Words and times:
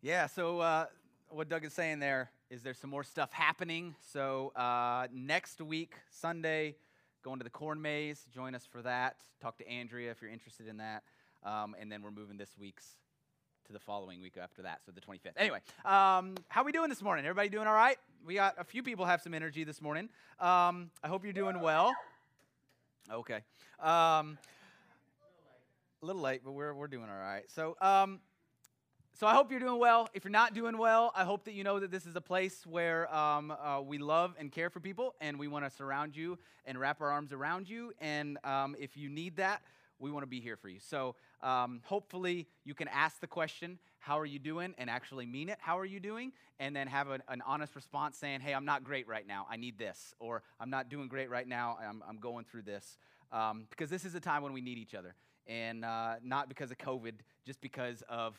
Yeah, 0.00 0.26
so 0.28 0.60
uh, 0.60 0.86
what 1.28 1.48
Doug 1.48 1.64
is 1.64 1.72
saying 1.72 1.98
there 1.98 2.30
is 2.50 2.62
there's 2.62 2.78
some 2.78 2.90
more 2.90 3.02
stuff 3.02 3.32
happening. 3.32 3.96
So 4.12 4.52
uh, 4.54 5.08
next 5.12 5.60
week, 5.60 5.94
Sunday, 6.08 6.76
going 7.24 7.40
to 7.40 7.44
the 7.44 7.50
corn 7.50 7.82
maze. 7.82 8.24
Join 8.32 8.54
us 8.54 8.64
for 8.64 8.80
that. 8.82 9.16
Talk 9.42 9.58
to 9.58 9.68
Andrea 9.68 10.12
if 10.12 10.22
you're 10.22 10.30
interested 10.30 10.68
in 10.68 10.76
that. 10.76 11.02
Um, 11.42 11.74
and 11.80 11.90
then 11.90 12.02
we're 12.02 12.12
moving 12.12 12.36
this 12.36 12.50
week's 12.60 12.86
to 13.66 13.72
the 13.72 13.80
following 13.80 14.22
week 14.22 14.36
after 14.40 14.62
that, 14.62 14.80
so 14.86 14.92
the 14.92 15.00
25th. 15.00 15.32
Anyway, 15.36 15.58
um, 15.84 16.36
how 16.46 16.62
we 16.62 16.70
doing 16.70 16.88
this 16.88 17.02
morning? 17.02 17.26
Everybody 17.26 17.48
doing 17.48 17.66
all 17.66 17.74
right? 17.74 17.98
We 18.24 18.34
got 18.34 18.54
a 18.56 18.64
few 18.64 18.84
people 18.84 19.04
have 19.04 19.20
some 19.20 19.34
energy 19.34 19.64
this 19.64 19.82
morning. 19.82 20.10
Um, 20.38 20.90
I 21.02 21.08
hope 21.08 21.24
you're 21.24 21.32
doing 21.32 21.60
well. 21.60 21.92
Okay. 23.12 23.40
Um, 23.80 24.38
a 26.00 26.06
little 26.06 26.22
late, 26.22 26.42
but 26.44 26.52
we're, 26.52 26.72
we're 26.72 26.86
doing 26.86 27.08
all 27.10 27.18
right. 27.18 27.42
So, 27.50 27.76
um, 27.80 28.20
so 29.18 29.26
I 29.26 29.34
hope 29.34 29.50
you're 29.50 29.58
doing 29.58 29.80
well. 29.80 30.08
If 30.14 30.22
you're 30.22 30.30
not 30.30 30.54
doing 30.54 30.78
well, 30.78 31.10
I 31.12 31.24
hope 31.24 31.44
that 31.46 31.54
you 31.54 31.64
know 31.64 31.80
that 31.80 31.90
this 31.90 32.06
is 32.06 32.14
a 32.14 32.20
place 32.20 32.64
where 32.64 33.12
um, 33.12 33.50
uh, 33.50 33.80
we 33.80 33.98
love 33.98 34.36
and 34.38 34.52
care 34.52 34.70
for 34.70 34.78
people, 34.78 35.16
and 35.20 35.36
we 35.40 35.48
want 35.48 35.64
to 35.64 35.72
surround 35.72 36.16
you 36.16 36.38
and 36.66 36.78
wrap 36.78 37.00
our 37.00 37.10
arms 37.10 37.32
around 37.32 37.68
you. 37.68 37.92
And 38.00 38.38
um, 38.44 38.76
if 38.78 38.96
you 38.96 39.08
need 39.08 39.34
that, 39.38 39.62
we 39.98 40.12
want 40.12 40.22
to 40.22 40.28
be 40.28 40.40
here 40.40 40.56
for 40.56 40.68
you. 40.68 40.78
So 40.78 41.16
um, 41.42 41.80
hopefully 41.84 42.46
you 42.64 42.74
can 42.74 42.86
ask 42.86 43.18
the 43.18 43.26
question, 43.26 43.80
How 43.98 44.20
are 44.20 44.24
you 44.24 44.38
doing? 44.38 44.72
and 44.78 44.88
actually 44.88 45.26
mean 45.26 45.48
it, 45.48 45.58
How 45.60 45.76
are 45.80 45.84
you 45.84 45.98
doing? 45.98 46.30
And 46.60 46.76
then 46.76 46.86
have 46.86 47.10
an, 47.10 47.20
an 47.26 47.42
honest 47.44 47.74
response 47.74 48.16
saying, 48.16 48.38
Hey, 48.38 48.54
I'm 48.54 48.64
not 48.64 48.84
great 48.84 49.08
right 49.08 49.26
now. 49.26 49.48
I 49.50 49.56
need 49.56 49.78
this. 49.78 50.14
Or 50.20 50.44
I'm 50.60 50.70
not 50.70 50.90
doing 50.90 51.08
great 51.08 51.28
right 51.28 51.48
now. 51.48 51.76
I'm, 51.84 52.04
I'm 52.08 52.18
going 52.18 52.44
through 52.44 52.62
this. 52.62 52.96
Um, 53.32 53.66
because 53.68 53.90
this 53.90 54.04
is 54.04 54.14
a 54.14 54.20
time 54.20 54.44
when 54.44 54.52
we 54.52 54.60
need 54.60 54.78
each 54.78 54.94
other. 54.94 55.16
And 55.48 55.84
uh, 55.84 56.16
not 56.22 56.48
because 56.48 56.70
of 56.70 56.78
COVID, 56.78 57.14
just 57.44 57.60
because 57.60 58.04
of 58.08 58.38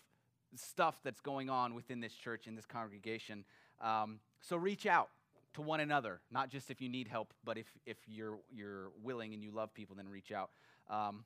stuff 0.56 1.00
that's 1.04 1.22
going 1.22 1.50
on 1.50 1.74
within 1.74 2.00
this 2.00 2.14
church, 2.14 2.48
in 2.48 2.56
this 2.56 2.66
congregation. 2.66 3.46
Um, 3.82 4.20
so 4.42 4.58
reach 4.58 4.86
out 4.86 5.10
to 5.54 5.62
one 5.62 5.80
another, 5.80 6.22
not 6.32 6.50
just 6.50 6.70
if 6.70 6.82
you 6.82 6.90
need 6.90 7.08
help, 7.08 7.34
but 7.44 7.58
if, 7.58 7.68
if 7.86 7.98
you're, 8.08 8.38
you're 8.52 8.92
willing 9.02 9.34
and 9.34 9.44
you 9.44 9.52
love 9.52 9.74
people, 9.74 9.96
then 9.96 10.08
reach 10.08 10.32
out. 10.32 10.52
Um, 10.90 11.24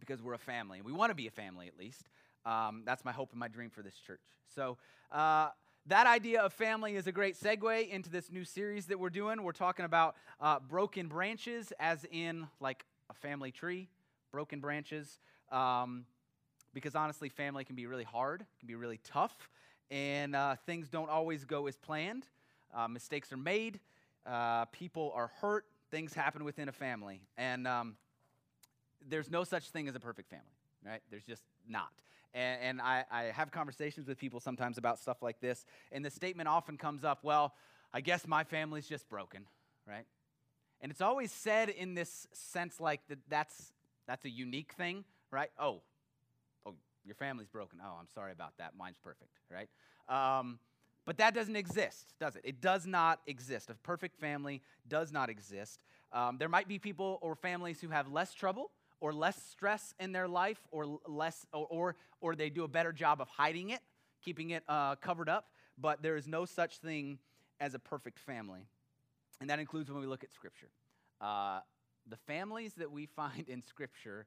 because 0.00 0.22
we're 0.22 0.34
a 0.34 0.38
family. 0.38 0.80
We 0.80 0.92
want 0.92 1.10
to 1.10 1.14
be 1.14 1.26
a 1.26 1.30
family 1.30 1.66
at 1.66 1.78
least. 1.78 2.08
Um, 2.46 2.82
that's 2.84 3.04
my 3.04 3.12
hope 3.12 3.30
and 3.32 3.40
my 3.40 3.48
dream 3.48 3.70
for 3.70 3.82
this 3.82 3.96
church. 3.96 4.20
So, 4.54 4.78
uh, 5.10 5.48
that 5.86 6.06
idea 6.06 6.42
of 6.42 6.52
family 6.52 6.96
is 6.96 7.06
a 7.06 7.12
great 7.12 7.34
segue 7.34 7.88
into 7.88 8.10
this 8.10 8.30
new 8.30 8.44
series 8.44 8.86
that 8.86 8.98
we're 9.00 9.08
doing. 9.08 9.42
We're 9.42 9.52
talking 9.52 9.86
about 9.86 10.16
uh, 10.38 10.58
broken 10.60 11.08
branches, 11.08 11.72
as 11.80 12.04
in 12.10 12.46
like 12.60 12.84
a 13.08 13.14
family 13.14 13.50
tree, 13.50 13.88
broken 14.30 14.60
branches. 14.60 15.18
Um, 15.50 16.04
because 16.74 16.94
honestly, 16.94 17.28
family 17.28 17.64
can 17.64 17.76
be 17.76 17.86
really 17.86 18.04
hard, 18.04 18.44
can 18.58 18.66
be 18.66 18.74
really 18.74 19.00
tough, 19.04 19.48
and 19.90 20.36
uh, 20.36 20.56
things 20.66 20.88
don't 20.88 21.10
always 21.10 21.44
go 21.44 21.66
as 21.66 21.76
planned. 21.76 22.24
Uh, 22.74 22.88
mistakes 22.88 23.32
are 23.32 23.38
made, 23.38 23.80
uh, 24.26 24.66
people 24.66 25.12
are 25.14 25.30
hurt, 25.40 25.64
things 25.90 26.12
happen 26.12 26.44
within 26.44 26.68
a 26.68 26.72
family. 26.72 27.22
And 27.36 27.66
um, 27.66 27.96
there's 29.08 29.30
no 29.30 29.44
such 29.44 29.70
thing 29.70 29.88
as 29.88 29.94
a 29.94 30.00
perfect 30.00 30.28
family, 30.28 30.44
right? 30.84 31.00
There's 31.10 31.24
just 31.24 31.42
not. 31.66 31.92
And, 32.34 32.60
and 32.62 32.80
I, 32.82 33.04
I, 33.10 33.22
have 33.24 33.50
conversations 33.50 34.06
with 34.06 34.18
people 34.18 34.38
sometimes 34.38 34.76
about 34.76 34.98
stuff 34.98 35.22
like 35.22 35.40
this, 35.40 35.64
and 35.90 36.04
the 36.04 36.10
statement 36.10 36.48
often 36.48 36.76
comes 36.76 37.04
up, 37.04 37.24
well, 37.24 37.54
I 37.92 38.02
guess 38.02 38.26
my 38.26 38.44
family's 38.44 38.86
just 38.86 39.08
broken, 39.08 39.46
right? 39.86 40.04
And 40.82 40.92
it's 40.92 41.00
always 41.00 41.32
said 41.32 41.70
in 41.70 41.94
this 41.94 42.26
sense 42.34 42.80
like 42.80 43.00
that 43.08 43.18
that's, 43.28 43.72
that's 44.06 44.26
a 44.26 44.30
unique 44.30 44.72
thing, 44.74 45.04
right? 45.30 45.50
Oh, 45.58 45.80
your 47.04 47.14
family's 47.14 47.48
broken. 47.48 47.78
Oh, 47.84 47.96
I'm 47.98 48.08
sorry 48.08 48.32
about 48.32 48.52
that. 48.58 48.72
Mine's 48.76 48.98
perfect, 48.98 49.30
right? 49.50 49.68
Um, 50.08 50.58
but 51.04 51.16
that 51.18 51.34
doesn't 51.34 51.56
exist, 51.56 52.12
does 52.20 52.36
it? 52.36 52.42
It 52.44 52.60
does 52.60 52.86
not 52.86 53.20
exist. 53.26 53.70
A 53.70 53.74
perfect 53.74 54.20
family 54.20 54.60
does 54.88 55.10
not 55.10 55.30
exist. 55.30 55.80
Um, 56.12 56.36
there 56.38 56.48
might 56.48 56.68
be 56.68 56.78
people 56.78 57.18
or 57.22 57.34
families 57.34 57.80
who 57.80 57.88
have 57.88 58.12
less 58.12 58.34
trouble 58.34 58.70
or 59.00 59.12
less 59.12 59.40
stress 59.42 59.94
in 59.98 60.12
their 60.12 60.28
life 60.28 60.60
or 60.70 60.98
less 61.06 61.46
or, 61.52 61.66
or, 61.70 61.96
or 62.20 62.34
they 62.34 62.50
do 62.50 62.64
a 62.64 62.68
better 62.68 62.92
job 62.92 63.20
of 63.20 63.28
hiding 63.28 63.70
it 63.70 63.80
keeping 64.22 64.50
it 64.50 64.62
uh, 64.68 64.96
covered 64.96 65.28
up 65.28 65.46
but 65.80 66.02
there 66.02 66.16
is 66.16 66.26
no 66.26 66.44
such 66.44 66.78
thing 66.78 67.18
as 67.60 67.74
a 67.74 67.78
perfect 67.78 68.18
family 68.18 68.66
and 69.40 69.48
that 69.48 69.58
includes 69.58 69.90
when 69.90 70.00
we 70.00 70.06
look 70.06 70.24
at 70.24 70.32
scripture 70.32 70.70
uh, 71.20 71.60
the 72.08 72.16
families 72.16 72.74
that 72.74 72.90
we 72.90 73.06
find 73.16 73.48
in 73.48 73.62
scripture 73.62 74.26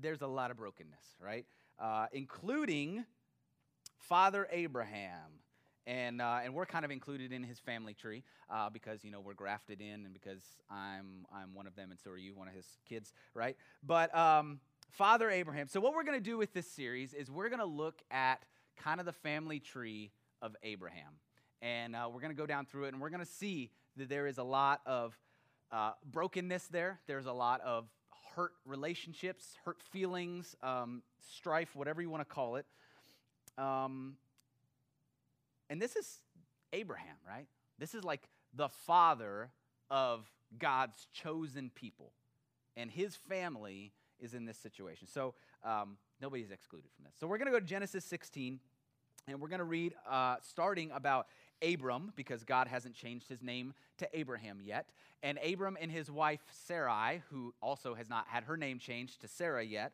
there's 0.00 0.22
a 0.22 0.26
lot 0.26 0.50
of 0.50 0.56
brokenness 0.56 1.16
right? 1.20 1.46
Uh, 1.78 2.06
including 2.12 3.04
father 3.98 4.46
abraham. 4.50 5.40
And, 5.86 6.20
uh, 6.20 6.40
and 6.44 6.52
we're 6.52 6.66
kind 6.66 6.84
of 6.84 6.90
included 6.90 7.32
in 7.32 7.42
his 7.42 7.58
family 7.58 7.94
tree 7.94 8.22
uh, 8.50 8.68
because 8.68 9.04
you 9.04 9.10
know 9.10 9.20
we're 9.20 9.32
grafted 9.34 9.80
in 9.80 10.04
and 10.04 10.12
because 10.12 10.42
I'm, 10.70 11.26
I'm 11.32 11.54
one 11.54 11.66
of 11.66 11.74
them 11.76 11.90
and 11.90 11.98
so 11.98 12.10
are 12.10 12.18
you 12.18 12.34
one 12.34 12.46
of 12.46 12.54
his 12.54 12.66
kids 12.86 13.12
right? 13.34 13.56
But 13.82 14.14
um, 14.14 14.60
father 14.90 15.30
abraham 15.30 15.68
so 15.68 15.80
what 15.80 15.94
we're 15.94 16.04
going 16.04 16.18
to 16.18 16.24
do 16.24 16.36
with 16.36 16.52
this 16.52 16.70
series 16.70 17.14
is 17.14 17.30
we're 17.30 17.48
going 17.48 17.60
to 17.60 17.64
look 17.64 18.02
at 18.10 18.44
kind 18.76 19.00
of 19.00 19.06
the 19.06 19.12
family 19.12 19.60
tree 19.60 20.12
of 20.42 20.54
abraham. 20.62 21.14
And 21.60 21.96
uh, 21.96 22.08
we're 22.12 22.20
going 22.20 22.34
to 22.34 22.40
go 22.40 22.46
down 22.46 22.66
through 22.66 22.84
it 22.84 22.92
and 22.92 23.00
we're 23.00 23.10
going 23.10 23.24
to 23.24 23.30
see 23.30 23.70
that 23.96 24.08
there 24.08 24.26
is 24.26 24.38
a 24.38 24.44
lot 24.44 24.80
of 24.86 25.18
uh, 25.72 25.92
brokenness 26.04 26.66
there. 26.68 27.00
There's 27.06 27.26
a 27.26 27.32
lot 27.32 27.60
of 27.62 27.88
hurt 28.38 28.52
relationships 28.64 29.56
hurt 29.64 29.82
feelings 29.90 30.54
um, 30.62 31.02
strife 31.36 31.74
whatever 31.74 32.00
you 32.00 32.08
want 32.08 32.20
to 32.26 32.34
call 32.34 32.56
it 32.56 32.66
um, 33.58 34.16
and 35.70 35.82
this 35.82 35.96
is 35.96 36.20
Abraham, 36.72 37.16
right? 37.26 37.46
This 37.78 37.94
is 37.94 38.04
like 38.04 38.22
the 38.54 38.68
father 38.68 39.50
of 39.90 40.30
God's 40.58 41.06
chosen 41.12 41.70
people. 41.74 42.12
And 42.76 42.90
his 42.90 43.16
family 43.16 43.92
is 44.20 44.34
in 44.34 44.44
this 44.44 44.56
situation. 44.56 45.08
So 45.08 45.34
um, 45.64 45.96
nobody's 46.20 46.50
excluded 46.50 46.90
from 46.94 47.04
this. 47.04 47.14
So 47.18 47.26
we're 47.26 47.38
going 47.38 47.46
to 47.46 47.52
go 47.52 47.60
to 47.60 47.66
Genesis 47.66 48.04
16, 48.04 48.60
and 49.26 49.40
we're 49.40 49.48
going 49.48 49.58
to 49.58 49.64
read 49.64 49.94
uh, 50.08 50.36
starting 50.42 50.90
about 50.92 51.26
Abram, 51.62 52.12
because 52.16 52.44
God 52.44 52.68
hasn't 52.68 52.94
changed 52.94 53.28
his 53.28 53.42
name 53.42 53.74
to 53.98 54.08
Abraham 54.12 54.60
yet. 54.62 54.90
And 55.22 55.38
Abram 55.44 55.76
and 55.80 55.90
his 55.90 56.10
wife 56.10 56.40
Sarai, 56.66 57.22
who 57.30 57.54
also 57.60 57.94
has 57.94 58.08
not 58.08 58.26
had 58.28 58.44
her 58.44 58.56
name 58.56 58.78
changed 58.78 59.20
to 59.22 59.28
Sarah 59.28 59.64
yet 59.64 59.92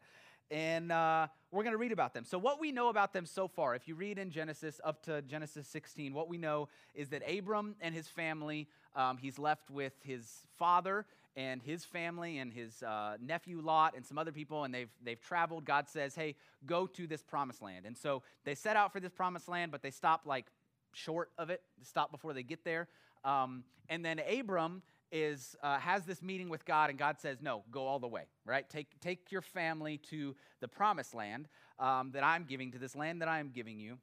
and 0.50 0.92
uh, 0.92 1.26
we're 1.50 1.62
going 1.62 1.72
to 1.72 1.78
read 1.78 1.92
about 1.92 2.14
them. 2.14 2.24
So, 2.24 2.38
what 2.38 2.60
we 2.60 2.72
know 2.72 2.88
about 2.88 3.12
them 3.12 3.26
so 3.26 3.48
far, 3.48 3.74
if 3.74 3.88
you 3.88 3.94
read 3.94 4.18
in 4.18 4.30
Genesis 4.30 4.80
up 4.84 5.02
to 5.04 5.22
Genesis 5.22 5.66
16, 5.68 6.12
what 6.12 6.28
we 6.28 6.38
know 6.38 6.68
is 6.94 7.08
that 7.10 7.22
Abram 7.30 7.76
and 7.80 7.94
his 7.94 8.08
family, 8.08 8.68
um, 8.94 9.16
he's 9.16 9.38
left 9.38 9.70
with 9.70 9.94
his 10.02 10.44
father 10.58 11.06
and 11.36 11.60
his 11.62 11.84
family 11.84 12.38
and 12.38 12.52
his 12.52 12.82
uh, 12.82 13.16
nephew 13.20 13.60
Lot 13.60 13.94
and 13.96 14.06
some 14.06 14.18
other 14.18 14.32
people, 14.32 14.64
and 14.64 14.72
they've, 14.72 14.90
they've 15.02 15.20
traveled. 15.20 15.64
God 15.64 15.88
says, 15.88 16.14
hey, 16.14 16.36
go 16.64 16.86
to 16.86 17.06
this 17.06 17.22
promised 17.22 17.60
land. 17.60 17.86
And 17.86 17.96
so 17.96 18.22
they 18.44 18.54
set 18.54 18.76
out 18.76 18.92
for 18.92 19.00
this 19.00 19.12
promised 19.12 19.48
land, 19.48 19.72
but 19.72 19.82
they 19.82 19.90
stop 19.90 20.22
like 20.26 20.46
short 20.96 21.30
of 21.38 21.50
it, 21.50 21.62
stop 21.82 22.10
before 22.10 22.32
they 22.32 22.42
get 22.42 22.64
there. 22.64 22.88
Um, 23.24 23.64
and 23.88 24.04
then 24.04 24.20
Abram 24.20 24.82
is 25.12 25.54
uh, 25.62 25.78
has 25.78 26.04
this 26.04 26.22
meeting 26.22 26.48
with 26.48 26.64
God, 26.64 26.90
and 26.90 26.98
God 26.98 27.20
says, 27.20 27.38
"No, 27.40 27.62
go 27.70 27.86
all 27.86 27.98
the 27.98 28.08
way. 28.08 28.24
Right? 28.44 28.68
Take 28.68 29.00
take 29.00 29.30
your 29.30 29.42
family 29.42 29.98
to 30.10 30.34
the 30.60 30.68
promised 30.68 31.14
land 31.14 31.48
um, 31.78 32.10
that 32.12 32.24
I'm 32.24 32.44
giving 32.44 32.72
to 32.72 32.78
this 32.78 32.96
land 32.96 33.20
that 33.22 33.28
I 33.28 33.38
am 33.38 33.50
giving 33.50 33.78
you." 33.78 33.98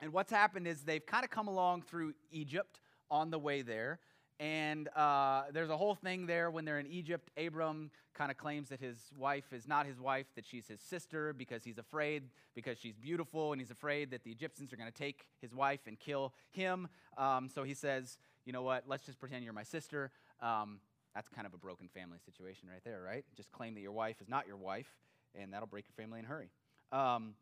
And 0.00 0.12
what's 0.12 0.32
happened 0.32 0.66
is 0.66 0.82
they've 0.82 1.04
kind 1.04 1.24
of 1.24 1.30
come 1.30 1.46
along 1.46 1.82
through 1.82 2.14
Egypt 2.30 2.80
on 3.10 3.30
the 3.30 3.38
way 3.38 3.62
there, 3.62 3.98
and 4.40 4.88
uh, 4.96 5.42
there's 5.52 5.68
a 5.68 5.76
whole 5.76 5.94
thing 5.94 6.24
there 6.24 6.50
when 6.50 6.64
they're 6.64 6.78
in 6.78 6.86
Egypt. 6.86 7.30
Abram 7.36 7.90
kind 8.14 8.30
of 8.30 8.38
claims 8.38 8.70
that 8.70 8.80
his 8.80 8.96
wife 9.18 9.52
is 9.52 9.68
not 9.68 9.84
his 9.84 10.00
wife, 10.00 10.26
that 10.34 10.46
she's 10.46 10.66
his 10.66 10.80
sister 10.80 11.34
because 11.34 11.62
he's 11.62 11.76
afraid, 11.76 12.22
because 12.54 12.78
she's 12.78 12.96
beautiful, 12.96 13.52
and 13.52 13.60
he's 13.60 13.70
afraid 13.70 14.10
that 14.12 14.24
the 14.24 14.30
Egyptians 14.30 14.72
are 14.72 14.76
going 14.76 14.90
to 14.90 14.98
take 14.98 15.26
his 15.42 15.54
wife 15.54 15.80
and 15.86 16.00
kill 16.00 16.32
him. 16.52 16.88
Um, 17.18 17.50
so 17.54 17.64
he 17.64 17.74
says, 17.74 18.16
you 18.46 18.54
know 18.54 18.62
what, 18.62 18.84
let's 18.86 19.04
just 19.04 19.20
pretend 19.20 19.44
you're 19.44 19.52
my 19.52 19.62
sister. 19.62 20.10
Um, 20.40 20.80
that's 21.14 21.28
kind 21.28 21.46
of 21.46 21.52
a 21.52 21.58
broken 21.58 21.88
family 21.88 22.18
situation 22.24 22.66
right 22.72 22.82
there, 22.82 23.02
right? 23.02 23.26
Just 23.36 23.52
claim 23.52 23.74
that 23.74 23.80
your 23.80 23.92
wife 23.92 24.22
is 24.22 24.28
not 24.28 24.46
your 24.46 24.56
wife, 24.56 24.90
and 25.38 25.52
that'll 25.52 25.68
break 25.68 25.84
your 25.86 26.02
family 26.02 26.18
in 26.18 26.24
a 26.24 26.28
hurry. 26.28 26.48
Um, 26.92 27.34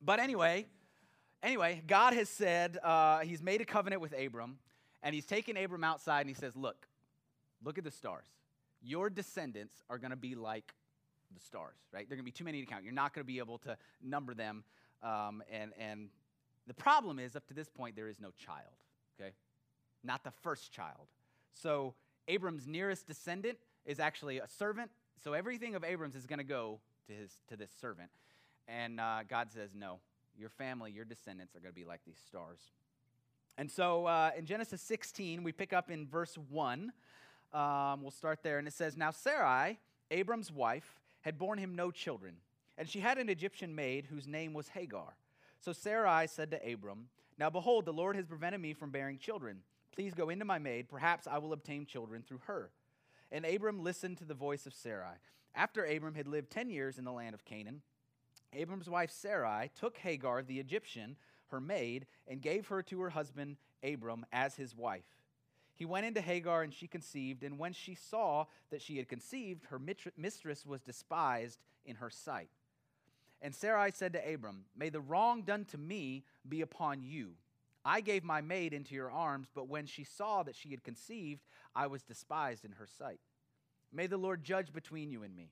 but 0.00 0.20
anyway, 0.20 0.66
anyway, 1.42 1.82
God 1.84 2.12
has 2.14 2.28
said, 2.28 2.78
uh, 2.80 3.20
He's 3.20 3.42
made 3.42 3.60
a 3.60 3.64
covenant 3.64 4.00
with 4.00 4.14
Abram, 4.16 4.58
and 5.02 5.14
He's 5.14 5.26
taken 5.26 5.56
Abram 5.56 5.84
outside 5.84 6.20
and 6.20 6.28
He 6.28 6.34
says, 6.34 6.56
Look, 6.56 6.86
look 7.64 7.78
at 7.78 7.84
the 7.84 7.90
stars. 7.90 8.26
Your 8.82 9.10
descendants 9.10 9.74
are 9.88 9.98
going 9.98 10.10
to 10.10 10.16
be 10.16 10.34
like 10.34 10.74
the 11.32 11.40
stars, 11.40 11.76
right? 11.92 12.08
They're 12.08 12.16
going 12.16 12.24
to 12.24 12.32
be 12.32 12.36
too 12.36 12.44
many 12.44 12.60
to 12.60 12.66
count. 12.66 12.84
You're 12.84 12.92
not 12.92 13.14
going 13.14 13.24
to 13.24 13.32
be 13.32 13.38
able 13.38 13.58
to 13.58 13.76
number 14.02 14.34
them. 14.34 14.64
Um, 15.02 15.42
and, 15.50 15.72
and 15.78 16.08
the 16.66 16.74
problem 16.74 17.18
is, 17.18 17.36
up 17.36 17.46
to 17.46 17.54
this 17.54 17.68
point, 17.68 17.96
there 17.96 18.08
is 18.08 18.20
no 18.20 18.30
child, 18.36 18.74
okay? 19.20 19.32
Not 20.02 20.24
the 20.24 20.30
first 20.30 20.72
child. 20.72 21.06
So 21.52 21.94
Abram's 22.28 22.66
nearest 22.66 23.06
descendant 23.06 23.58
is 23.84 24.00
actually 24.00 24.38
a 24.38 24.48
servant. 24.48 24.90
So 25.22 25.32
everything 25.32 25.74
of 25.74 25.84
Abram's 25.84 26.16
is 26.16 26.26
going 26.26 26.38
to 26.38 26.44
go 26.44 26.80
to 27.06 27.12
his 27.12 27.30
to 27.48 27.56
this 27.56 27.70
servant. 27.80 28.10
And 28.68 29.00
uh, 29.00 29.20
God 29.28 29.50
says, 29.50 29.70
"No, 29.74 29.98
your 30.38 30.50
family, 30.50 30.92
your 30.92 31.04
descendants 31.04 31.54
are 31.56 31.60
going 31.60 31.72
to 31.72 31.80
be 31.80 31.84
like 31.84 32.00
these 32.06 32.20
stars. 32.26 32.60
And 33.58 33.70
so 33.70 34.06
uh, 34.06 34.30
in 34.36 34.46
Genesis 34.46 34.80
16, 34.82 35.42
we 35.42 35.52
pick 35.52 35.72
up 35.72 35.90
in 35.90 36.06
verse 36.06 36.36
1. 36.50 36.92
Um, 37.52 38.02
we'll 38.02 38.10
start 38.10 38.42
there. 38.42 38.58
And 38.58 38.66
it 38.66 38.74
says, 38.74 38.96
Now 38.96 39.10
Sarai, 39.10 39.78
Abram's 40.10 40.50
wife, 40.50 41.00
had 41.22 41.38
borne 41.38 41.58
him 41.58 41.74
no 41.74 41.90
children, 41.90 42.34
and 42.76 42.88
she 42.88 43.00
had 43.00 43.18
an 43.18 43.28
Egyptian 43.28 43.74
maid 43.74 44.06
whose 44.10 44.26
name 44.26 44.52
was 44.52 44.68
Hagar. 44.68 45.14
So 45.60 45.72
Sarai 45.72 46.26
said 46.26 46.50
to 46.50 46.72
Abram, 46.72 47.08
Now 47.38 47.48
behold, 47.48 47.84
the 47.84 47.92
Lord 47.92 48.16
has 48.16 48.26
prevented 48.26 48.60
me 48.60 48.74
from 48.74 48.90
bearing 48.90 49.18
children. 49.18 49.58
Please 49.94 50.14
go 50.14 50.30
into 50.30 50.44
my 50.44 50.58
maid. 50.58 50.88
Perhaps 50.88 51.26
I 51.26 51.38
will 51.38 51.52
obtain 51.52 51.86
children 51.86 52.22
through 52.26 52.40
her. 52.46 52.70
And 53.30 53.44
Abram 53.46 53.82
listened 53.82 54.18
to 54.18 54.24
the 54.24 54.34
voice 54.34 54.66
of 54.66 54.74
Sarai. 54.74 55.16
After 55.54 55.84
Abram 55.84 56.14
had 56.14 56.26
lived 56.26 56.50
ten 56.50 56.68
years 56.68 56.98
in 56.98 57.04
the 57.04 57.12
land 57.12 57.34
of 57.34 57.44
Canaan, 57.44 57.82
Abram's 58.52 58.88
wife 58.88 59.10
Sarai 59.10 59.70
took 59.78 59.98
Hagar 59.98 60.42
the 60.42 60.58
Egyptian, 60.58 61.16
her 61.52 61.60
maid, 61.60 62.06
and 62.26 62.42
gave 62.42 62.66
her 62.66 62.82
to 62.82 63.00
her 63.00 63.10
husband 63.10 63.56
Abram 63.84 64.26
as 64.32 64.56
his 64.56 64.74
wife. 64.74 65.04
He 65.74 65.84
went 65.84 66.06
into 66.06 66.20
Hagar 66.20 66.62
and 66.62 66.74
she 66.74 66.86
conceived, 66.86 67.42
and 67.42 67.58
when 67.58 67.72
she 67.72 67.94
saw 67.94 68.46
that 68.70 68.82
she 68.82 68.98
had 68.98 69.08
conceived, 69.08 69.66
her 69.66 69.80
mistress 70.16 70.66
was 70.66 70.82
despised 70.82 71.60
in 71.86 71.96
her 71.96 72.10
sight. 72.10 72.50
And 73.40 73.54
Sarai 73.54 73.90
said 73.92 74.12
to 74.12 74.34
Abram, 74.34 74.64
May 74.76 74.90
the 74.90 75.00
wrong 75.00 75.42
done 75.42 75.64
to 75.66 75.78
me 75.78 76.24
be 76.48 76.60
upon 76.60 77.02
you. 77.02 77.32
I 77.84 78.00
gave 78.00 78.22
my 78.22 78.40
maid 78.40 78.72
into 78.72 78.94
your 78.94 79.10
arms, 79.10 79.48
but 79.52 79.68
when 79.68 79.86
she 79.86 80.04
saw 80.04 80.44
that 80.44 80.54
she 80.54 80.70
had 80.70 80.84
conceived, 80.84 81.40
I 81.74 81.88
was 81.88 82.02
despised 82.02 82.64
in 82.64 82.72
her 82.72 82.86
sight. 82.86 83.18
May 83.92 84.06
the 84.06 84.16
Lord 84.16 84.44
judge 84.44 84.72
between 84.72 85.10
you 85.10 85.24
and 85.24 85.34
me. 85.34 85.50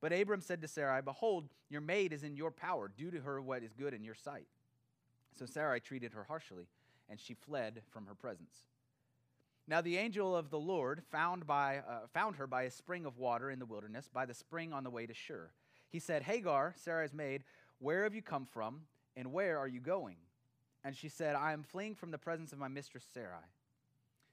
But 0.00 0.12
Abram 0.12 0.40
said 0.40 0.62
to 0.62 0.68
Sarai, 0.68 1.02
Behold, 1.02 1.48
your 1.68 1.80
maid 1.80 2.12
is 2.12 2.22
in 2.22 2.36
your 2.36 2.50
power. 2.50 2.90
Do 2.96 3.10
to 3.10 3.20
her 3.20 3.40
what 3.40 3.62
is 3.62 3.72
good 3.74 3.92
in 3.92 4.04
your 4.04 4.14
sight. 4.14 4.46
So 5.38 5.46
Sarai 5.46 5.80
treated 5.80 6.12
her 6.12 6.24
harshly, 6.24 6.68
and 7.08 7.20
she 7.20 7.34
fled 7.34 7.82
from 7.90 8.06
her 8.06 8.14
presence. 8.14 8.66
Now 9.68 9.80
the 9.80 9.96
angel 9.96 10.34
of 10.36 10.50
the 10.50 10.58
Lord 10.58 11.02
found, 11.10 11.46
by, 11.46 11.78
uh, 11.78 12.06
found 12.14 12.36
her 12.36 12.46
by 12.46 12.62
a 12.62 12.70
spring 12.70 13.04
of 13.04 13.18
water 13.18 13.50
in 13.50 13.58
the 13.58 13.66
wilderness, 13.66 14.08
by 14.12 14.24
the 14.24 14.34
spring 14.34 14.72
on 14.72 14.84
the 14.84 14.90
way 14.90 15.06
to 15.06 15.14
Shur. 15.14 15.50
He 15.90 15.98
said, 15.98 16.22
Hagar, 16.22 16.74
Sarai's 16.76 17.12
maid, 17.12 17.42
where 17.78 18.04
have 18.04 18.14
you 18.14 18.22
come 18.22 18.46
from, 18.46 18.82
and 19.16 19.32
where 19.32 19.58
are 19.58 19.68
you 19.68 19.80
going? 19.80 20.16
And 20.84 20.96
she 20.96 21.08
said, 21.08 21.34
I 21.34 21.52
am 21.52 21.64
fleeing 21.64 21.94
from 21.96 22.12
the 22.12 22.18
presence 22.18 22.52
of 22.52 22.58
my 22.58 22.68
mistress 22.68 23.04
Sarai. 23.12 23.50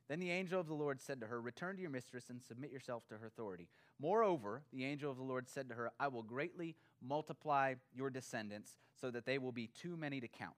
Then 0.08 0.20
the 0.20 0.32
angel 0.32 0.60
of 0.60 0.68
the 0.68 0.74
Lord 0.74 1.02
said 1.02 1.20
to 1.22 1.28
her, 1.28 1.42
Return 1.42 1.78
to 1.78 1.82
your 1.82 1.90
mistress 1.90 2.30
and 2.30 2.42
submit 2.42 2.72
yourself 2.72 3.08
to 3.08 3.18
her 3.18 3.26
authority. 3.26 3.70
Moreover, 4.00 4.62
the 4.72 4.86
angel 4.86 5.10
of 5.10 5.18
the 5.18 5.24
Lord 5.24 5.50
said 5.50 5.70
to 5.70 5.76
her, 5.76 5.92
I 6.00 6.10
will 6.10 6.24
greatly 6.24 6.76
multiply 7.02 7.76
your 7.96 8.10
descendants 8.10 8.76
so 9.00 9.10
that 9.12 9.26
they 9.26 9.38
will 9.38 9.52
be 9.52 9.68
too 9.68 9.98
many 9.98 10.20
to 10.20 10.28
count. 10.28 10.54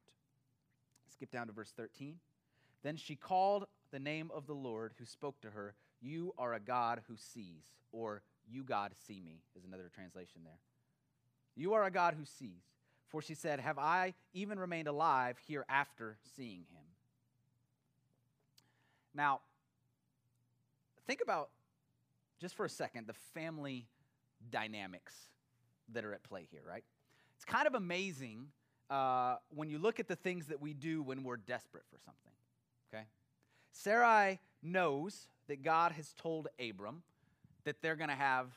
Skip 1.16 1.32
down 1.32 1.48
to 1.48 1.54
verse 1.54 1.74
13. 1.76 2.16
Then 2.84 2.96
she 2.96 3.16
called 3.16 3.66
the 3.92 4.00
name 4.00 4.30
of 4.34 4.48
the 4.48 4.54
Lord 4.54 4.94
who 5.00 5.06
spoke 5.06 5.40
to 5.42 5.50
her, 5.52 5.74
You 6.02 6.34
are 6.38 6.54
a 6.54 6.60
God 6.60 7.02
who 7.08 7.16
sees, 7.16 7.64
or 7.92 8.22
You, 8.48 8.64
God, 8.64 8.92
see 9.08 9.22
me, 9.22 9.42
is 9.56 9.66
another 9.66 9.90
translation 9.94 10.42
there. 10.44 10.60
You 11.56 11.74
are 11.74 11.86
a 11.86 11.92
God 11.92 12.16
who 12.18 12.26
sees. 12.26 12.64
For 13.08 13.22
she 13.22 13.34
said, 13.34 13.60
Have 13.60 13.80
I 13.80 14.14
even 14.34 14.60
remained 14.60 14.88
alive 14.88 15.38
here 15.48 15.66
after 15.70 16.18
seeing 16.36 16.66
him? 16.72 16.84
Now, 19.14 19.40
think 21.08 21.22
about 21.22 21.50
just 22.42 22.56
for 22.56 22.66
a 22.66 22.70
second 22.70 23.08
the 23.08 23.14
family 23.34 23.88
dynamics 24.52 25.14
that 25.94 26.04
are 26.04 26.14
at 26.14 26.24
play 26.24 26.48
here, 26.52 26.64
right? 26.68 26.84
It's 27.36 27.46
kind 27.46 27.68
of 27.68 27.76
amazing 27.76 28.48
uh, 28.90 29.38
when 29.50 29.70
you 29.70 29.80
look 29.80 30.00
at 30.00 30.08
the 30.08 30.16
things 30.16 30.48
that 30.48 30.62
we 30.62 30.74
do 30.74 31.02
when 31.02 31.24
we're 31.24 31.38
desperate 31.38 31.84
for 31.90 31.98
something, 31.98 32.32
okay? 32.94 33.06
Sarai 33.72 34.40
knows 34.62 35.28
that 35.48 35.64
God 35.64 35.92
has 35.94 36.14
told 36.14 36.48
Abram 36.60 37.04
that 37.66 37.82
they're 37.82 37.96
going 37.96 38.10
to 38.10 38.16
have 38.16 38.48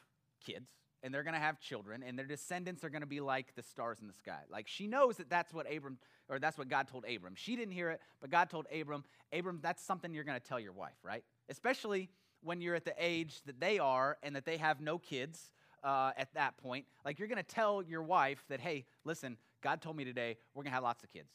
kids 0.45 0.71
and 1.03 1.13
they're 1.13 1.23
going 1.23 1.35
to 1.35 1.41
have 1.41 1.61
children 1.61 2.03
and 2.03 2.19
their 2.19 2.27
descendants 2.27 2.85
are 2.85 2.91
going 2.91 3.03
to 3.03 3.07
be 3.07 3.21
like 3.21 3.55
the 3.55 3.63
stars 3.63 3.99
in 4.01 4.07
the 4.07 4.15
sky. 4.15 4.41
Like 4.51 4.69
she 4.69 4.87
knows 4.87 5.17
that 5.17 5.31
that's 5.31 5.53
what 5.53 5.67
Abram 5.73 5.99
or 6.29 6.39
that's 6.39 6.59
what 6.59 6.69
God 6.69 6.89
told 6.89 7.05
Abram. 7.05 7.35
She 7.37 7.57
didn't 7.57 7.73
hear 7.73 7.91
it, 7.91 8.01
but 8.21 8.31
God 8.31 8.51
told 8.51 8.67
Abram, 8.73 9.05
Abram, 9.33 9.61
that's 9.63 9.83
something 9.83 10.13
you're 10.13 10.25
going 10.25 10.39
to 10.39 10.47
tell 10.47 10.61
your 10.61 10.73
wife, 10.73 10.97
right? 11.03 11.25
Especially 11.49 12.11
when 12.43 12.61
you're 12.61 12.75
at 12.75 12.85
the 12.85 12.95
age 12.99 13.41
that 13.47 13.61
they 13.61 13.79
are 13.79 14.19
and 14.23 14.37
that 14.37 14.45
they 14.45 14.59
have 14.59 14.81
no 14.81 14.99
kids 14.99 15.53
uh, 15.83 16.13
at 16.17 16.33
that 16.35 16.57
point. 16.59 16.85
Like 17.05 17.19
you're 17.19 17.29
going 17.29 17.43
to 17.43 17.55
tell 17.55 17.83
your 17.83 18.03
wife 18.03 18.45
that, 18.49 18.61
hey, 18.61 18.85
listen, 19.05 19.37
God 19.63 19.81
told 19.81 19.97
me 19.97 20.05
today 20.05 20.37
we're 20.55 20.63
going 20.63 20.71
to 20.71 20.75
have 20.75 20.83
lots 20.83 21.03
of 21.03 21.11
kids, 21.11 21.31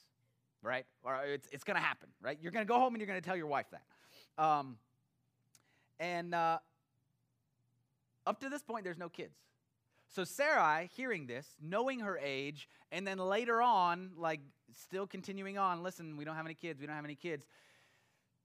right? 0.62 0.86
Or 1.04 1.20
it's, 1.26 1.48
it's 1.52 1.64
going 1.64 1.76
to 1.76 1.84
happen, 1.84 2.10
right? 2.22 2.38
You're 2.42 2.52
going 2.52 2.66
to 2.66 2.72
go 2.72 2.80
home 2.80 2.94
and 2.94 3.02
you're 3.02 3.08
going 3.08 3.22
to 3.22 3.26
tell 3.26 3.36
your 3.36 3.48
wife 3.48 3.68
that. 3.72 4.44
Um, 4.44 4.78
and 6.00 6.34
uh, 6.34 6.60
up 8.26 8.40
to 8.42 8.50
this 8.50 8.64
point, 8.64 8.84
there's 8.84 8.98
no 8.98 9.10
kids. 9.10 9.36
So 10.14 10.24
Sarai, 10.24 10.90
hearing 10.96 11.26
this, 11.26 11.48
knowing 11.62 12.00
her 12.02 12.18
age, 12.18 12.68
and 12.92 13.06
then 13.06 13.18
later 13.18 13.62
on, 13.62 14.12
like 14.18 14.42
still 14.78 15.08
continuing 15.08 15.58
on, 15.58 15.82
listen, 15.82 16.18
we 16.18 16.24
don't 16.24 16.36
have 16.36 16.46
any 16.46 16.54
kids, 16.54 16.80
we 16.80 16.86
don't 16.86 16.96
have 16.96 17.06
any 17.06 17.16
kids, 17.16 17.48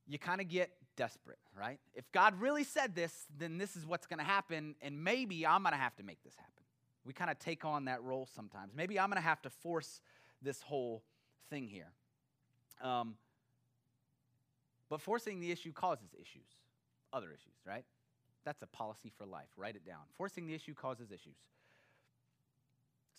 you 0.07 0.19
kind 0.19 0.41
of 0.41 0.49
get 0.49 0.71
desperate, 0.97 1.39
right? 1.59 1.79
If 1.95 2.11
God 2.13 2.41
really 2.41 2.65
said 2.65 2.95
this, 2.95 3.13
then 3.39 3.59
this 3.59 3.77
is 3.77 3.87
what's 3.87 4.07
going 4.07 4.19
to 4.19 4.25
happen, 4.25 4.75
and 4.81 5.05
maybe 5.05 5.47
I'm 5.47 5.63
going 5.63 5.75
to 5.75 5.79
have 5.79 5.95
to 5.97 6.03
make 6.03 6.23
this 6.25 6.35
happen. 6.37 6.58
We 7.05 7.13
kind 7.13 7.31
of 7.31 7.39
take 7.39 7.65
on 7.65 7.87
that 7.87 8.03
role 8.03 8.29
sometimes. 8.35 8.73
Maybe 8.75 8.99
I'm 8.99 9.09
going 9.09 9.21
to 9.21 9.27
have 9.27 9.43
to 9.43 9.51
force 9.51 10.01
this 10.43 10.61
whole 10.63 11.03
thing 11.51 11.69
here. 11.69 11.93
Um, 12.83 13.15
but 14.89 15.01
forcing 15.01 15.41
the 15.41 15.51
issue 15.51 15.73
causes 15.73 16.15
issues, 16.15 16.47
other 17.13 17.29
issues, 17.29 17.55
right? 17.67 17.85
That's 18.45 18.63
a 18.63 18.67
policy 18.67 19.13
for 19.17 19.27
life. 19.27 19.49
Write 19.57 19.77
it 19.77 19.85
down. 19.85 20.01
Forcing 20.17 20.47
the 20.47 20.55
issue 20.55 20.75
causes 20.75 21.11
issues. 21.11 21.37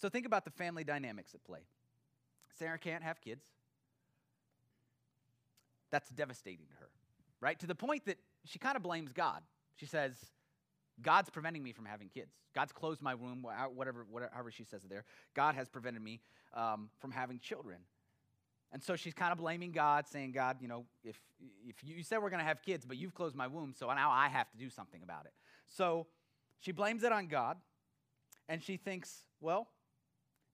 So 0.01 0.09
think 0.09 0.25
about 0.25 0.45
the 0.45 0.51
family 0.51 0.83
dynamics 0.83 1.33
at 1.33 1.43
play. 1.43 1.59
Sarah 2.57 2.79
can't 2.79 3.03
have 3.03 3.21
kids. 3.21 3.43
That's 5.91 6.09
devastating 6.09 6.65
to 6.67 6.73
her, 6.79 6.89
right? 7.41 7.59
To 7.59 7.67
the 7.67 7.75
point 7.75 8.05
that 8.05 8.17
she 8.45 8.59
kind 8.59 8.75
of 8.75 8.83
blames 8.83 9.11
God. 9.11 9.41
She 9.75 9.85
says, 9.85 10.13
God's 11.01 11.29
preventing 11.29 11.63
me 11.63 11.71
from 11.71 11.85
having 11.85 12.09
kids. 12.09 12.33
God's 12.53 12.71
closed 12.71 13.01
my 13.01 13.15
womb, 13.15 13.45
whatever, 13.73 14.05
whatever 14.09 14.51
she 14.51 14.63
says 14.63 14.81
there. 14.89 15.05
God 15.33 15.55
has 15.55 15.69
prevented 15.69 16.01
me 16.01 16.21
um, 16.53 16.89
from 16.99 17.11
having 17.11 17.39
children. 17.39 17.77
And 18.71 18.83
so 18.83 18.95
she's 18.95 19.13
kind 19.13 19.31
of 19.31 19.39
blaming 19.39 19.71
God, 19.71 20.07
saying, 20.07 20.31
God, 20.31 20.57
you 20.61 20.67
know, 20.67 20.85
if, 21.03 21.19
if 21.67 21.83
you 21.83 22.03
said 22.03 22.21
we're 22.21 22.29
going 22.29 22.41
to 22.41 22.45
have 22.45 22.61
kids, 22.61 22.85
but 22.85 22.97
you've 22.97 23.15
closed 23.15 23.35
my 23.35 23.47
womb, 23.47 23.73
so 23.75 23.87
now 23.93 24.11
I 24.11 24.27
have 24.27 24.49
to 24.51 24.57
do 24.57 24.69
something 24.69 25.01
about 25.01 25.25
it. 25.25 25.33
So 25.67 26.05
she 26.59 26.71
blames 26.71 27.03
it 27.03 27.11
on 27.11 27.27
God, 27.27 27.57
and 28.47 28.61
she 28.61 28.77
thinks, 28.77 29.23
well, 29.41 29.69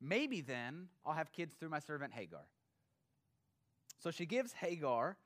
Maybe 0.02 0.42
then 0.42 0.88
I'll 1.06 1.14
have 1.14 1.32
kids 1.32 1.56
through 1.56 1.70
my 1.70 1.80
servant 1.80 2.14
Hagar. 2.14 2.46
So 4.00 4.12
she 4.12 4.26
gives 4.26 4.54
Hagar 4.54 5.18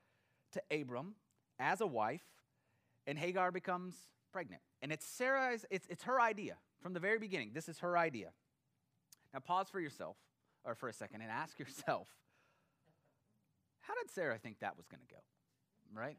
to 0.53 0.61
Abram 0.71 1.15
as 1.59 1.81
a 1.81 1.87
wife, 1.87 2.23
and 3.07 3.17
Hagar 3.17 3.51
becomes 3.51 3.95
pregnant. 4.31 4.61
And 4.81 4.91
it's 4.91 5.05
Sarah's, 5.05 5.65
it's, 5.69 5.87
it's 5.89 6.03
her 6.03 6.19
idea 6.21 6.55
from 6.81 6.93
the 6.93 6.99
very 6.99 7.19
beginning. 7.19 7.51
This 7.53 7.67
is 7.67 7.79
her 7.79 7.97
idea. 7.97 8.29
Now 9.33 9.39
pause 9.39 9.67
for 9.69 9.79
yourself, 9.79 10.17
or 10.63 10.75
for 10.75 10.89
a 10.89 10.93
second, 10.93 11.21
and 11.21 11.31
ask 11.31 11.59
yourself, 11.59 12.07
how 13.81 13.93
did 13.95 14.11
Sarah 14.11 14.37
think 14.37 14.59
that 14.59 14.77
was 14.77 14.87
going 14.87 15.01
to 15.01 15.13
go? 15.13 15.21
Right? 15.93 16.17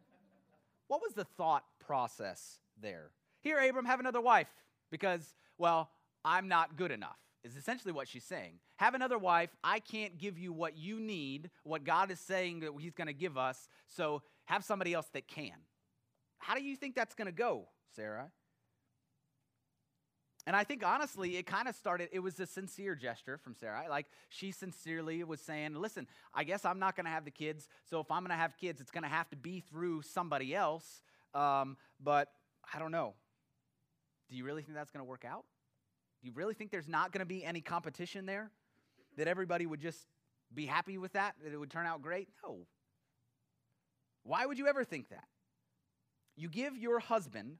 What 0.88 1.00
was 1.00 1.14
the 1.14 1.24
thought 1.24 1.64
process 1.78 2.58
there? 2.80 3.10
Here, 3.42 3.58
Abram, 3.60 3.84
have 3.84 4.00
another 4.00 4.20
wife 4.20 4.48
because, 4.90 5.34
well, 5.56 5.88
I'm 6.24 6.48
not 6.48 6.76
good 6.76 6.90
enough 6.90 7.16
is 7.44 7.56
essentially 7.56 7.92
what 7.92 8.08
she's 8.08 8.24
saying. 8.24 8.54
Have 8.76 8.94
another 8.94 9.18
wife. 9.18 9.50
I 9.64 9.80
can't 9.80 10.18
give 10.18 10.38
you 10.38 10.52
what 10.52 10.76
you 10.76 11.00
need, 11.00 11.50
what 11.62 11.84
God 11.84 12.10
is 12.10 12.20
saying 12.20 12.60
that 12.60 12.72
He's 12.78 12.94
going 12.94 13.06
to 13.06 13.12
give 13.12 13.38
us, 13.38 13.68
so 13.86 14.22
have 14.44 14.64
somebody 14.64 14.92
else 14.92 15.06
that 15.12 15.28
can. 15.28 15.54
How 16.38 16.54
do 16.54 16.62
you 16.62 16.76
think 16.76 16.94
that's 16.94 17.14
going 17.14 17.26
to 17.26 17.32
go, 17.32 17.68
Sarah? 17.94 18.30
And 20.50 20.56
I 20.56 20.64
think 20.64 20.84
honestly, 20.84 21.36
it 21.36 21.46
kind 21.46 21.68
of 21.68 21.76
started, 21.76 22.08
it 22.10 22.18
was 22.18 22.40
a 22.40 22.44
sincere 22.44 22.96
gesture 22.96 23.38
from 23.38 23.54
Sarah. 23.54 23.84
Like 23.88 24.06
she 24.30 24.50
sincerely 24.50 25.22
was 25.22 25.40
saying, 25.40 25.76
listen, 25.76 26.08
I 26.34 26.42
guess 26.42 26.64
I'm 26.64 26.80
not 26.80 26.96
going 26.96 27.04
to 27.04 27.12
have 27.12 27.24
the 27.24 27.30
kids. 27.30 27.68
So 27.88 28.00
if 28.00 28.10
I'm 28.10 28.22
going 28.22 28.30
to 28.30 28.36
have 28.36 28.56
kids, 28.56 28.80
it's 28.80 28.90
going 28.90 29.04
to 29.04 29.08
have 29.08 29.30
to 29.30 29.36
be 29.36 29.60
through 29.60 30.02
somebody 30.02 30.52
else. 30.52 31.02
Um, 31.34 31.76
but 32.02 32.32
I 32.74 32.80
don't 32.80 32.90
know. 32.90 33.14
Do 34.28 34.34
you 34.34 34.42
really 34.42 34.62
think 34.62 34.74
that's 34.74 34.90
going 34.90 35.04
to 35.06 35.08
work 35.08 35.24
out? 35.24 35.44
Do 36.20 36.26
you 36.26 36.32
really 36.34 36.54
think 36.54 36.72
there's 36.72 36.88
not 36.88 37.12
going 37.12 37.20
to 37.20 37.26
be 37.26 37.44
any 37.44 37.60
competition 37.60 38.26
there? 38.26 38.50
That 39.18 39.28
everybody 39.28 39.66
would 39.66 39.80
just 39.80 40.04
be 40.52 40.66
happy 40.66 40.98
with 40.98 41.12
that? 41.12 41.36
That 41.44 41.52
it 41.52 41.58
would 41.58 41.70
turn 41.70 41.86
out 41.86 42.02
great? 42.02 42.26
No. 42.42 42.66
Why 44.24 44.46
would 44.46 44.58
you 44.58 44.66
ever 44.66 44.82
think 44.82 45.10
that? 45.10 45.28
You 46.34 46.48
give 46.48 46.76
your 46.76 46.98
husband, 46.98 47.58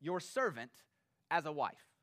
your 0.00 0.18
servant, 0.18 0.72
as 1.30 1.46
a 1.46 1.52
wife. 1.52 1.93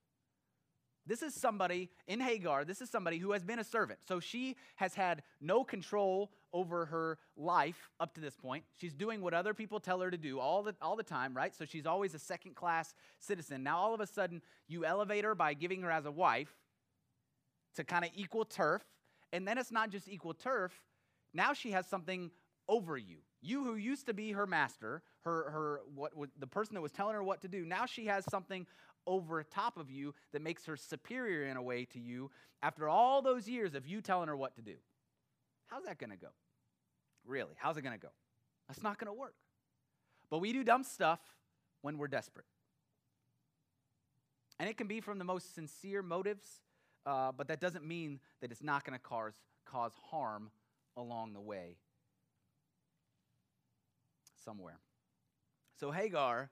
This 1.08 1.24
is 1.24 1.34
somebody 1.34 1.90
in 2.08 2.20
Hagar, 2.20 2.64
this 2.64 2.82
is 2.82 2.90
somebody 2.90 3.18
who 3.18 3.32
has 3.32 3.44
been 3.44 3.60
a 3.60 3.64
servant. 3.64 4.00
So 4.08 4.20
she 4.20 4.56
has 4.76 4.94
had 4.94 5.24
no 5.40 5.64
control 5.64 6.32
over 6.54 6.86
her 6.86 7.18
life 7.36 7.90
up 8.00 8.14
to 8.16 8.22
this 8.22 8.36
point. 8.36 8.64
She's 8.80 8.94
doing 8.94 9.22
what 9.22 9.34
other 9.34 9.54
people 9.54 9.80
tell 9.80 10.00
her 10.02 10.12
to 10.12 10.18
do 10.18 10.40
all 10.40 10.64
the, 10.64 10.76
all 10.82 10.96
the 10.96 11.04
time, 11.04 11.36
right? 11.36 11.56
So 11.56 11.66
she's 11.66 11.86
always 11.86 12.14
a 12.14 12.20
second 12.20 12.56
class 12.56 12.94
citizen. 13.20 13.64
Now, 13.64 13.78
all 13.78 13.94
of 13.94 14.00
a 14.00 14.08
sudden, 14.08 14.42
you 14.68 14.86
elevate 14.86 15.24
her 15.24 15.34
by 15.34 15.54
giving 15.54 15.82
her 15.82 15.92
as 15.92 16.06
a 16.06 16.12
wife 16.12 16.54
to 17.76 17.84
kind 17.84 18.06
of 18.06 18.12
equal 18.16 18.46
turf. 18.46 18.84
And 19.34 19.48
then 19.48 19.58
it's 19.58 19.72
not 19.72 19.90
just 19.90 20.08
equal 20.08 20.34
turf, 20.34 20.74
now 21.34 21.54
she 21.54 21.72
has 21.72 21.88
something 21.88 22.32
over 22.68 22.98
you. 22.98 23.18
You 23.42 23.64
who 23.64 23.76
used 23.76 24.06
to 24.06 24.14
be 24.14 24.34
her 24.34 24.46
master, 24.46 25.02
her, 25.22 25.50
her 25.50 25.82
what, 25.96 26.16
what 26.16 26.30
the 26.38 26.48
person 26.48 26.76
that 26.76 26.82
was 26.82 26.92
telling 26.92 27.16
her 27.16 27.24
what 27.24 27.42
to 27.42 27.48
do, 27.48 27.66
now 27.66 27.86
she 27.86 28.06
has 28.06 28.24
something 28.30 28.68
over 29.08 29.44
top 29.44 29.78
of 29.78 29.90
you 29.90 30.14
that 30.34 30.42
makes 30.42 30.66
her 30.66 30.78
superior 30.78 31.46
in 31.46 31.58
a 31.58 31.62
way 31.62 31.86
to 31.86 32.00
you 32.00 32.32
after 32.62 32.88
all 32.88 33.22
those 33.22 33.48
years 33.48 33.76
of 33.76 33.86
you 33.88 34.02
telling 34.02 34.28
her 34.28 34.36
what 34.36 34.56
to 34.56 34.62
do. 34.62 34.76
How's 35.68 35.84
that 35.86 35.98
going 35.98 36.12
to 36.12 36.18
go? 36.18 36.30
Really, 37.26 37.54
how's 37.58 37.78
it 37.78 37.82
going 37.82 37.98
to 37.98 38.02
go? 38.02 38.12
That's 38.68 38.84
not 38.84 38.98
going 38.98 39.08
to 39.08 39.20
work. 39.20 39.36
But 40.30 40.40
we 40.40 40.54
do 40.54 40.64
dumb 40.64 40.84
stuff 40.84 41.20
when 41.82 41.98
we're 41.98 42.08
desperate. 42.08 42.46
And 44.60 44.70
it 44.70 44.78
can 44.78 44.88
be 44.88 45.02
from 45.02 45.18
the 45.18 45.24
most 45.24 45.56
sincere 45.56 46.04
motives, 46.04 46.62
uh, 47.06 47.32
but 47.32 47.48
that 47.48 47.60
doesn't 47.60 47.86
mean 47.86 48.20
that 48.42 48.52
it's 48.52 48.62
not 48.62 48.86
going 48.86 48.98
to 48.98 49.04
cause, 49.04 49.34
cause 49.66 49.94
harm 50.12 50.52
along 50.96 51.34
the 51.34 51.42
way 51.42 51.78
somewhere. 54.44 54.80
So 55.80 55.92
Hagar 55.92 56.52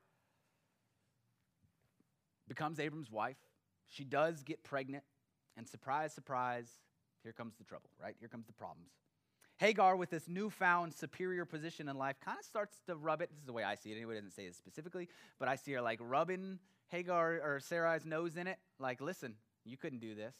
becomes 2.49 2.79
Abram's 2.79 3.09
wife. 3.09 3.37
She 3.87 4.03
does 4.03 4.43
get 4.43 4.63
pregnant, 4.63 5.03
and 5.55 5.67
surprise, 5.67 6.13
surprise, 6.13 6.67
here 7.23 7.31
comes 7.31 7.55
the 7.57 7.63
trouble, 7.63 7.89
right? 8.01 8.15
Here 8.19 8.27
comes 8.27 8.47
the 8.47 8.53
problems. 8.53 8.91
Hagar, 9.57 9.95
with 9.95 10.09
this 10.09 10.27
newfound 10.27 10.93
superior 10.93 11.45
position 11.45 11.89
in 11.89 11.97
life, 11.97 12.15
kind 12.23 12.37
of 12.39 12.45
starts 12.45 12.77
to 12.87 12.95
rub 12.95 13.21
it. 13.21 13.29
This 13.29 13.39
is 13.39 13.45
the 13.45 13.53
way 13.53 13.63
I 13.63 13.75
see 13.75 13.91
it. 13.91 13.95
Anyway, 13.95 14.15
doesn't 14.15 14.31
say 14.31 14.43
it 14.43 14.55
specifically, 14.55 15.09
but 15.37 15.49
I 15.49 15.55
see 15.55 15.73
her 15.73 15.81
like 15.81 15.99
rubbing 16.01 16.59
Hagar 16.87 17.41
or 17.43 17.59
Sarai's 17.59 18.05
nose 18.05 18.37
in 18.37 18.47
it. 18.47 18.57
Like, 18.79 19.01
listen, 19.01 19.35
you 19.65 19.75
couldn't 19.75 19.99
do 19.99 20.15
this. 20.15 20.33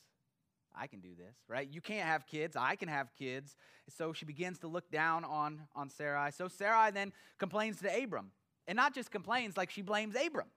I 0.73 0.87
can 0.87 1.01
do 1.01 1.09
this, 1.17 1.35
right? 1.47 1.67
You 1.69 1.81
can't 1.81 2.07
have 2.07 2.27
kids. 2.27 2.55
I 2.55 2.75
can 2.75 2.87
have 2.87 3.13
kids. 3.17 3.57
So 3.89 4.13
she 4.13 4.23
begins 4.23 4.59
to 4.59 4.67
look 4.67 4.89
down 4.89 5.25
on, 5.25 5.61
on 5.75 5.89
Sarai. 5.89 6.31
So 6.31 6.47
Sarai 6.47 6.91
then 6.91 7.11
complains 7.39 7.81
to 7.81 8.03
Abram. 8.03 8.31
And 8.67 8.75
not 8.75 8.93
just 8.93 9.11
complains, 9.11 9.57
like 9.57 9.71
she 9.71 9.81
blames 9.81 10.15
Abram. 10.15 10.47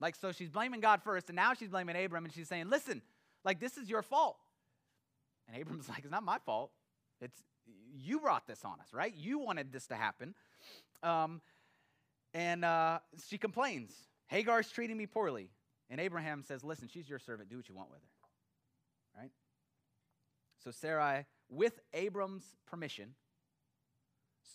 Like, 0.00 0.16
so 0.16 0.32
she's 0.32 0.48
blaming 0.48 0.80
God 0.80 1.02
first, 1.02 1.28
and 1.28 1.36
now 1.36 1.54
she's 1.54 1.68
blaming 1.68 2.02
Abram, 2.02 2.24
and 2.24 2.32
she's 2.32 2.48
saying, 2.48 2.68
Listen, 2.68 3.02
like, 3.44 3.60
this 3.60 3.76
is 3.76 3.88
your 3.88 4.02
fault. 4.02 4.36
And 5.46 5.56
Abram's 5.56 5.88
like, 5.88 6.00
It's 6.00 6.10
not 6.10 6.22
my 6.22 6.38
fault. 6.38 6.70
It's 7.20 7.42
you 7.92 8.20
brought 8.20 8.46
this 8.46 8.64
on 8.64 8.80
us, 8.80 8.88
right? 8.92 9.14
You 9.14 9.38
wanted 9.38 9.72
this 9.72 9.86
to 9.88 9.94
happen. 9.94 10.34
Um, 11.02 11.40
and 12.32 12.64
uh, 12.64 13.00
she 13.28 13.38
complains, 13.38 13.92
Hagar's 14.26 14.70
treating 14.70 14.96
me 14.96 15.06
poorly. 15.06 15.50
And 15.88 16.00
Abraham 16.00 16.42
says, 16.42 16.64
Listen, 16.64 16.88
she's 16.88 17.08
your 17.08 17.18
servant. 17.18 17.50
Do 17.50 17.56
what 17.56 17.68
you 17.68 17.74
want 17.74 17.90
with 17.90 18.00
her. 18.00 19.20
Right? 19.20 19.30
So 20.64 20.70
Sarai, 20.70 21.26
with 21.48 21.80
Abram's 21.92 22.44
permission, 22.66 23.14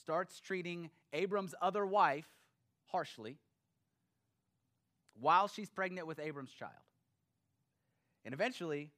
starts 0.01 0.39
treating 0.39 0.89
Abram's 1.13 1.53
other 1.61 1.85
wife 1.85 2.27
harshly 2.87 3.37
while 5.19 5.47
she's 5.47 5.69
pregnant 5.69 6.07
with 6.07 6.19
Abram's 6.19 6.51
child. 6.51 6.71
And 8.23 8.33
eventually, 8.33 8.91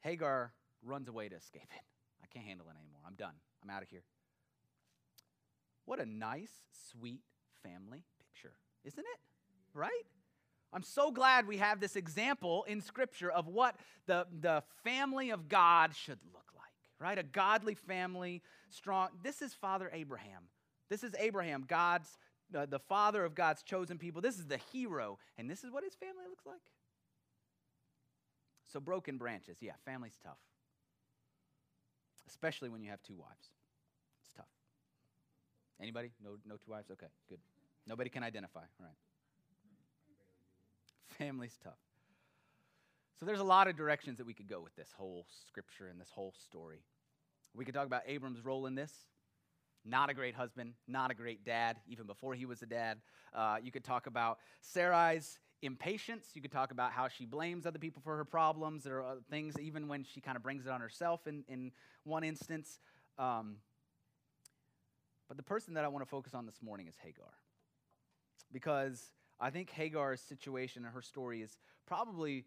Hagar 0.00 0.52
runs 0.82 1.08
away 1.08 1.28
to 1.28 1.36
escape 1.36 1.68
it. 1.74 1.82
I 2.22 2.26
can't 2.32 2.46
handle 2.46 2.66
it 2.68 2.76
anymore. 2.78 3.02
I'm 3.06 3.14
done. 3.14 3.34
I'm 3.62 3.70
out 3.70 3.82
of 3.82 3.88
here. 3.88 4.02
What 5.84 6.00
a 6.00 6.06
nice, 6.06 6.52
sweet 6.90 7.22
family 7.62 8.04
picture, 8.18 8.54
isn't 8.84 9.00
it? 9.00 9.20
Right? 9.74 10.06
I'm 10.72 10.82
so 10.82 11.10
glad 11.10 11.46
we 11.46 11.56
have 11.56 11.80
this 11.80 11.96
example 11.96 12.64
in 12.68 12.80
Scripture 12.80 13.30
of 13.30 13.48
what 13.48 13.76
the, 14.06 14.26
the 14.40 14.62
family 14.84 15.30
of 15.30 15.48
God 15.48 15.94
should 15.96 16.18
look 16.32 16.46
like, 16.54 16.72
right? 17.00 17.18
A 17.18 17.24
godly 17.24 17.74
family, 17.74 18.42
strong. 18.68 19.08
This 19.22 19.42
is 19.42 19.52
Father 19.52 19.90
Abraham. 19.92 20.44
This 20.88 21.02
is 21.02 21.12
Abraham, 21.18 21.64
God's 21.66 22.18
uh, 22.54 22.66
the 22.66 22.78
father 22.78 23.24
of 23.24 23.34
God's 23.34 23.62
chosen 23.62 23.98
people. 23.98 24.20
This 24.20 24.38
is 24.38 24.46
the 24.46 24.58
hero, 24.72 25.18
and 25.38 25.48
this 25.48 25.64
is 25.64 25.70
what 25.70 25.84
his 25.84 25.94
family 25.94 26.24
looks 26.28 26.46
like. 26.46 26.60
So, 28.72 28.80
broken 28.80 29.18
branches. 29.18 29.58
Yeah, 29.60 29.72
family's 29.84 30.18
tough, 30.22 30.38
especially 32.28 32.68
when 32.68 32.82
you 32.82 32.90
have 32.90 33.02
two 33.02 33.16
wives. 33.16 33.48
It's 34.24 34.32
tough. 34.32 34.46
Anybody? 35.80 36.10
No, 36.22 36.36
no 36.46 36.54
two 36.56 36.70
wives? 36.70 36.90
Okay, 36.90 37.08
good. 37.28 37.40
Nobody 37.86 38.10
can 38.10 38.22
identify. 38.22 38.60
All 38.60 38.86
right. 38.86 38.94
Family's 41.18 41.58
tough. 41.62 41.78
So, 43.18 43.26
there's 43.26 43.40
a 43.40 43.44
lot 43.44 43.66
of 43.66 43.76
directions 43.76 44.18
that 44.18 44.26
we 44.26 44.34
could 44.34 44.48
go 44.48 44.60
with 44.60 44.74
this 44.76 44.88
whole 44.96 45.26
scripture 45.48 45.88
and 45.88 46.00
this 46.00 46.10
whole 46.10 46.32
story. 46.38 46.82
We 47.54 47.64
could 47.64 47.74
talk 47.74 47.86
about 47.86 48.02
Abram's 48.06 48.44
role 48.44 48.66
in 48.66 48.76
this. 48.76 48.92
Not 49.84 50.10
a 50.10 50.14
great 50.14 50.34
husband, 50.34 50.74
not 50.86 51.10
a 51.10 51.14
great 51.14 51.44
dad, 51.44 51.78
even 51.88 52.06
before 52.06 52.34
he 52.34 52.44
was 52.44 52.62
a 52.62 52.66
dad. 52.66 52.98
Uh, 53.34 53.56
you 53.62 53.72
could 53.72 53.84
talk 53.84 54.06
about 54.06 54.38
Sarai's 54.62 55.38
impatience. 55.62 56.28
You 56.34 56.42
could 56.42 56.52
talk 56.52 56.70
about 56.70 56.92
how 56.92 57.08
she 57.08 57.24
blames 57.24 57.66
other 57.66 57.78
people 57.78 58.02
for 58.02 58.16
her 58.16 58.24
problems. 58.24 58.84
There 58.84 59.02
are 59.02 59.16
things, 59.30 59.58
even 59.58 59.88
when 59.88 60.04
she 60.04 60.20
kind 60.20 60.36
of 60.36 60.42
brings 60.42 60.66
it 60.66 60.70
on 60.70 60.80
herself 60.80 61.26
in, 61.26 61.44
in 61.48 61.72
one 62.04 62.24
instance. 62.24 62.80
Um, 63.18 63.56
but 65.28 65.36
the 65.36 65.42
person 65.42 65.74
that 65.74 65.84
I 65.84 65.88
want 65.88 66.04
to 66.04 66.10
focus 66.10 66.34
on 66.34 66.44
this 66.44 66.60
morning 66.60 66.88
is 66.88 66.96
Hagar. 67.02 67.32
Because 68.52 69.12
I 69.38 69.50
think 69.50 69.70
Hagar's 69.70 70.20
situation 70.20 70.84
and 70.84 70.92
her 70.92 71.02
story 71.02 71.40
is 71.40 71.56
probably 71.86 72.44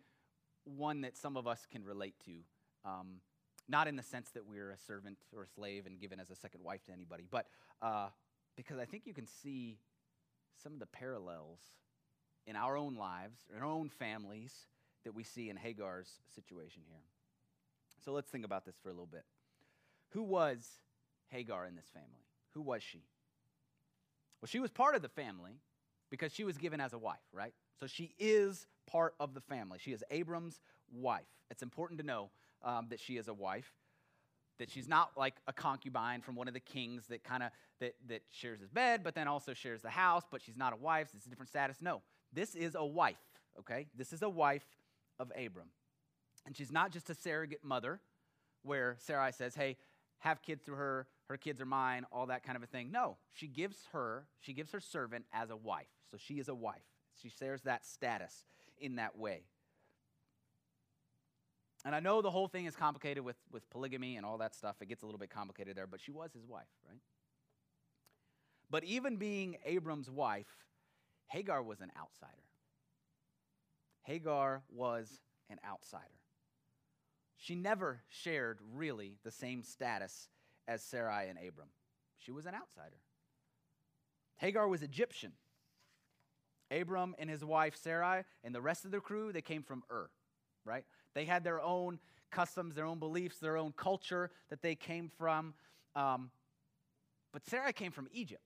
one 0.65 1.01
that 1.01 1.17
some 1.17 1.37
of 1.37 1.47
us 1.47 1.65
can 1.71 1.83
relate 1.83 2.15
to. 2.25 2.31
Um, 2.85 3.21
not 3.67 3.87
in 3.87 3.95
the 3.95 4.03
sense 4.03 4.29
that 4.31 4.45
we're 4.45 4.71
a 4.71 4.77
servant 4.77 5.17
or 5.35 5.43
a 5.43 5.47
slave 5.47 5.85
and 5.85 5.99
given 5.99 6.19
as 6.19 6.29
a 6.29 6.35
second 6.35 6.63
wife 6.63 6.83
to 6.85 6.91
anybody, 6.91 7.25
but 7.29 7.47
uh, 7.81 8.07
because 8.55 8.79
I 8.79 8.85
think 8.85 9.03
you 9.05 9.13
can 9.13 9.27
see 9.27 9.79
some 10.61 10.73
of 10.73 10.79
the 10.79 10.85
parallels 10.85 11.59
in 12.45 12.55
our 12.55 12.77
own 12.77 12.95
lives, 12.95 13.39
in 13.55 13.61
our 13.61 13.67
own 13.67 13.89
families, 13.89 14.67
that 15.03 15.13
we 15.13 15.23
see 15.23 15.49
in 15.49 15.57
Hagar's 15.57 16.09
situation 16.35 16.83
here. 16.87 17.01
So 18.03 18.11
let's 18.11 18.29
think 18.29 18.45
about 18.45 18.65
this 18.65 18.75
for 18.81 18.89
a 18.89 18.91
little 18.91 19.05
bit. 19.05 19.23
Who 20.09 20.23
was 20.23 20.67
Hagar 21.29 21.65
in 21.65 21.75
this 21.75 21.89
family? 21.93 22.25
Who 22.53 22.61
was 22.61 22.83
she? 22.83 23.03
Well, 24.41 24.47
she 24.47 24.59
was 24.59 24.71
part 24.71 24.95
of 24.95 25.01
the 25.01 25.09
family 25.09 25.61
because 26.11 26.33
she 26.33 26.43
was 26.43 26.57
given 26.57 26.81
as 26.81 26.93
a 26.93 26.97
wife, 26.97 27.23
right? 27.31 27.53
So 27.79 27.87
she 27.87 28.13
is 28.19 28.67
part 28.85 29.15
of 29.19 29.33
the 29.33 29.41
family. 29.41 29.79
She 29.81 29.93
is 29.93 30.03
Abram's 30.11 30.59
wife. 30.91 31.25
It's 31.49 31.63
important 31.63 31.99
to 32.01 32.05
know 32.05 32.29
um, 32.63 32.87
that 32.89 32.99
she 32.99 33.17
is 33.17 33.27
a 33.27 33.33
wife, 33.33 33.71
that 34.59 34.69
she's 34.69 34.87
not 34.87 35.11
like 35.17 35.35
a 35.47 35.53
concubine 35.53 36.21
from 36.21 36.35
one 36.35 36.47
of 36.47 36.53
the 36.53 36.59
kings 36.59 37.07
that 37.07 37.23
kind 37.23 37.43
of 37.43 37.49
that, 37.79 37.95
that 38.07 38.21
shares 38.31 38.59
his 38.59 38.69
bed, 38.69 39.01
but 39.03 39.15
then 39.15 39.27
also 39.27 39.53
shares 39.53 39.81
the 39.81 39.89
house, 39.89 40.23
but 40.31 40.41
she's 40.41 40.57
not 40.57 40.73
a 40.73 40.75
wife. 40.75 41.09
It's 41.15 41.25
a 41.25 41.29
different 41.29 41.49
status. 41.49 41.77
No, 41.81 42.01
this 42.31 42.55
is 42.55 42.75
a 42.75 42.85
wife, 42.85 43.17
okay? 43.59 43.87
This 43.95 44.13
is 44.13 44.21
a 44.21 44.29
wife 44.29 44.65
of 45.19 45.31
Abram. 45.31 45.69
And 46.45 46.55
she's 46.55 46.71
not 46.71 46.91
just 46.91 47.09
a 47.09 47.15
surrogate 47.15 47.63
mother 47.63 47.99
where 48.63 48.95
Sarai 48.99 49.31
says, 49.31 49.55
hey, 49.55 49.77
have 50.19 50.41
kids 50.41 50.63
through 50.63 50.75
her, 50.75 51.07
her 51.29 51.37
kids 51.37 51.61
are 51.61 51.65
mine, 51.65 52.05
all 52.11 52.27
that 52.27 52.43
kind 52.43 52.55
of 52.55 52.63
a 52.63 52.67
thing. 52.67 52.91
No, 52.91 53.17
she 53.33 53.47
gives 53.47 53.87
her, 53.91 54.25
she 54.39 54.53
gives 54.53 54.71
her 54.71 54.79
servant 54.79 55.25
as 55.33 55.49
a 55.49 55.55
wife. 55.55 55.87
So 56.09 56.17
she 56.17 56.35
is 56.35 56.47
a 56.47 56.55
wife. 56.55 56.83
She 57.21 57.29
shares 57.29 57.61
that 57.63 57.85
status 57.85 58.45
in 58.79 58.95
that 58.95 59.17
way. 59.17 59.43
And 61.85 61.93
I 61.93 61.99
know 61.99 62.21
the 62.21 62.31
whole 62.31 62.47
thing 62.47 62.65
is 62.65 62.75
complicated 62.75 63.23
with, 63.23 63.35
with 63.51 63.69
polygamy 63.69 64.15
and 64.15 64.25
all 64.25 64.37
that 64.37 64.55
stuff. 64.55 64.77
It 64.81 64.87
gets 64.87 65.03
a 65.03 65.05
little 65.05 65.19
bit 65.19 65.29
complicated 65.29 65.75
there, 65.75 65.87
but 65.87 65.99
she 65.99 66.11
was 66.11 66.31
his 66.33 66.45
wife, 66.45 66.67
right? 66.87 66.99
But 68.69 68.85
even 68.85 69.17
being 69.17 69.57
Abram's 69.65 70.09
wife, 70.09 70.47
Hagar 71.27 71.61
was 71.61 71.81
an 71.81 71.91
outsider. 71.99 72.31
Hagar 74.03 74.63
was 74.69 75.19
an 75.49 75.59
outsider. 75.67 76.03
She 77.37 77.55
never 77.55 78.01
shared 78.07 78.59
really 78.73 79.17
the 79.23 79.31
same 79.31 79.63
status 79.63 80.29
as 80.67 80.81
Sarai 80.81 81.27
and 81.29 81.37
Abram. 81.37 81.69
She 82.17 82.31
was 82.31 82.45
an 82.45 82.55
outsider. 82.55 83.01
Hagar 84.37 84.67
was 84.67 84.81
Egyptian. 84.81 85.33
Abram 86.71 87.15
and 87.19 87.29
his 87.29 87.43
wife 87.43 87.75
Sarai 87.75 88.23
and 88.43 88.55
the 88.55 88.61
rest 88.61 88.85
of 88.85 88.91
the 88.91 88.99
crew, 88.99 89.31
they 89.31 89.41
came 89.41 89.61
from 89.63 89.83
Ur, 89.91 90.09
right? 90.65 90.85
They 91.13 91.25
had 91.25 91.43
their 91.43 91.61
own 91.61 91.99
customs, 92.31 92.75
their 92.75 92.85
own 92.85 92.99
beliefs, 92.99 93.37
their 93.37 93.57
own 93.57 93.73
culture 93.77 94.31
that 94.49 94.61
they 94.61 94.75
came 94.75 95.09
from. 95.17 95.53
Um, 95.95 96.31
but 97.31 97.45
Sarai 97.45 97.73
came 97.73 97.91
from 97.91 98.07
Egypt. 98.11 98.43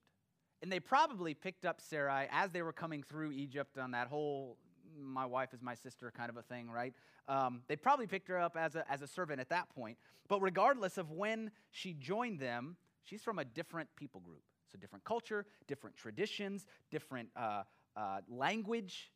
And 0.60 0.72
they 0.72 0.80
probably 0.80 1.34
picked 1.34 1.64
up 1.64 1.80
Sarai 1.80 2.26
as 2.30 2.50
they 2.50 2.62
were 2.62 2.72
coming 2.72 3.02
through 3.02 3.32
Egypt 3.32 3.78
on 3.78 3.92
that 3.92 4.08
whole 4.08 4.58
my 5.00 5.26
wife 5.26 5.54
is 5.54 5.62
my 5.62 5.74
sister 5.74 6.12
kind 6.14 6.30
of 6.30 6.36
a 6.36 6.42
thing, 6.42 6.70
right? 6.70 6.92
Um, 7.28 7.62
they 7.68 7.76
probably 7.76 8.06
picked 8.06 8.28
her 8.28 8.38
up 8.38 8.56
as 8.56 8.74
a, 8.74 8.90
as 8.90 9.02
a 9.02 9.06
servant 9.06 9.40
at 9.40 9.48
that 9.50 9.68
point. 9.70 9.98
But 10.28 10.40
regardless 10.40 10.98
of 10.98 11.10
when 11.10 11.50
she 11.70 11.92
joined 11.92 12.40
them, 12.40 12.76
she's 13.04 13.22
from 13.22 13.38
a 13.38 13.44
different 13.44 13.88
people 13.96 14.20
group. 14.20 14.42
So, 14.70 14.78
different 14.78 15.04
culture, 15.04 15.46
different 15.66 15.96
traditions, 15.96 16.66
different 16.90 17.30
uh, 17.34 17.62
uh, 17.96 18.20
language, 18.28 19.10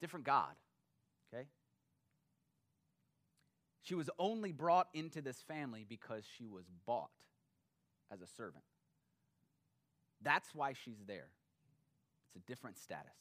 different 0.00 0.24
God. 0.24 0.54
Okay? 1.32 1.46
She 3.84 3.94
was 3.94 4.08
only 4.18 4.50
brought 4.50 4.88
into 4.94 5.20
this 5.20 5.42
family 5.42 5.84
because 5.86 6.24
she 6.36 6.46
was 6.46 6.64
bought 6.86 7.10
as 8.10 8.22
a 8.22 8.26
servant. 8.26 8.64
That's 10.22 10.54
why 10.54 10.72
she's 10.72 11.04
there. 11.06 11.28
It's 12.26 12.36
a 12.36 12.46
different 12.50 12.78
status. 12.78 13.12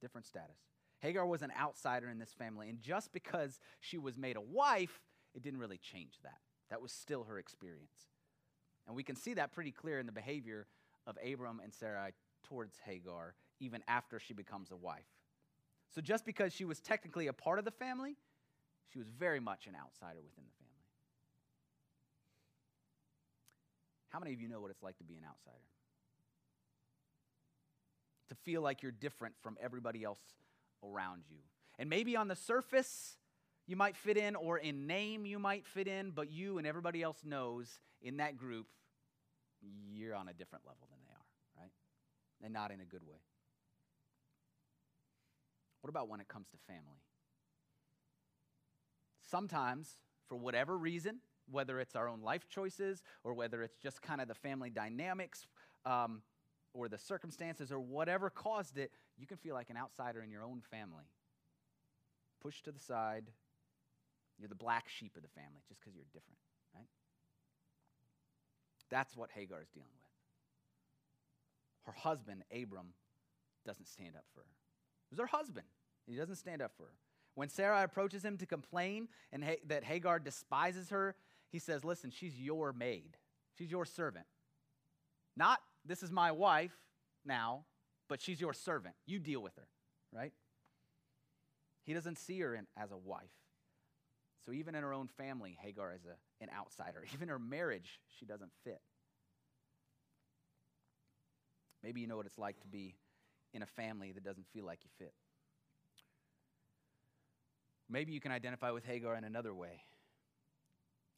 Different 0.00 0.26
status. 0.26 0.56
Hagar 1.00 1.26
was 1.26 1.42
an 1.42 1.52
outsider 1.60 2.08
in 2.08 2.18
this 2.18 2.32
family, 2.32 2.70
and 2.70 2.80
just 2.80 3.12
because 3.12 3.60
she 3.78 3.98
was 3.98 4.16
made 4.16 4.36
a 4.36 4.40
wife, 4.40 5.02
it 5.34 5.42
didn't 5.42 5.60
really 5.60 5.78
change 5.78 6.14
that. 6.24 6.38
That 6.70 6.80
was 6.80 6.90
still 6.90 7.24
her 7.24 7.38
experience. 7.38 8.08
And 8.86 8.96
we 8.96 9.02
can 9.02 9.16
see 9.16 9.34
that 9.34 9.52
pretty 9.52 9.70
clear 9.70 10.00
in 10.00 10.06
the 10.06 10.12
behavior 10.12 10.66
of 11.06 11.18
Abram 11.24 11.60
and 11.62 11.72
Sarai 11.74 12.12
towards 12.48 12.78
Hagar, 12.86 13.34
even 13.60 13.82
after 13.86 14.18
she 14.18 14.32
becomes 14.32 14.70
a 14.70 14.76
wife. 14.76 15.04
So 15.94 16.00
just 16.00 16.24
because 16.24 16.54
she 16.54 16.64
was 16.64 16.80
technically 16.80 17.26
a 17.26 17.32
part 17.32 17.58
of 17.58 17.64
the 17.64 17.70
family, 17.70 18.16
she 18.92 18.98
was 18.98 19.08
very 19.08 19.40
much 19.40 19.66
an 19.66 19.74
outsider 19.74 20.20
within 20.22 20.44
the 20.44 20.52
family. 20.58 20.74
How 24.10 24.18
many 24.18 24.32
of 24.32 24.40
you 24.40 24.48
know 24.48 24.60
what 24.60 24.70
it's 24.70 24.82
like 24.82 24.96
to 24.98 25.04
be 25.04 25.16
an 25.16 25.24
outsider? 25.28 25.56
To 28.30 28.34
feel 28.34 28.62
like 28.62 28.82
you're 28.82 28.92
different 28.92 29.34
from 29.42 29.56
everybody 29.60 30.04
else 30.04 30.20
around 30.82 31.22
you. 31.30 31.38
And 31.78 31.90
maybe 31.90 32.16
on 32.16 32.28
the 32.28 32.36
surface, 32.36 33.16
you 33.66 33.76
might 33.76 33.96
fit 33.96 34.16
in, 34.16 34.34
or 34.34 34.58
in 34.58 34.86
name, 34.86 35.26
you 35.26 35.38
might 35.38 35.66
fit 35.66 35.86
in, 35.86 36.10
but 36.10 36.30
you 36.30 36.58
and 36.58 36.66
everybody 36.66 37.02
else 37.02 37.18
knows 37.24 37.80
in 38.00 38.16
that 38.16 38.36
group, 38.36 38.66
you're 39.92 40.14
on 40.14 40.28
a 40.28 40.32
different 40.32 40.64
level 40.66 40.88
than 40.90 40.98
they 41.04 41.12
are, 41.12 41.62
right? 41.62 41.72
And 42.42 42.52
not 42.52 42.70
in 42.70 42.80
a 42.80 42.84
good 42.84 43.02
way. 43.02 43.18
What 45.82 45.90
about 45.90 46.08
when 46.08 46.20
it 46.20 46.28
comes 46.28 46.48
to 46.48 46.56
family? 46.66 47.02
Sometimes, 49.30 49.96
for 50.26 50.36
whatever 50.36 50.76
reason, 50.76 51.20
whether 51.50 51.80
it's 51.80 51.96
our 51.96 52.08
own 52.08 52.20
life 52.22 52.48
choices 52.48 53.02
or 53.24 53.34
whether 53.34 53.62
it's 53.62 53.76
just 53.76 54.02
kind 54.02 54.20
of 54.20 54.28
the 54.28 54.34
family 54.34 54.70
dynamics 54.70 55.46
um, 55.84 56.22
or 56.74 56.88
the 56.88 56.98
circumstances 56.98 57.72
or 57.72 57.80
whatever 57.80 58.30
caused 58.30 58.78
it, 58.78 58.90
you 59.16 59.26
can 59.26 59.36
feel 59.36 59.54
like 59.54 59.70
an 59.70 59.76
outsider 59.76 60.22
in 60.22 60.30
your 60.30 60.44
own 60.44 60.60
family. 60.70 61.04
Pushed 62.40 62.64
to 62.66 62.72
the 62.72 62.78
side. 62.78 63.30
You're 64.38 64.48
the 64.48 64.54
black 64.54 64.88
sheep 64.88 65.16
of 65.16 65.22
the 65.22 65.28
family 65.28 65.62
just 65.68 65.80
because 65.80 65.94
you're 65.94 66.04
different, 66.12 66.38
right? 66.74 66.86
That's 68.90 69.16
what 69.16 69.30
Hagar 69.34 69.60
is 69.60 69.68
dealing 69.68 69.88
with. 69.90 70.08
Her 71.86 71.92
husband, 71.92 72.44
Abram, 72.52 72.94
doesn't 73.66 73.88
stand 73.88 74.14
up 74.16 74.24
for 74.32 74.40
her. 74.40 74.56
It 75.10 75.10
was 75.10 75.18
her 75.18 75.36
husband. 75.36 75.66
He 76.06 76.14
doesn't 76.14 76.36
stand 76.36 76.62
up 76.62 76.72
for 76.76 76.84
her. 76.84 76.94
When 77.34 77.48
Sarah 77.48 77.82
approaches 77.82 78.24
him 78.24 78.36
to 78.38 78.46
complain 78.46 79.08
and 79.32 79.44
ha- 79.44 79.60
that 79.66 79.84
Hagar 79.84 80.18
despises 80.18 80.90
her, 80.90 81.14
he 81.50 81.58
says, 81.58 81.84
Listen, 81.84 82.10
she's 82.10 82.38
your 82.38 82.72
maid, 82.72 83.16
she's 83.56 83.70
your 83.70 83.84
servant. 83.84 84.26
Not, 85.36 85.60
this 85.84 86.02
is 86.02 86.10
my 86.10 86.32
wife 86.32 86.76
now, 87.24 87.64
but 88.08 88.20
she's 88.20 88.40
your 88.40 88.52
servant. 88.52 88.96
You 89.06 89.20
deal 89.20 89.40
with 89.40 89.54
her, 89.56 89.68
right? 90.12 90.32
He 91.84 91.94
doesn't 91.94 92.18
see 92.18 92.40
her 92.40 92.54
in, 92.54 92.66
as 92.76 92.90
a 92.90 92.96
wife. 92.96 93.30
So 94.44 94.52
even 94.52 94.74
in 94.74 94.82
her 94.82 94.92
own 94.92 95.08
family, 95.08 95.56
Hagar 95.60 95.94
is 95.94 96.06
a, 96.06 96.42
an 96.42 96.50
outsider. 96.56 97.04
Even 97.14 97.28
her 97.28 97.38
marriage, 97.38 98.00
she 98.18 98.24
doesn't 98.24 98.50
fit. 98.64 98.80
Maybe 101.82 102.00
you 102.00 102.06
know 102.06 102.16
what 102.16 102.26
it's 102.26 102.38
like 102.38 102.58
to 102.60 102.66
be 102.66 102.96
in 103.52 103.62
a 103.62 103.66
family 103.66 104.12
that 104.12 104.24
doesn't 104.24 104.46
feel 104.52 104.64
like 104.64 104.80
you 104.84 104.90
fit. 104.98 105.12
Maybe 107.90 108.12
you 108.12 108.20
can 108.20 108.32
identify 108.32 108.70
with 108.70 108.84
Hagar 108.84 109.14
in 109.16 109.24
another 109.24 109.54
way. 109.54 109.82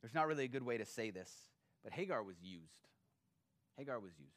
There's 0.01 0.15
not 0.15 0.27
really 0.27 0.45
a 0.45 0.49
good 0.49 0.63
way 0.63 0.79
to 0.79 0.85
say 0.85 1.11
this, 1.11 1.31
but 1.83 1.93
Hagar 1.93 2.23
was 2.23 2.37
used. 2.43 2.89
Hagar 3.77 3.99
was 3.99 4.13
used. 4.19 4.33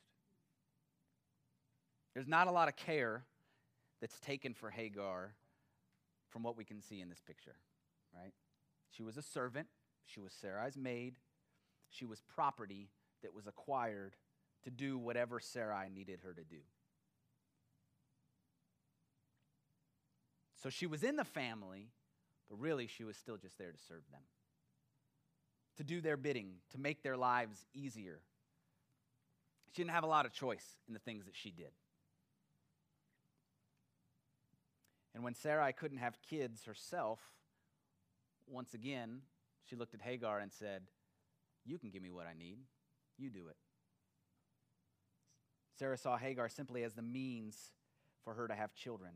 There's 2.13 2.27
not 2.27 2.47
a 2.47 2.51
lot 2.51 2.67
of 2.67 2.75
care 2.75 3.23
that's 4.01 4.19
taken 4.19 4.53
for 4.53 4.69
Hagar 4.69 5.35
from 6.29 6.43
what 6.43 6.57
we 6.57 6.63
can 6.63 6.81
see 6.81 7.01
in 7.01 7.09
this 7.09 7.21
picture, 7.21 7.55
right? 8.13 8.33
She 8.91 9.03
was 9.03 9.17
a 9.17 9.21
servant, 9.21 9.67
she 10.05 10.19
was 10.19 10.33
Sarai's 10.33 10.77
maid, 10.77 11.15
she 11.89 12.05
was 12.05 12.21
property 12.21 12.89
that 13.21 13.33
was 13.33 13.47
acquired 13.47 14.15
to 14.63 14.71
do 14.71 14.97
whatever 14.97 15.39
Sarai 15.39 15.89
needed 15.93 16.19
her 16.23 16.33
to 16.33 16.43
do. 16.43 16.61
So 20.61 20.69
she 20.69 20.87
was 20.87 21.03
in 21.03 21.15
the 21.17 21.25
family, 21.25 21.89
but 22.53 22.61
really 22.61 22.85
she 22.85 23.03
was 23.03 23.17
still 23.17 23.35
just 23.35 23.57
there 23.57 23.71
to 23.71 23.77
serve 23.87 24.03
them, 24.11 24.21
to 25.77 25.83
do 25.83 26.01
their 26.01 26.17
bidding, 26.17 26.51
to 26.71 26.77
make 26.77 27.01
their 27.01 27.17
lives 27.17 27.65
easier. 27.73 28.19
She 29.71 29.81
didn't 29.81 29.95
have 29.95 30.03
a 30.03 30.07
lot 30.07 30.27
of 30.27 30.33
choice 30.33 30.63
in 30.87 30.93
the 30.93 30.99
things 30.99 31.25
that 31.25 31.35
she 31.35 31.49
did. 31.49 31.71
And 35.15 35.23
when 35.23 35.33
Sarai 35.33 35.73
couldn't 35.73 35.97
have 35.97 36.15
kids 36.29 36.65
herself, 36.65 37.19
once 38.47 38.75
again, 38.75 39.21
she 39.67 39.75
looked 39.75 39.95
at 39.95 40.01
Hagar 40.01 40.37
and 40.37 40.53
said, 40.53 40.83
You 41.65 41.79
can 41.79 41.89
give 41.89 42.03
me 42.03 42.11
what 42.11 42.27
I 42.27 42.37
need. 42.37 42.57
You 43.17 43.31
do 43.31 43.47
it. 43.47 43.57
Sarah 45.79 45.97
saw 45.97 46.17
Hagar 46.17 46.49
simply 46.49 46.83
as 46.83 46.93
the 46.93 47.01
means 47.01 47.71
for 48.23 48.35
her 48.35 48.47
to 48.47 48.53
have 48.53 48.75
children. 48.75 49.13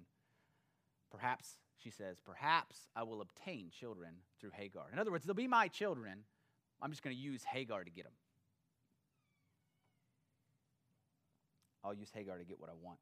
Perhaps, 1.12 1.58
she 1.77 1.89
says, 1.89 2.17
perhaps 2.25 2.87
I 2.95 3.03
will 3.03 3.21
obtain 3.21 3.69
children 3.69 4.09
through 4.39 4.51
Hagar. 4.55 4.87
In 4.91 4.99
other 4.99 5.11
words, 5.11 5.25
they'll 5.25 5.35
be 5.35 5.47
my 5.47 5.67
children. 5.67 6.23
I'm 6.81 6.91
just 6.91 7.03
going 7.03 7.15
to 7.15 7.21
use 7.21 7.43
Hagar 7.43 7.83
to 7.83 7.89
get 7.89 8.05
them. 8.05 8.13
I'll 11.83 11.93
use 11.93 12.09
Hagar 12.13 12.37
to 12.37 12.43
get 12.43 12.59
what 12.59 12.69
I 12.69 12.73
want. 12.81 12.99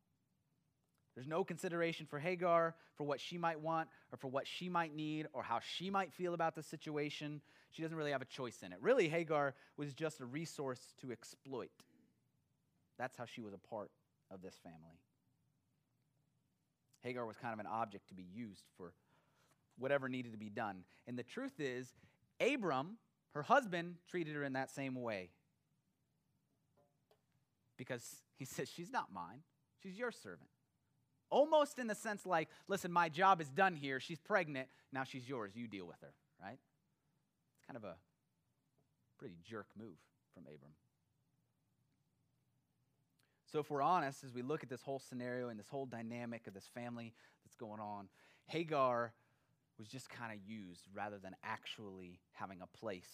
There's 1.16 1.28
no 1.28 1.46
consideration 1.46 2.06
for 2.06 2.20
Hagar, 2.20 2.76
for 2.96 3.06
what 3.06 3.22
she 3.22 3.38
might 3.38 3.62
want, 3.62 3.88
or 4.12 4.18
for 4.18 4.28
what 4.28 4.46
she 4.46 4.68
might 4.68 4.94
need, 4.94 5.28
or 5.32 5.44
how 5.44 5.60
she 5.60 5.90
might 5.90 6.12
feel 6.12 6.34
about 6.34 6.56
the 6.56 6.64
situation. 6.64 7.42
She 7.72 7.82
doesn't 7.82 7.98
really 7.98 8.12
have 8.12 8.22
a 8.22 8.26
choice 8.26 8.62
in 8.64 8.74
it. 8.74 8.80
Really, 8.82 9.08
Hagar 9.08 9.56
was 9.78 9.94
just 9.94 10.20
a 10.20 10.26
resource 10.26 10.94
to 11.02 11.14
exploit. 11.14 11.72
That's 13.00 13.18
how 13.18 13.26
she 13.26 13.40
was 13.40 13.54
a 13.54 13.58
part 13.58 13.92
of 14.30 14.42
this 14.42 14.56
family. 14.62 15.00
Hagar 17.06 17.26
was 17.26 17.38
kind 17.38 17.54
of 17.54 17.60
an 17.60 17.68
object 17.68 18.08
to 18.08 18.16
be 18.16 18.26
used 18.34 18.64
for 18.78 18.94
whatever 19.78 20.10
needed 20.10 20.32
to 20.32 20.38
be 20.40 20.50
done. 20.50 20.84
And 21.06 21.18
the 21.18 21.24
truth 21.24 21.60
is, 21.60 21.94
Abram, 22.42 22.98
her 23.34 23.44
husband, 23.44 23.96
treated 24.10 24.36
her 24.36 24.44
in 24.44 24.54
that 24.54 24.72
same 24.72 24.96
way. 24.96 25.30
Because 27.78 28.24
he 28.38 28.46
says, 28.46 28.70
She's 28.70 28.92
not 28.92 29.14
mine, 29.14 29.42
she's 29.84 29.98
your 29.98 30.12
servant. 30.12 30.50
Almost 31.30 31.80
in 31.80 31.88
the 31.88 31.96
sense 31.96 32.26
like, 32.26 32.50
listen, 32.68 32.92
my 32.92 33.10
job 33.10 33.42
is 33.42 33.50
done 33.50 33.76
here. 33.76 34.00
She's 34.00 34.20
pregnant. 34.20 34.70
Now 34.94 35.04
she's 35.04 35.28
yours. 35.28 35.54
You 35.56 35.68
deal 35.68 35.86
with 35.86 36.00
her, 36.02 36.14
right? 36.42 36.60
It's 37.58 37.66
kind 37.68 37.76
of 37.76 37.84
a 37.84 37.96
pretty 39.18 39.36
jerk 39.44 39.66
move 39.78 39.98
from 40.34 40.44
Abram. 40.44 40.72
So, 43.56 43.62
if 43.62 43.70
we're 43.70 43.82
honest, 43.82 44.26
as 44.26 44.34
we 44.34 44.42
look 44.42 44.64
at 44.64 44.70
this 44.70 44.82
whole 44.82 45.00
scenario 45.00 45.48
and 45.48 45.58
this 45.58 45.70
whole 45.70 45.86
dynamic 45.86 46.46
of 46.46 46.54
this 46.54 46.68
family 46.74 47.14
that's 47.46 47.56
going 47.56 47.80
on, 47.80 48.10
Hagar 48.48 49.14
was 49.80 49.88
just 49.88 50.10
kind 50.10 50.34
of 50.34 50.40
used 50.46 50.90
rather 50.94 51.20
than 51.20 51.38
actually 51.42 52.20
having 52.34 52.60
a 52.62 52.68
place 52.78 53.08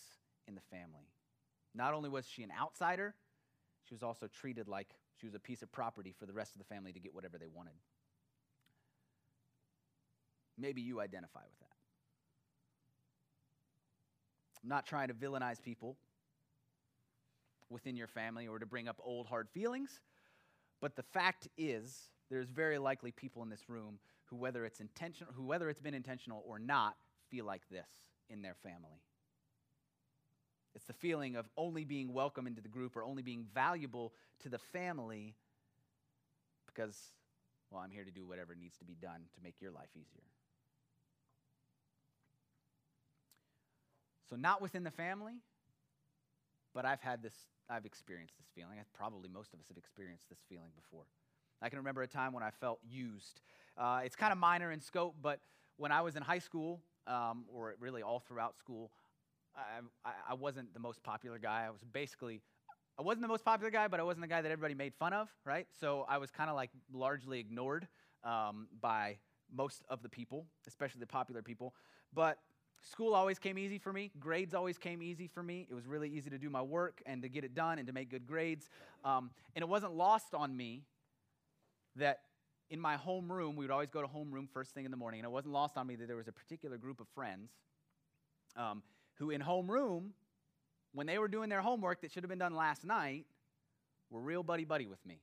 in 0.47 0.55
the 0.55 0.61
family. 0.61 1.11
Not 1.75 1.93
only 1.93 2.09
was 2.09 2.27
she 2.27 2.41
an 2.41 2.49
outsider, 2.59 3.13
she 3.87 3.93
was 3.93 4.01
also 4.01 4.25
treated 4.25 4.67
like 4.67 4.95
she 5.19 5.27
was 5.27 5.35
a 5.35 5.39
piece 5.39 5.61
of 5.61 5.71
property 5.71 6.11
for 6.17 6.25
the 6.25 6.33
rest 6.33 6.55
of 6.55 6.57
the 6.57 6.65
family 6.65 6.91
to 6.91 6.99
get 6.99 7.13
whatever 7.13 7.37
they 7.37 7.45
wanted. 7.45 7.75
Maybe 10.57 10.81
you 10.81 11.01
identify 11.01 11.41
with 11.41 11.59
that. 11.59 11.75
I'm 14.63 14.69
not 14.69 14.87
trying 14.87 15.09
to 15.09 15.13
villainize 15.13 15.61
people 15.61 15.97
within 17.69 17.95
your 17.95 18.07
family 18.07 18.47
or 18.47 18.57
to 18.57 18.65
bring 18.65 18.87
up 18.87 18.99
old 19.03 19.27
hard 19.27 19.47
feelings, 19.47 19.99
but 20.81 20.95
the 20.95 21.03
fact 21.03 21.47
is 21.57 22.09
there's 22.29 22.49
very 22.49 22.77
likely 22.77 23.11
people 23.11 23.43
in 23.43 23.49
this 23.49 23.69
room 23.69 23.99
who 24.25 24.35
whether 24.35 24.65
it's 24.65 24.79
intentional 24.79 25.33
who 25.33 25.43
whether 25.43 25.69
it's 25.69 25.81
been 25.81 25.93
intentional 25.93 26.43
or 26.45 26.59
not 26.59 26.95
feel 27.29 27.45
like 27.45 27.61
this 27.69 27.89
in 28.29 28.41
their 28.41 28.55
family. 28.55 29.01
It's 30.73 30.85
the 30.85 30.93
feeling 30.93 31.35
of 31.35 31.49
only 31.57 31.83
being 31.83 32.13
welcome 32.13 32.47
into 32.47 32.61
the 32.61 32.69
group 32.69 32.95
or 32.95 33.03
only 33.03 33.21
being 33.21 33.45
valuable 33.53 34.13
to 34.39 34.49
the 34.49 34.57
family 34.57 35.35
because 36.65 36.97
well, 37.71 37.81
I'm 37.81 37.91
here 37.91 38.03
to 38.03 38.11
do 38.11 38.25
whatever 38.25 38.53
needs 38.53 38.77
to 38.77 38.85
be 38.85 38.95
done 38.95 39.21
to 39.33 39.41
make 39.41 39.55
your 39.61 39.71
life 39.71 39.89
easier. 39.95 40.25
So, 44.29 44.35
not 44.35 44.61
within 44.61 44.83
the 44.83 44.91
family, 44.91 45.35
but 46.73 46.85
I've 46.85 47.01
had 47.01 47.23
this, 47.23 47.33
I've 47.71 47.85
experienced 47.85 48.35
this 48.37 48.47
feeling. 48.53 48.77
Probably 48.93 49.29
most 49.29 49.53
of 49.53 49.59
us 49.59 49.67
have 49.69 49.77
experienced 49.77 50.27
this 50.29 50.39
feeling 50.49 50.71
before. 50.75 51.05
I 51.61 51.69
can 51.69 51.77
remember 51.77 52.01
a 52.01 52.07
time 52.07 52.33
when 52.33 52.43
I 52.43 52.49
felt 52.49 52.79
used. 52.83 53.41
Uh, 53.77 54.01
it's 54.03 54.15
kind 54.15 54.31
of 54.31 54.37
minor 54.37 54.71
in 54.71 54.81
scope, 54.81 55.15
but 55.21 55.39
when 55.77 55.91
I 55.91 56.01
was 56.01 56.15
in 56.15 56.23
high 56.23 56.39
school, 56.39 56.81
um, 57.07 57.45
or 57.47 57.75
really 57.79 58.01
all 58.01 58.19
throughout 58.19 58.57
school, 58.57 58.91
I, 59.55 59.61
I, 60.05 60.11
I 60.31 60.33
wasn't 60.33 60.73
the 60.73 60.79
most 60.79 61.01
popular 61.03 61.39
guy. 61.39 61.65
I 61.65 61.69
was 61.69 61.81
basically 61.91 62.41
I 62.99 63.03
wasn't 63.03 63.21
the 63.21 63.29
most 63.29 63.45
popular 63.45 63.71
guy, 63.71 63.87
but 63.87 63.99
I 63.99 64.03
wasn't 64.03 64.21
the 64.21 64.27
guy 64.27 64.41
that 64.41 64.51
everybody 64.51 64.75
made 64.75 64.93
fun 64.93 65.13
of, 65.13 65.29
right? 65.45 65.65
So 65.79 66.05
I 66.09 66.17
was 66.17 66.29
kind 66.29 66.49
of 66.49 66.55
like 66.55 66.69
largely 66.93 67.39
ignored 67.39 67.87
um, 68.23 68.67
by 68.79 69.17
most 69.51 69.83
of 69.89 70.03
the 70.03 70.09
people, 70.09 70.45
especially 70.67 70.99
the 70.99 71.07
popular 71.07 71.41
people. 71.41 71.73
But 72.13 72.37
school 72.81 73.13
always 73.13 73.39
came 73.39 73.57
easy 73.57 73.77
for 73.77 73.93
me. 73.93 74.11
Grades 74.19 74.53
always 74.53 74.77
came 74.77 75.01
easy 75.01 75.27
for 75.27 75.43
me. 75.43 75.67
It 75.69 75.73
was 75.73 75.87
really 75.87 76.09
easy 76.09 76.29
to 76.29 76.37
do 76.37 76.49
my 76.49 76.61
work 76.61 77.01
and 77.05 77.21
to 77.21 77.29
get 77.29 77.43
it 77.43 77.53
done 77.53 77.77
and 77.77 77.87
to 77.87 77.93
make 77.93 78.09
good 78.09 78.25
grades. 78.25 78.69
Um, 79.03 79.31
and 79.55 79.63
it 79.63 79.69
wasn't 79.69 79.93
lost 79.93 80.33
on 80.33 80.55
me 80.55 80.83
that 81.95 82.21
in 82.69 82.79
my 82.79 82.95
homeroom, 82.95 83.55
we 83.55 83.65
would 83.65 83.71
always 83.71 83.89
go 83.89 84.01
to 84.01 84.07
homeroom 84.07 84.49
first 84.49 84.73
thing 84.73 84.85
in 84.85 84.91
the 84.91 84.97
morning, 84.97 85.19
and 85.19 85.27
it 85.27 85.31
wasn't 85.31 85.53
lost 85.53 85.77
on 85.77 85.85
me 85.85 85.95
that 85.97 86.07
there 86.07 86.15
was 86.15 86.29
a 86.29 86.31
particular 86.31 86.77
group 86.77 87.01
of 87.01 87.07
friends 87.09 87.51
um, 88.55 88.81
who, 89.15 89.29
in 89.29 89.41
homeroom, 89.41 90.11
when 90.93 91.05
they 91.05 91.17
were 91.17 91.27
doing 91.27 91.49
their 91.49 91.61
homework 91.61 92.01
that 92.01 92.11
should 92.11 92.23
have 92.23 92.29
been 92.29 92.39
done 92.39 92.55
last 92.55 92.85
night, 92.85 93.25
were 94.09 94.21
real 94.21 94.43
buddy 94.43 94.65
buddy 94.65 94.87
with 94.87 95.05
me 95.05 95.19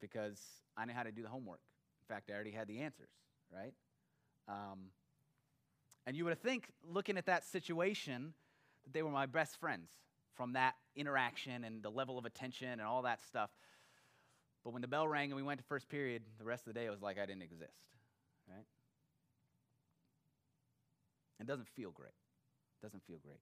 because 0.00 0.40
I 0.76 0.84
knew 0.86 0.94
how 0.94 1.02
to 1.02 1.12
do 1.12 1.22
the 1.22 1.28
homework. 1.28 1.60
In 2.08 2.14
fact, 2.14 2.30
I 2.30 2.34
already 2.34 2.50
had 2.50 2.66
the 2.66 2.80
answers, 2.80 3.10
right? 3.54 3.74
Um, 4.48 4.88
and 6.06 6.16
you 6.16 6.24
would 6.24 6.42
think, 6.42 6.70
looking 6.88 7.16
at 7.16 7.26
that 7.26 7.44
situation, 7.44 8.34
that 8.84 8.92
they 8.92 9.02
were 9.02 9.10
my 9.10 9.26
best 9.26 9.58
friends 9.58 9.90
from 10.34 10.54
that 10.54 10.74
interaction 10.96 11.64
and 11.64 11.82
the 11.82 11.90
level 11.90 12.18
of 12.18 12.24
attention 12.24 12.68
and 12.68 12.82
all 12.82 13.02
that 13.02 13.22
stuff. 13.22 13.50
But 14.64 14.72
when 14.72 14.82
the 14.82 14.88
bell 14.88 15.06
rang 15.06 15.30
and 15.30 15.36
we 15.36 15.42
went 15.42 15.58
to 15.58 15.64
first 15.64 15.88
period, 15.88 16.22
the 16.38 16.44
rest 16.44 16.66
of 16.66 16.74
the 16.74 16.80
day 16.80 16.86
it 16.86 16.90
was 16.90 17.02
like 17.02 17.18
I 17.18 17.26
didn't 17.26 17.42
exist, 17.42 17.78
right? 18.48 18.64
It 21.40 21.46
doesn't 21.46 21.68
feel 21.68 21.90
great. 21.90 22.08
It 22.08 22.86
doesn't 22.86 23.02
feel 23.04 23.18
great. 23.18 23.40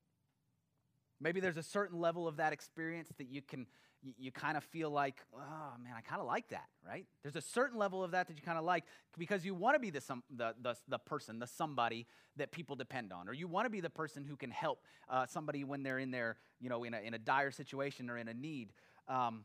Maybe 1.20 1.40
there's 1.40 1.56
a 1.56 1.62
certain 1.62 1.98
level 1.98 2.28
of 2.28 2.36
that 2.36 2.52
experience 2.52 3.10
that 3.18 3.28
you 3.28 3.42
can, 3.42 3.66
you, 4.02 4.30
kind 4.30 4.56
of 4.56 4.62
feel 4.62 4.90
like, 4.90 5.24
oh 5.34 5.72
man, 5.82 5.94
I 5.96 6.00
kind 6.00 6.20
of 6.20 6.26
like 6.26 6.48
that, 6.48 6.68
right? 6.86 7.04
There's 7.22 7.34
a 7.34 7.40
certain 7.40 7.76
level 7.76 8.04
of 8.04 8.12
that 8.12 8.28
that 8.28 8.36
you 8.36 8.42
kind 8.42 8.58
of 8.58 8.64
like 8.64 8.84
because 9.18 9.44
you 9.44 9.54
want 9.54 9.74
to 9.74 9.80
be 9.80 9.90
the, 9.90 10.00
some, 10.00 10.22
the, 10.30 10.54
the, 10.62 10.76
the, 10.86 10.98
person, 10.98 11.40
the 11.40 11.46
somebody 11.46 12.06
that 12.36 12.52
people 12.52 12.76
depend 12.76 13.12
on, 13.12 13.28
or 13.28 13.32
you 13.32 13.48
want 13.48 13.66
to 13.66 13.70
be 13.70 13.80
the 13.80 13.90
person 13.90 14.24
who 14.24 14.36
can 14.36 14.50
help 14.50 14.84
uh, 15.08 15.26
somebody 15.26 15.64
when 15.64 15.82
they're 15.82 15.98
in 15.98 16.12
their, 16.12 16.36
you 16.60 16.68
know, 16.68 16.84
in 16.84 16.94
a, 16.94 17.00
in 17.00 17.14
a 17.14 17.18
dire 17.18 17.50
situation 17.50 18.08
or 18.08 18.16
in 18.16 18.28
a 18.28 18.34
need. 18.34 18.72
Um, 19.08 19.44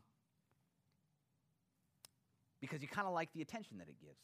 because 2.60 2.80
you 2.80 2.88
kind 2.88 3.06
of 3.06 3.12
like 3.12 3.30
the 3.34 3.42
attention 3.42 3.78
that 3.78 3.88
it 3.88 3.96
gives 4.00 4.20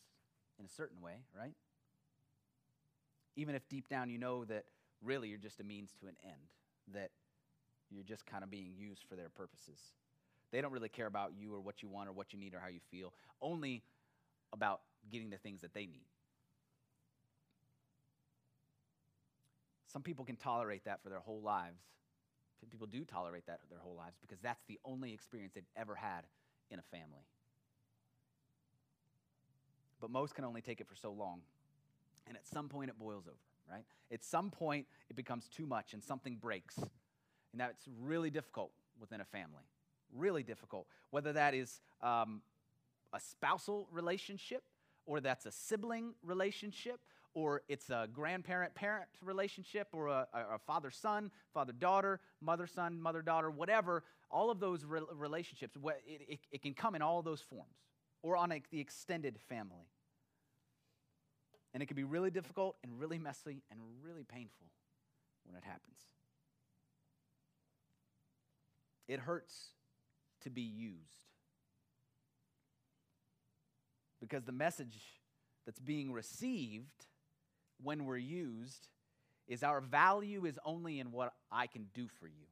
in 0.59 0.65
a 0.65 0.69
certain 0.69 1.01
way, 1.03 1.25
right? 1.37 1.55
Even 3.37 3.55
if 3.55 3.69
deep 3.69 3.89
down 3.89 4.09
you 4.09 4.19
know 4.19 4.45
that 4.45 4.65
really 5.03 5.29
you're 5.29 5.39
just 5.39 5.61
a 5.61 5.65
means 5.65 5.93
to 6.01 6.07
an 6.07 6.15
end, 6.25 6.53
that 6.95 7.11
you're 7.91 8.05
just 8.05 8.27
kind 8.27 8.45
of 8.45 8.51
being 8.51 8.73
used 8.77 9.05
for 9.09 9.17
their 9.17 9.29
purposes. 9.29 9.79
They 10.53 10.61
don't 10.61 10.73
really 10.73 10.89
care 10.89 11.07
about 11.07 11.33
you 11.39 11.55
or 11.55 11.61
what 11.61 11.83
you 11.83 11.89
want 11.89 12.09
or 12.09 12.13
what 12.13 12.33
you 12.33 12.39
need 12.39 12.55
or 12.55 12.61
how 12.61 12.69
you 12.69 12.81
feel, 12.91 13.13
only 13.41 13.83
about 14.53 14.81
getting 15.11 15.31
the 15.31 15.39
things 15.39 15.61
that 15.63 15.75
they 15.75 15.87
need. 15.87 16.07
Some 19.87 20.03
people 20.03 20.25
can 20.25 20.37
tolerate 20.37 20.85
that 20.85 21.03
for 21.03 21.09
their 21.09 21.21
whole 21.21 21.41
lives. 21.41 21.81
People 22.71 22.87
do 22.87 23.05
tolerate 23.05 23.47
that 23.47 23.61
their 23.71 23.79
whole 23.79 23.97
lives 23.97 24.17
because 24.21 24.39
that's 24.41 24.63
the 24.69 24.79
only 24.85 25.13
experience 25.13 25.55
they've 25.55 25.65
ever 25.77 25.95
had 25.95 26.27
in 26.71 26.79
a 26.79 26.83
family 26.83 27.25
but 30.01 30.11
most 30.11 30.35
can 30.35 30.45
only 30.45 30.63
take 30.63 30.81
it 30.81 30.89
for 30.89 30.97
so 30.97 31.13
long. 31.13 31.43
And 32.27 32.37
at 32.37 32.47
some 32.47 32.69
point, 32.69 32.91
it 32.91 32.99
boils 32.99 33.27
over, 33.27 33.37
right? 33.71 33.85
At 34.13 34.25
some 34.25 34.51
point, 34.51 34.87
it 35.09 35.17
becomes 35.17 35.49
too 35.49 35.67
much 35.67 35.93
and 35.93 36.03
something 36.03 36.37
breaks. 36.37 36.79
And 37.53 37.61
that's 37.61 37.89
really 38.01 38.31
difficult 38.31 38.71
within 39.01 39.21
a 39.21 39.25
family. 39.25 39.65
Really 40.15 40.43
difficult. 40.43 40.87
Whether 41.11 41.33
that 41.35 41.55
is 41.55 41.81
um, 42.03 42.43
a 43.13 43.21
spousal 43.21 43.89
relationship, 43.91 44.63
or 45.07 45.21
that's 45.21 45.47
a 45.47 45.53
sibling 45.53 46.15
relationship, 46.23 47.01
or 47.35 47.63
it's 47.69 47.91
a 47.91 48.09
grandparent 48.13 48.75
parent 48.75 49.09
relationship, 49.23 49.89
or 49.93 50.09
a, 50.09 50.27
a 50.35 50.59
father 50.67 50.91
son, 50.91 51.31
father 51.55 51.73
daughter, 51.73 52.21
mother 52.41 52.67
son, 52.67 53.01
mother 53.01 53.23
daughter, 53.23 53.51
whatever. 53.51 54.05
All 54.31 54.51
of 54.51 54.61
those 54.61 54.85
re- 54.85 55.01
relationships, 55.13 55.77
it, 55.77 56.23
it, 56.29 56.39
it 56.53 56.63
can 56.63 56.75
come 56.75 56.95
in 56.95 57.03
all 57.03 57.23
those 57.23 57.41
forms 57.41 57.75
or 58.23 58.37
on 58.37 58.53
a, 58.53 58.63
the 58.71 58.81
extended 58.81 59.39
family. 59.49 59.89
And 61.73 61.83
it 61.83 61.87
can 61.87 61.97
be 61.97 62.05
really 62.05 62.31
difficult 62.31 62.77
and 62.83 62.99
really 62.99 63.19
messy 63.19 63.63
and 63.71 63.81
really 64.03 64.25
painful 64.25 64.67
when 65.45 65.57
it 65.57 65.65
happens. 65.65 65.99
It 69.09 69.21
hurts 69.21 69.71
to 70.43 70.51
be 70.51 70.63
used. 70.63 70.99
Because 74.21 74.45
the 74.45 74.53
message 74.53 74.99
that's 75.67 75.81
being 75.81 76.13
received 76.13 77.07
when 77.83 78.05
we're 78.05 78.17
used 78.17 78.89
is 79.49 79.63
our 79.63 79.81
value 79.81 80.45
is 80.45 80.59
only 80.65 81.01
in 81.01 81.11
what 81.11 81.33
I 81.51 81.67
can 81.67 81.87
do 81.95 82.07
for 82.19 82.27
you. 82.27 82.47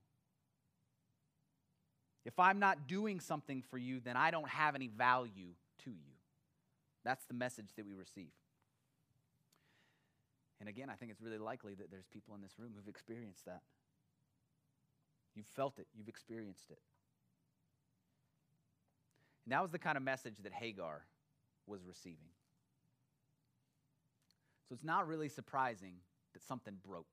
If 2.24 2.38
I'm 2.38 2.58
not 2.58 2.88
doing 2.88 3.20
something 3.20 3.62
for 3.70 3.78
you, 3.78 4.00
then 4.00 4.16
I 4.16 4.30
don't 4.30 4.48
have 4.48 4.74
any 4.74 4.88
value 4.88 5.54
to 5.84 5.90
you. 5.90 6.12
That's 7.04 7.24
the 7.24 7.34
message 7.34 7.68
that 7.76 7.86
we 7.86 7.94
receive. 7.94 8.32
And 10.60 10.68
again, 10.68 10.90
I 10.90 10.94
think 10.94 11.10
it's 11.12 11.22
really 11.22 11.38
likely 11.38 11.74
that 11.74 11.90
there's 11.90 12.06
people 12.06 12.34
in 12.34 12.42
this 12.42 12.58
room 12.58 12.72
who've 12.74 12.88
experienced 12.88 13.44
that. 13.46 13.62
You've 15.34 15.46
felt 15.46 15.78
it, 15.78 15.86
you've 15.96 16.08
experienced 16.08 16.70
it. 16.70 16.78
And 19.44 19.52
that 19.52 19.62
was 19.62 19.70
the 19.70 19.78
kind 19.78 19.96
of 19.96 20.02
message 20.02 20.36
that 20.42 20.52
Hagar 20.52 21.06
was 21.66 21.84
receiving. 21.86 22.28
So 24.68 24.74
it's 24.74 24.84
not 24.84 25.06
really 25.06 25.28
surprising 25.28 25.94
that 26.34 26.42
something 26.42 26.76
broke, 26.86 27.06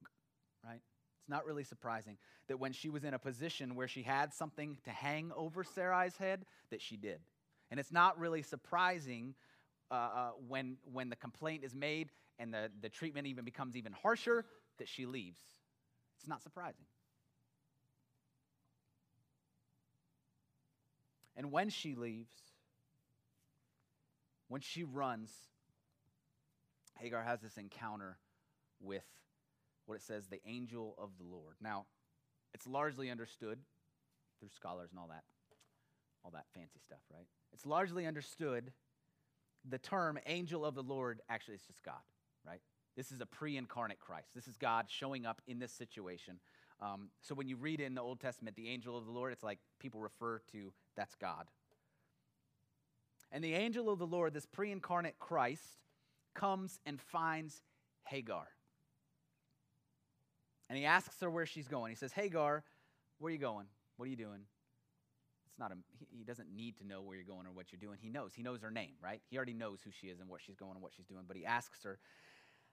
right? 0.63 0.81
It's 1.21 1.29
not 1.29 1.45
really 1.45 1.63
surprising 1.63 2.17
that 2.47 2.59
when 2.59 2.73
she 2.73 2.89
was 2.89 3.03
in 3.03 3.13
a 3.13 3.19
position 3.19 3.75
where 3.75 3.87
she 3.87 4.03
had 4.03 4.33
something 4.33 4.77
to 4.83 4.89
hang 4.89 5.31
over 5.35 5.63
Sarai's 5.63 6.17
head, 6.17 6.45
that 6.71 6.81
she 6.81 6.97
did. 6.97 7.19
And 7.71 7.79
it's 7.79 7.91
not 7.91 8.19
really 8.19 8.41
surprising 8.41 9.33
uh, 9.89 9.93
uh, 9.93 10.29
when, 10.47 10.77
when 10.91 11.09
the 11.09 11.15
complaint 11.15 11.63
is 11.63 11.73
made 11.73 12.09
and 12.37 12.53
the, 12.53 12.69
the 12.81 12.89
treatment 12.89 13.27
even 13.27 13.45
becomes 13.45 13.75
even 13.75 13.93
harsher 13.93 14.45
that 14.77 14.87
she 14.87 15.05
leaves. 15.05 15.39
It's 16.19 16.27
not 16.27 16.43
surprising. 16.43 16.85
And 21.35 21.51
when 21.51 21.69
she 21.69 21.95
leaves, 21.95 22.33
when 24.47 24.61
she 24.61 24.83
runs, 24.83 25.31
Hagar 26.97 27.23
has 27.23 27.41
this 27.41 27.57
encounter 27.57 28.17
with 28.81 29.03
what 29.85 29.95
it 29.95 30.01
says, 30.01 30.27
the 30.27 30.41
angel 30.45 30.95
of 30.97 31.11
the 31.17 31.23
Lord. 31.23 31.55
Now, 31.61 31.85
it's 32.53 32.65
largely 32.65 33.11
understood 33.11 33.59
through 34.39 34.49
scholars 34.55 34.89
and 34.91 34.99
all 34.99 35.07
that, 35.07 35.23
all 36.23 36.31
that 36.31 36.45
fancy 36.53 36.79
stuff, 36.83 36.99
right? 37.13 37.27
It's 37.53 37.65
largely 37.65 38.05
understood 38.05 38.71
the 39.67 39.77
term 39.77 40.19
angel 40.25 40.65
of 40.65 40.75
the 40.75 40.83
Lord 40.83 41.21
actually 41.29 41.55
is 41.55 41.63
just 41.67 41.83
God, 41.83 41.95
right? 42.45 42.61
This 42.95 43.11
is 43.11 43.21
a 43.21 43.25
pre 43.25 43.57
incarnate 43.57 43.99
Christ. 43.99 44.29
This 44.33 44.47
is 44.47 44.57
God 44.57 44.85
showing 44.87 45.25
up 45.25 45.41
in 45.47 45.59
this 45.59 45.71
situation. 45.71 46.39
Um, 46.81 47.09
so 47.21 47.33
when 47.35 47.47
you 47.47 47.55
read 47.55 47.79
in 47.79 47.95
the 47.95 48.01
Old 48.01 48.19
Testament, 48.19 48.55
the 48.55 48.69
angel 48.69 48.97
of 48.97 49.05
the 49.05 49.11
Lord, 49.11 49.31
it's 49.31 49.43
like 49.43 49.59
people 49.79 50.01
refer 50.01 50.41
to 50.51 50.73
that's 50.95 51.15
God. 51.15 51.45
And 53.31 53.43
the 53.43 53.53
angel 53.53 53.89
of 53.89 53.99
the 53.99 54.07
Lord, 54.07 54.33
this 54.33 54.45
pre 54.45 54.71
incarnate 54.71 55.19
Christ, 55.19 55.79
comes 56.33 56.79
and 56.85 56.99
finds 56.99 57.61
Hagar. 58.03 58.47
And 60.69 60.77
he 60.77 60.85
asks 60.85 61.19
her 61.21 61.29
where 61.29 61.45
she's 61.45 61.67
going. 61.67 61.91
He 61.91 61.95
says, 61.95 62.11
Hagar, 62.11 62.63
where 63.19 63.29
are 63.29 63.31
you 63.31 63.39
going? 63.39 63.67
What 63.97 64.07
are 64.07 64.09
you 64.09 64.15
doing? 64.15 64.41
It's 65.47 65.59
not 65.59 65.71
a, 65.71 65.75
he, 66.17 66.23
doesn't 66.23 66.53
need 66.53 66.77
to 66.77 66.87
know 66.87 67.01
where 67.01 67.15
you're 67.15 67.25
going 67.25 67.45
or 67.45 67.51
what 67.51 67.71
you're 67.71 67.79
doing. 67.79 67.97
He 68.01 68.09
knows. 68.09 68.33
He 68.35 68.43
knows 68.43 68.61
her 68.61 68.71
name, 68.71 68.93
right? 69.01 69.21
He 69.29 69.37
already 69.37 69.53
knows 69.53 69.79
who 69.83 69.91
she 69.91 70.07
is 70.07 70.19
and 70.19 70.27
what 70.27 70.41
she's 70.41 70.55
going 70.55 70.73
and 70.73 70.81
what 70.81 70.91
she's 70.95 71.05
doing. 71.05 71.23
But 71.27 71.37
he 71.37 71.45
asks 71.45 71.83
her, 71.83 71.97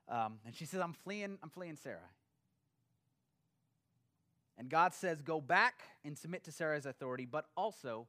um, 0.08 0.38
and 0.44 0.54
she 0.54 0.64
says, 0.64 0.80
I'm 0.80 0.94
fleeing, 0.94 1.38
I'm 1.42 1.50
fleeing 1.50 1.76
Sarah. 1.76 2.10
And 4.58 4.68
God 4.68 4.94
says, 4.94 5.22
Go 5.22 5.40
back 5.40 5.82
and 6.04 6.16
submit 6.16 6.44
to 6.44 6.52
Sarah's 6.52 6.86
authority, 6.86 7.26
but 7.26 7.46
also 7.56 8.06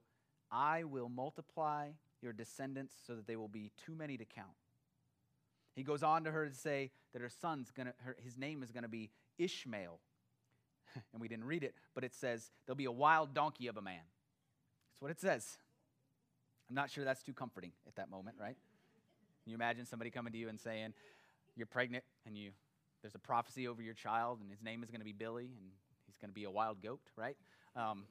I 0.51 0.83
will 0.83 1.09
multiply 1.09 1.89
your 2.21 2.33
descendants 2.33 2.95
so 3.05 3.15
that 3.15 3.27
they 3.27 3.35
will 3.35 3.47
be 3.47 3.71
too 3.85 3.95
many 3.95 4.17
to 4.17 4.25
count. 4.25 4.49
He 5.75 5.83
goes 5.83 6.03
on 6.03 6.23
to 6.25 6.31
her 6.31 6.47
to 6.47 6.55
say 6.55 6.91
that 7.13 7.21
her 7.21 7.29
son's 7.29 7.71
gonna, 7.71 7.93
her, 8.03 8.15
his 8.23 8.37
name 8.37 8.61
is 8.63 8.71
gonna 8.71 8.87
be 8.87 9.09
Ishmael. 9.37 9.99
and 11.13 11.21
we 11.21 11.27
didn't 11.27 11.45
read 11.45 11.63
it, 11.63 11.73
but 11.95 12.03
it 12.03 12.13
says 12.13 12.51
there'll 12.65 12.75
be 12.75 12.85
a 12.85 12.91
wild 12.91 13.33
donkey 13.33 13.67
of 13.67 13.77
a 13.77 13.81
man. 13.81 14.01
That's 14.91 15.01
what 15.01 15.11
it 15.11 15.19
says. 15.19 15.57
I'm 16.69 16.75
not 16.75 16.91
sure 16.91 17.03
that's 17.03 17.23
too 17.23 17.33
comforting 17.33 17.71
at 17.87 17.95
that 17.95 18.09
moment, 18.09 18.37
right? 18.39 18.55
Can 19.43 19.51
you 19.51 19.55
imagine 19.55 19.85
somebody 19.85 20.11
coming 20.11 20.31
to 20.33 20.39
you 20.39 20.49
and 20.49 20.59
saying, 20.59 20.93
You're 21.55 21.67
pregnant 21.67 22.03
and 22.25 22.37
you 22.37 22.51
there's 23.03 23.15
a 23.15 23.19
prophecy 23.19 23.67
over 23.67 23.81
your 23.81 23.93
child, 23.93 24.39
and 24.41 24.49
his 24.49 24.63
name 24.63 24.81
is 24.81 24.89
going 24.89 25.01
to 25.01 25.05
be 25.05 25.11
Billy, 25.11 25.51
and 25.59 25.71
going 26.23 26.31
to 26.31 26.33
be 26.33 26.45
a 26.45 26.51
wild 26.51 26.81
goat, 26.81 27.01
right? 27.17 27.35
Um, 27.75 28.05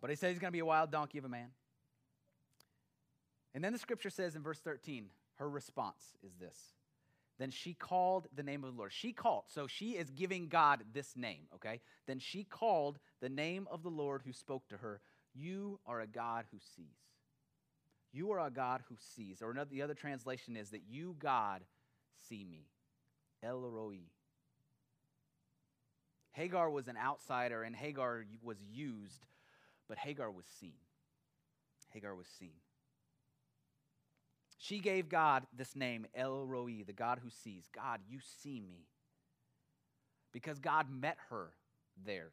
but 0.00 0.10
he 0.10 0.16
says 0.16 0.32
he's 0.32 0.40
going 0.40 0.50
to 0.50 0.52
be 0.52 0.58
a 0.58 0.66
wild 0.66 0.90
donkey 0.90 1.18
of 1.18 1.24
a 1.24 1.28
man. 1.28 1.50
And 3.54 3.62
then 3.62 3.72
the 3.72 3.78
scripture 3.78 4.10
says 4.10 4.34
in 4.34 4.42
verse 4.42 4.58
13, 4.58 5.06
her 5.36 5.48
response 5.48 6.16
is 6.24 6.32
this. 6.40 6.56
Then 7.38 7.50
she 7.50 7.72
called 7.72 8.26
the 8.34 8.42
name 8.42 8.64
of 8.64 8.72
the 8.72 8.76
Lord. 8.76 8.92
She 8.92 9.12
called. 9.12 9.44
So 9.46 9.68
she 9.68 9.92
is 9.92 10.10
giving 10.10 10.48
God 10.48 10.82
this 10.92 11.16
name, 11.16 11.46
okay? 11.54 11.80
Then 12.08 12.18
she 12.18 12.42
called 12.42 12.98
the 13.20 13.28
name 13.28 13.68
of 13.70 13.84
the 13.84 13.90
Lord 13.90 14.22
who 14.24 14.32
spoke 14.32 14.68
to 14.70 14.78
her. 14.78 15.00
You 15.34 15.78
are 15.86 16.00
a 16.00 16.06
God 16.08 16.46
who 16.50 16.58
sees. 16.74 16.98
You 18.12 18.32
are 18.32 18.44
a 18.44 18.50
God 18.50 18.82
who 18.88 18.96
sees. 18.98 19.40
Or 19.40 19.52
another, 19.52 19.70
the 19.70 19.82
other 19.82 19.94
translation 19.94 20.56
is 20.56 20.70
that 20.70 20.82
you, 20.88 21.14
God, 21.18 21.62
see 22.28 22.44
me. 22.44 22.66
El 23.42 23.60
Roi. 23.60 24.00
Hagar 26.32 26.70
was 26.70 26.88
an 26.88 26.96
outsider 26.96 27.62
and 27.62 27.76
Hagar 27.76 28.24
was 28.42 28.58
used, 28.72 29.26
but 29.88 29.98
Hagar 29.98 30.30
was 30.30 30.46
seen. 30.60 30.74
Hagar 31.90 32.14
was 32.14 32.26
seen. 32.26 32.54
She 34.58 34.78
gave 34.78 35.08
God 35.08 35.44
this 35.56 35.76
name, 35.76 36.06
El 36.14 36.46
Roi, 36.46 36.84
the 36.86 36.92
God 36.92 37.20
who 37.22 37.30
sees. 37.30 37.64
God, 37.74 38.00
you 38.08 38.18
see 38.42 38.60
me. 38.60 38.86
Because 40.32 40.58
God 40.58 40.86
met 40.90 41.18
her 41.30 41.50
there. 42.06 42.30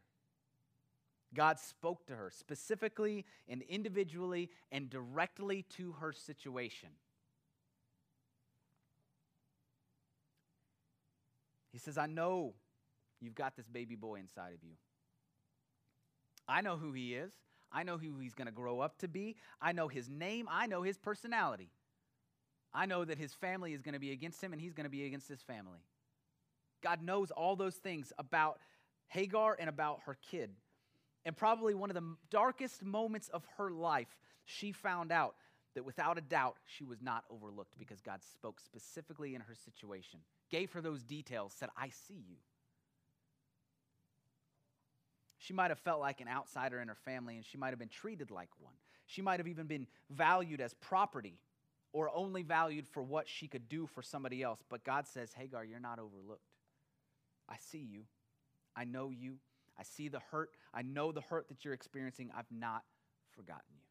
God 1.34 1.60
spoke 1.60 2.06
to 2.08 2.16
her 2.16 2.32
specifically 2.32 3.26
and 3.48 3.62
individually 3.64 4.50
and 4.72 4.90
directly 4.90 5.64
to 5.78 5.94
her 5.94 6.14
situation. 6.14 6.90
He 11.72 11.78
says, 11.78 11.98
I 11.98 12.08
know 12.08 12.54
you've 13.22 13.36
got 13.36 13.56
this 13.56 13.68
baby 13.68 13.96
boy 13.96 14.16
inside 14.16 14.54
of 14.54 14.64
you. 14.64 14.76
I 16.48 16.62
know 16.62 16.78
who 16.78 16.94
he 16.94 17.14
is. 17.14 17.32
I 17.72 17.84
know 17.84 17.98
who 17.98 18.18
he's 18.20 18.34
going 18.34 18.48
to 18.48 18.52
grow 18.52 18.80
up 18.80 18.98
to 19.00 19.08
be. 19.08 19.36
I 19.62 19.72
know 19.72 19.88
his 19.88 20.10
name. 20.10 20.48
I 20.50 20.66
know 20.66 20.82
his 20.82 20.98
personality. 20.98 21.70
I 22.74 22.86
know 22.86 23.06
that 23.06 23.18
his 23.18 23.34
family 23.34 23.74
is 23.74 23.82
going 23.82 23.94
to 23.94 24.00
be 24.00 24.12
against 24.12 24.44
him 24.44 24.54
and 24.54 24.62
he's 24.62 24.74
going 24.74 24.86
to 24.86 24.90
be 24.90 25.06
against 25.06 25.28
his 25.28 25.42
family. 25.42 25.80
God 26.82 27.02
knows 27.02 27.32
all 27.32 27.56
those 27.56 27.76
things 27.76 28.14
about 28.18 28.60
Hagar 29.08 29.56
and 29.60 29.70
about 29.70 30.02
her 30.06 30.18
kid. 30.32 30.52
And 31.26 31.36
probably 31.36 31.76
one 31.76 31.90
of 31.90 31.96
the 31.96 32.16
darkest 32.32 32.84
moments 32.84 33.30
of 33.30 33.44
her 33.58 33.70
life, 33.70 34.08
she 34.46 34.72
found 34.72 35.12
out 35.12 35.36
that 35.76 35.84
without 35.84 36.18
a 36.18 36.22
doubt, 36.22 36.56
she 36.66 36.86
was 36.86 37.02
not 37.02 37.26
overlooked 37.30 37.78
because 37.78 38.02
God 38.02 38.22
spoke 38.24 38.60
specifically 38.60 39.36
in 39.36 39.42
her 39.42 39.54
situation, 39.54 40.22
gave 40.50 40.72
her 40.72 40.82
those 40.82 41.04
details, 41.04 41.54
said, 41.58 41.70
I 41.78 41.90
see 41.90 42.24
you. 42.28 42.38
She 45.50 45.56
might 45.56 45.72
have 45.72 45.80
felt 45.80 46.00
like 46.00 46.22
an 46.22 46.28
outsider 46.28 46.80
in 46.80 46.90
her 46.90 46.98
family, 47.06 47.36
and 47.36 47.44
she 47.44 47.58
might 47.58 47.72
have 47.72 47.80
been 47.80 47.90
treated 47.90 48.30
like 48.30 48.50
one. 48.60 48.76
She 49.08 49.24
might 49.24 49.40
have 49.40 49.48
even 49.48 49.66
been 49.66 49.88
valued 50.12 50.62
as 50.62 50.76
property 50.76 51.40
or 51.92 52.12
only 52.14 52.44
valued 52.44 52.88
for 52.88 53.02
what 53.02 53.28
she 53.28 53.48
could 53.48 53.68
do 53.68 53.88
for 53.88 54.04
somebody 54.04 54.44
else. 54.44 54.60
But 54.70 54.84
God 54.84 55.08
says, 55.08 55.34
Hagar, 55.34 55.66
you're 55.66 55.80
not 55.80 55.98
overlooked. 55.98 56.44
I 57.50 57.56
see 57.58 57.80
you. 57.80 58.04
I 58.76 58.84
know 58.84 59.10
you. 59.10 59.38
I 59.76 59.82
see 59.82 60.08
the 60.08 60.20
hurt. 60.30 60.52
I 60.72 60.84
know 60.84 61.12
the 61.12 61.22
hurt 61.22 61.48
that 61.50 61.66
you're 61.66 61.74
experiencing. 61.74 62.30
I've 62.38 62.52
not 62.52 62.84
forgotten 63.32 63.64
you. 63.72 63.82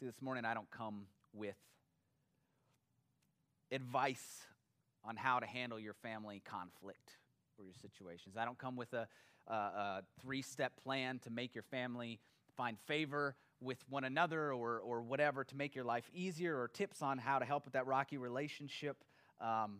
See, 0.00 0.06
this 0.06 0.20
morning 0.20 0.44
I 0.44 0.54
don't 0.54 0.70
come 0.72 1.02
with 1.32 1.54
advice 3.70 4.46
on 5.06 5.16
how 5.16 5.38
to 5.38 5.46
handle 5.46 5.78
your 5.78 5.94
family 5.94 6.42
conflict 6.44 7.18
or 7.58 7.64
your 7.64 7.74
situations. 7.74 8.36
I 8.36 8.44
don't 8.44 8.58
come 8.58 8.76
with 8.76 8.92
a, 8.92 9.06
a, 9.46 9.52
a 9.52 10.02
three 10.20 10.42
step 10.42 10.72
plan 10.82 11.18
to 11.20 11.30
make 11.30 11.54
your 11.54 11.64
family 11.64 12.20
find 12.56 12.78
favor 12.86 13.36
with 13.60 13.78
one 13.88 14.04
another 14.04 14.52
or, 14.52 14.78
or 14.80 15.02
whatever 15.02 15.44
to 15.44 15.56
make 15.56 15.74
your 15.74 15.84
life 15.84 16.10
easier 16.12 16.58
or 16.58 16.68
tips 16.68 17.02
on 17.02 17.18
how 17.18 17.38
to 17.38 17.44
help 17.44 17.64
with 17.64 17.74
that 17.74 17.86
rocky 17.86 18.18
relationship. 18.18 19.02
Um, 19.40 19.78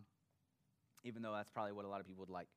even 1.03 1.21
though 1.21 1.33
that's 1.33 1.49
probably 1.49 1.71
what 1.71 1.85
a 1.85 1.87
lot 1.87 1.99
of 1.99 2.07
people 2.07 2.21
would 2.21 2.29
like. 2.29 2.49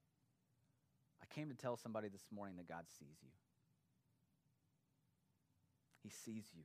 I 1.22 1.34
came 1.34 1.48
to 1.50 1.54
tell 1.54 1.76
somebody 1.76 2.08
this 2.08 2.26
morning 2.34 2.56
that 2.56 2.68
God 2.68 2.84
sees 2.98 3.16
you. 3.22 3.28
He 6.02 6.10
sees 6.10 6.46
you. 6.56 6.64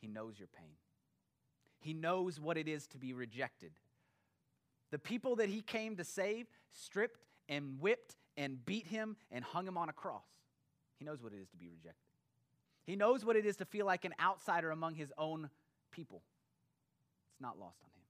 He 0.00 0.08
knows 0.08 0.38
your 0.38 0.48
pain. 0.48 0.74
He 1.78 1.92
knows 1.92 2.40
what 2.40 2.56
it 2.56 2.66
is 2.66 2.86
to 2.88 2.98
be 2.98 3.12
rejected. 3.12 3.72
The 4.94 4.98
people 5.00 5.34
that 5.36 5.48
he 5.48 5.60
came 5.60 5.96
to 5.96 6.04
save 6.04 6.46
stripped 6.70 7.24
and 7.48 7.80
whipped 7.80 8.14
and 8.36 8.64
beat 8.64 8.86
him 8.86 9.16
and 9.32 9.44
hung 9.44 9.66
him 9.66 9.76
on 9.76 9.88
a 9.88 9.92
cross. 9.92 10.22
He 11.00 11.04
knows 11.04 11.20
what 11.20 11.32
it 11.32 11.40
is 11.42 11.48
to 11.48 11.56
be 11.56 11.66
rejected. 11.68 12.06
He 12.84 12.94
knows 12.94 13.24
what 13.24 13.34
it 13.34 13.44
is 13.44 13.56
to 13.56 13.64
feel 13.64 13.86
like 13.86 14.04
an 14.04 14.14
outsider 14.22 14.70
among 14.70 14.94
his 14.94 15.12
own 15.18 15.50
people. 15.90 16.22
It's 17.32 17.40
not 17.40 17.58
lost 17.58 17.78
on 17.82 17.90
him. 17.96 18.06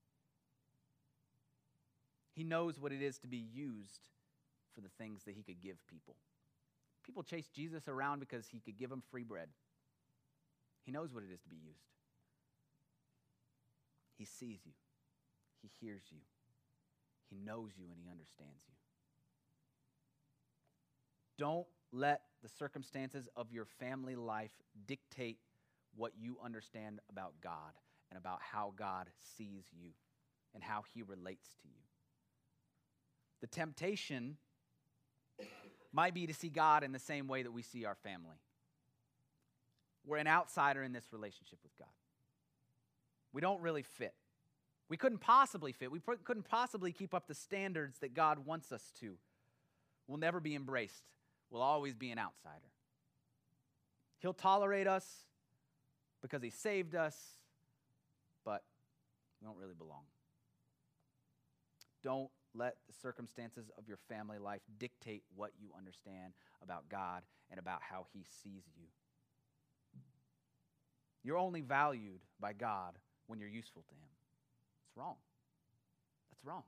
He 2.35 2.45
knows 2.45 2.79
what 2.79 2.93
it 2.93 3.01
is 3.01 3.17
to 3.21 3.29
be 3.29 3.47
used 3.55 4.01
for 4.75 4.83
the 4.83 4.91
things 4.99 5.25
that 5.25 5.35
he 5.35 5.43
could 5.43 5.63
give 5.63 5.79
people. 5.87 6.17
People 7.03 7.23
chase 7.23 7.49
Jesus 7.49 7.89
around 7.89 8.21
because 8.21 8.47
he 8.49 8.61
could 8.61 8.77
give 8.77 8.91
them 8.91 9.03
free 9.11 9.25
bread. 9.25 9.49
He 10.83 10.93
knows 10.93 11.15
what 11.15 11.25
it 11.25 11.33
is 11.33 11.41
to 11.41 11.49
be 11.49 11.57
used. 11.57 11.89
He 14.19 14.27
sees 14.27 14.61
you, 14.67 14.73
he 15.63 15.71
hears 15.81 16.03
you, 16.11 16.19
he 17.35 17.45
knows 17.45 17.73
you, 17.77 17.87
and 17.91 17.99
he 18.01 18.09
understands 18.11 18.63
you. 18.69 18.75
Don't 21.37 21.67
let 21.93 22.23
the 22.43 22.49
circumstances 22.49 23.29
of 23.37 23.51
your 23.51 23.65
family 23.65 24.15
life 24.15 24.53
dictate 24.87 25.39
what 25.97 26.13
you 26.17 26.37
understand 26.45 27.01
about 27.11 27.35
God 27.43 27.73
and 28.11 28.19
about 28.19 28.39
how 28.41 28.73
God 28.77 29.09
sees 29.37 29.65
you 29.73 29.91
and 30.55 30.63
how 30.63 30.85
he 30.93 31.03
relates 31.03 31.49
to 31.63 31.69
you. 31.69 31.83
The 33.41 33.47
temptation 33.47 34.37
might 35.93 36.15
be 36.15 36.27
to 36.27 36.35
see 36.35 36.49
God 36.49 36.85
in 36.85 36.93
the 36.93 36.99
same 36.99 37.27
way 37.27 37.43
that 37.43 37.53
we 37.53 37.63
see 37.63 37.85
our 37.85 37.97
family. 37.97 38.37
We're 40.07 40.19
an 40.19 40.27
outsider 40.27 40.83
in 40.83 40.93
this 40.93 41.13
relationship 41.13 41.59
with 41.63 41.77
God. 41.79 41.89
We 43.33 43.41
don't 43.41 43.61
really 43.61 43.83
fit. 43.83 44.15
We 44.89 44.97
couldn't 44.97 45.21
possibly 45.21 45.73
fit. 45.73 45.91
We 45.91 46.01
couldn't 46.01 46.49
possibly 46.49 46.93
keep 46.93 47.15
up 47.15 47.27
the 47.27 47.35
standards 47.35 47.99
that 48.01 48.15
God 48.15 48.45
wants 48.45 48.71
us 48.71 48.93
to. 49.01 49.17
We'll 50.07 50.19
never 50.19 50.41
be 50.41 50.55
embraced. 50.55 51.05
We'll 51.51 51.63
always 51.63 51.95
be 51.95 52.11
an 52.11 52.19
outsider. 52.19 52.71
He'll 54.19 54.35
tolerate 54.35 54.87
us 54.87 55.07
because 56.23 56.43
He 56.43 56.51
saved 56.51 56.95
us, 56.95 57.17
but 58.45 58.63
we 59.41 59.47
don't 59.47 59.57
really 59.57 59.75
belong. 59.75 60.05
Don't 62.03 62.31
let 62.55 62.77
the 62.87 62.93
circumstances 62.93 63.71
of 63.79 63.89
your 63.89 63.99
family 64.09 64.39
life 64.39 64.63
dictate 64.79 65.23
what 65.35 65.53
you 65.61 65.71
understand 65.77 66.35
about 66.63 66.89
God 66.89 67.23
and 67.51 67.59
about 67.59 67.81
how 67.83 68.07
He 68.13 68.25
sees 68.43 68.65
you. 68.77 68.87
You're 71.23 71.39
only 71.39 71.63
valued 71.63 72.21
by 72.39 72.53
God 72.53 72.99
when 73.27 73.41
you're 73.41 73.49
useful 73.49 73.83
to 73.89 73.95
Him. 73.95 74.14
Wrong. 74.97 75.17
That's 76.31 76.45
wrong. 76.45 76.63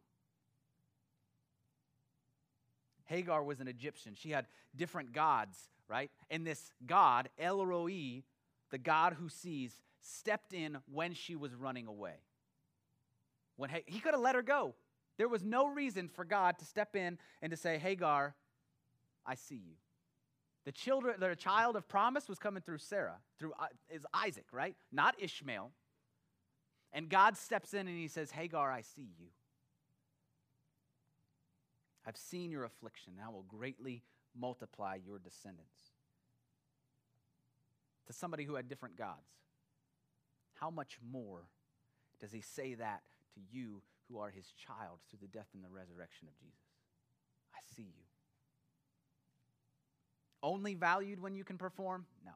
Hagar 3.05 3.43
was 3.43 3.61
an 3.61 3.69
Egyptian. 3.69 4.15
She 4.15 4.31
had 4.31 4.47
different 4.75 5.13
gods, 5.13 5.57
right? 5.89 6.11
And 6.31 6.47
this 6.47 6.73
God, 6.85 7.29
El 7.39 7.65
Roi, 7.65 8.23
the 8.71 8.79
God 8.79 9.15
who 9.15 9.29
sees, 9.29 9.79
stepped 10.01 10.53
in 10.53 10.79
when 10.93 11.15
she 11.15 11.37
was 11.37 11.55
running 11.55 11.87
away. 11.87 12.17
When 13.57 13.71
he 13.87 14.01
could 14.01 14.13
have 14.13 14.21
let 14.21 14.35
her 14.35 14.43
go. 14.43 14.75
There 15.19 15.29
was 15.29 15.43
no 15.43 15.69
reason 15.69 16.09
for 16.09 16.25
God 16.25 16.59
to 16.59 16.65
step 16.65 16.95
in 16.95 17.19
and 17.41 17.51
to 17.51 17.57
say, 17.57 17.79
Hagar, 17.79 18.35
I 19.25 19.35
see 19.35 19.55
you. 19.55 19.75
The 20.67 20.73
children, 20.73 21.15
the 21.21 21.35
child 21.37 21.77
of 21.77 21.89
promise 21.89 22.29
was 22.29 22.39
coming 22.39 22.63
through 22.63 22.79
Sarah, 22.79 23.19
through 23.39 23.53
is 23.89 24.05
Isaac, 24.13 24.47
right? 24.53 24.75
Not 24.93 25.15
Ishmael. 25.19 25.71
And 26.97 27.11
God 27.11 27.37
steps 27.37 27.75
in 27.75 27.87
and 27.87 27.99
he 27.99 28.09
says, 28.09 28.31
Hagar, 28.31 28.73
I 28.73 28.81
see 28.81 29.11
you. 29.21 29.27
I've 32.07 32.17
seen 32.17 32.51
your 32.51 32.65
affliction, 32.65 33.13
and 33.19 33.27
I 33.27 33.31
will 33.31 33.43
greatly 33.43 34.03
multiply 34.35 34.97
your 35.05 35.19
descendants. 35.19 35.91
To 38.07 38.15
somebody 38.15 38.45
who 38.45 38.55
had 38.55 38.67
different 38.69 38.97
gods. 38.97 39.29
how 40.55 40.71
much 40.71 40.97
more 41.13 41.43
does 42.19 42.33
he 42.33 42.41
say 42.41 42.73
that 42.73 43.03
to 43.35 43.41
you 43.51 43.83
who 44.09 44.19
are 44.19 44.31
his 44.31 44.47
child 44.53 45.01
through 45.11 45.19
the 45.21 45.29
death 45.29 45.49
and 45.53 45.63
the 45.63 45.69
resurrection 45.69 46.29
of 46.29 46.39
Jesus? 46.39 46.57
I 47.55 47.59
see 47.77 47.83
you. 47.83 48.05
Only 50.43 50.73
valued 50.73 51.21
when 51.21 51.35
you 51.35 51.45
can 51.45 51.59
perform? 51.59 52.07
No. 52.25 52.33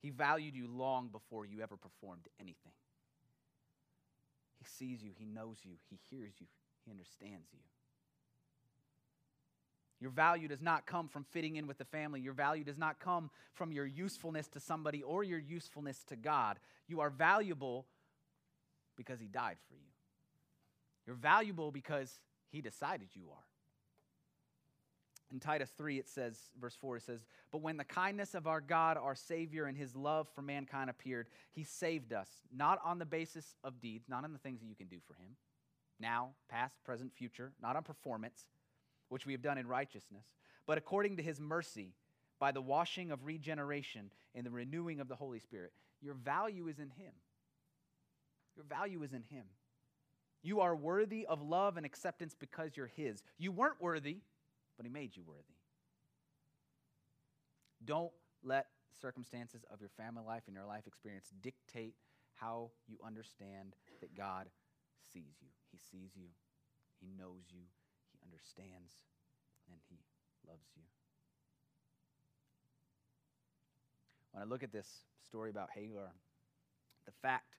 He 0.00 0.08
valued 0.08 0.54
you 0.54 0.66
long 0.66 1.08
before 1.08 1.44
you 1.44 1.60
ever 1.60 1.76
performed 1.76 2.26
anything. 2.40 2.72
He 4.64 4.84
sees 4.86 5.02
you, 5.02 5.10
He 5.16 5.26
knows 5.26 5.58
you, 5.62 5.72
He 5.90 5.98
hears 6.10 6.32
you, 6.40 6.46
He 6.84 6.90
understands 6.90 7.48
you. 7.52 7.60
Your 10.00 10.10
value 10.10 10.48
does 10.48 10.60
not 10.60 10.86
come 10.86 11.08
from 11.08 11.24
fitting 11.24 11.56
in 11.56 11.66
with 11.66 11.78
the 11.78 11.84
family. 11.84 12.20
Your 12.20 12.34
value 12.34 12.64
does 12.64 12.76
not 12.76 12.98
come 12.98 13.30
from 13.54 13.72
your 13.72 13.86
usefulness 13.86 14.48
to 14.48 14.60
somebody 14.60 15.02
or 15.02 15.24
your 15.24 15.38
usefulness 15.38 16.02
to 16.08 16.16
God. 16.16 16.58
You 16.88 17.00
are 17.00 17.10
valuable 17.10 17.86
because 18.96 19.20
He 19.20 19.26
died 19.26 19.56
for 19.68 19.74
you. 19.74 19.92
You're 21.06 21.16
valuable 21.16 21.70
because 21.70 22.20
He 22.50 22.60
decided 22.60 23.08
you 23.14 23.24
are. 23.30 23.53
In 25.34 25.40
Titus 25.40 25.70
3, 25.76 25.98
it 25.98 26.08
says, 26.08 26.38
verse 26.60 26.76
4, 26.76 26.98
it 26.98 27.02
says, 27.02 27.26
But 27.50 27.60
when 27.60 27.76
the 27.76 27.82
kindness 27.82 28.36
of 28.36 28.46
our 28.46 28.60
God, 28.60 28.96
our 28.96 29.16
Savior, 29.16 29.64
and 29.64 29.76
his 29.76 29.96
love 29.96 30.28
for 30.32 30.42
mankind 30.42 30.88
appeared, 30.88 31.26
he 31.50 31.64
saved 31.64 32.12
us, 32.12 32.28
not 32.56 32.78
on 32.84 33.00
the 33.00 33.04
basis 33.04 33.56
of 33.64 33.80
deeds, 33.80 34.08
not 34.08 34.22
on 34.22 34.32
the 34.32 34.38
things 34.38 34.60
that 34.60 34.68
you 34.68 34.76
can 34.76 34.86
do 34.86 34.98
for 35.08 35.14
him, 35.14 35.30
now, 35.98 36.28
past, 36.48 36.76
present, 36.84 37.12
future, 37.12 37.50
not 37.60 37.74
on 37.74 37.82
performance, 37.82 38.44
which 39.08 39.26
we 39.26 39.32
have 39.32 39.42
done 39.42 39.58
in 39.58 39.66
righteousness, 39.66 40.24
but 40.68 40.78
according 40.78 41.16
to 41.16 41.22
his 41.22 41.40
mercy, 41.40 41.94
by 42.38 42.52
the 42.52 42.62
washing 42.62 43.10
of 43.10 43.26
regeneration 43.26 44.12
and 44.36 44.46
the 44.46 44.50
renewing 44.50 45.00
of 45.00 45.08
the 45.08 45.16
Holy 45.16 45.40
Spirit. 45.40 45.72
Your 46.00 46.14
value 46.14 46.68
is 46.68 46.78
in 46.78 46.90
him. 46.90 47.12
Your 48.54 48.66
value 48.66 49.02
is 49.02 49.12
in 49.12 49.24
him. 49.24 49.46
You 50.44 50.60
are 50.60 50.76
worthy 50.76 51.26
of 51.26 51.42
love 51.42 51.76
and 51.76 51.86
acceptance 51.86 52.36
because 52.38 52.76
you're 52.76 52.92
his. 52.94 53.24
You 53.38 53.50
weren't 53.50 53.80
worthy 53.80 54.18
but 54.76 54.86
He 54.86 54.92
made 54.92 55.16
you 55.16 55.22
worthy. 55.26 55.56
Don't 57.84 58.12
let 58.42 58.66
circumstances 59.00 59.64
of 59.72 59.80
your 59.80 59.90
family 59.90 60.22
life 60.26 60.42
and 60.46 60.54
your 60.54 60.66
life 60.66 60.86
experience 60.86 61.32
dictate 61.42 61.94
how 62.34 62.70
you 62.88 62.98
understand 63.04 63.74
that 64.00 64.16
God 64.16 64.48
sees 65.12 65.36
you. 65.40 65.48
He 65.70 65.78
sees 65.78 66.10
you, 66.16 66.28
He 67.00 67.08
knows 67.16 67.42
you, 67.50 67.62
He 68.12 68.18
understands, 68.24 68.92
and 69.70 69.78
He 69.88 69.98
loves 70.46 70.66
you. 70.76 70.82
When 74.32 74.42
I 74.42 74.46
look 74.46 74.62
at 74.62 74.72
this 74.72 75.04
story 75.24 75.50
about 75.50 75.70
Hagar, 75.74 76.12
the 77.06 77.12
fact 77.22 77.58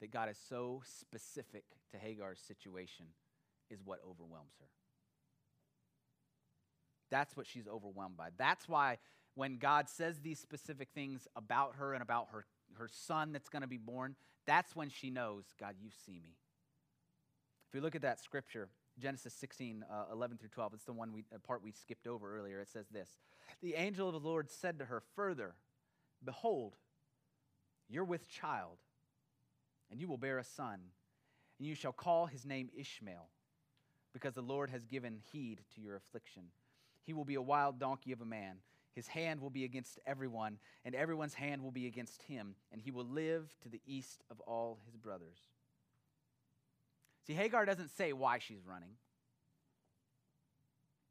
that 0.00 0.10
God 0.10 0.28
is 0.28 0.38
so 0.48 0.82
specific 0.84 1.64
to 1.92 1.96
Hagar's 1.96 2.38
situation 2.38 3.06
is 3.70 3.80
what 3.82 4.00
overwhelms 4.06 4.54
her. 4.60 4.66
That's 7.12 7.36
what 7.36 7.46
she's 7.46 7.68
overwhelmed 7.68 8.16
by. 8.16 8.30
That's 8.38 8.66
why 8.66 8.96
when 9.34 9.58
God 9.58 9.90
says 9.90 10.18
these 10.20 10.40
specific 10.40 10.88
things 10.94 11.28
about 11.36 11.76
her 11.76 11.92
and 11.92 12.02
about 12.02 12.28
her, 12.32 12.46
her 12.78 12.88
son 12.90 13.32
that's 13.32 13.50
going 13.50 13.60
to 13.60 13.68
be 13.68 13.76
born, 13.76 14.16
that's 14.46 14.74
when 14.74 14.88
she 14.88 15.10
knows, 15.10 15.44
God, 15.60 15.74
you 15.78 15.90
see 16.06 16.14
me. 16.14 16.38
If 17.68 17.74
you 17.74 17.82
look 17.82 17.94
at 17.94 18.00
that 18.02 18.18
scripture, 18.18 18.70
Genesis 18.98 19.34
16, 19.34 19.84
uh, 19.90 20.04
11 20.10 20.38
through 20.38 20.48
12, 20.48 20.72
it's 20.74 20.84
the 20.84 20.94
one 20.94 21.12
we, 21.12 21.24
part 21.46 21.62
we 21.62 21.70
skipped 21.70 22.06
over 22.06 22.34
earlier. 22.34 22.60
It 22.60 22.68
says 22.68 22.86
this 22.88 23.10
The 23.60 23.74
angel 23.74 24.08
of 24.08 24.14
the 24.14 24.28
Lord 24.28 24.50
said 24.50 24.78
to 24.78 24.86
her, 24.86 25.02
Further, 25.14 25.54
behold, 26.24 26.76
you're 27.90 28.04
with 28.04 28.26
child, 28.26 28.78
and 29.90 30.00
you 30.00 30.08
will 30.08 30.16
bear 30.16 30.38
a 30.38 30.44
son, 30.44 30.80
and 31.58 31.68
you 31.68 31.74
shall 31.74 31.92
call 31.92 32.24
his 32.24 32.46
name 32.46 32.70
Ishmael, 32.74 33.28
because 34.14 34.32
the 34.32 34.40
Lord 34.40 34.70
has 34.70 34.86
given 34.86 35.18
heed 35.30 35.60
to 35.74 35.82
your 35.82 35.96
affliction. 35.96 36.44
He 37.04 37.12
will 37.12 37.24
be 37.24 37.34
a 37.34 37.42
wild 37.42 37.78
donkey 37.78 38.12
of 38.12 38.20
a 38.20 38.26
man. 38.26 38.56
His 38.94 39.06
hand 39.06 39.40
will 39.40 39.50
be 39.50 39.64
against 39.64 39.98
everyone, 40.06 40.58
and 40.84 40.94
everyone's 40.94 41.34
hand 41.34 41.62
will 41.62 41.70
be 41.70 41.86
against 41.86 42.22
him, 42.22 42.54
and 42.70 42.80
he 42.80 42.90
will 42.90 43.06
live 43.06 43.54
to 43.62 43.68
the 43.68 43.80
east 43.86 44.22
of 44.30 44.40
all 44.40 44.78
his 44.86 44.96
brothers. 44.96 45.38
See, 47.26 47.32
Hagar 47.32 47.64
doesn't 47.64 47.90
say 47.90 48.12
why 48.12 48.38
she's 48.38 48.66
running 48.66 48.96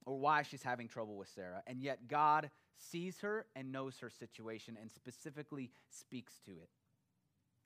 or 0.05 0.19
why 0.19 0.43
she's 0.43 0.63
having 0.63 0.87
trouble 0.87 1.15
with 1.15 1.29
Sarah, 1.29 1.63
and 1.65 1.81
yet 1.81 2.07
God 2.07 2.49
sees 2.77 3.19
her 3.19 3.45
and 3.55 3.71
knows 3.71 3.99
her 3.99 4.09
situation 4.09 4.77
and 4.79 4.91
specifically 4.91 5.71
speaks 5.89 6.33
to 6.45 6.51
it. 6.51 6.69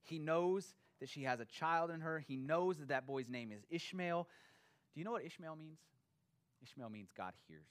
He 0.03 0.19
knows 0.19 0.75
that 0.99 1.09
she 1.09 1.23
has 1.23 1.39
a 1.39 1.45
child 1.45 1.91
in 1.91 2.01
her, 2.01 2.19
he 2.19 2.37
knows 2.37 2.77
that 2.77 2.89
that 2.89 3.07
boy's 3.07 3.29
name 3.29 3.51
is 3.51 3.63
Ishmael. 3.69 4.27
Do 4.93 4.99
you 4.99 5.05
know 5.05 5.11
what 5.11 5.25
Ishmael 5.25 5.55
means? 5.55 5.79
Ishmael 6.63 6.89
means 6.89 7.09
God 7.15 7.33
hears. 7.47 7.67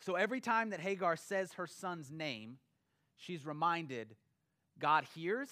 So 0.00 0.14
every 0.14 0.40
time 0.40 0.70
that 0.70 0.80
Hagar 0.80 1.16
says 1.16 1.54
her 1.54 1.66
son's 1.66 2.10
name, 2.10 2.58
she's 3.16 3.44
reminded 3.44 4.14
God 4.78 5.04
hears. 5.14 5.50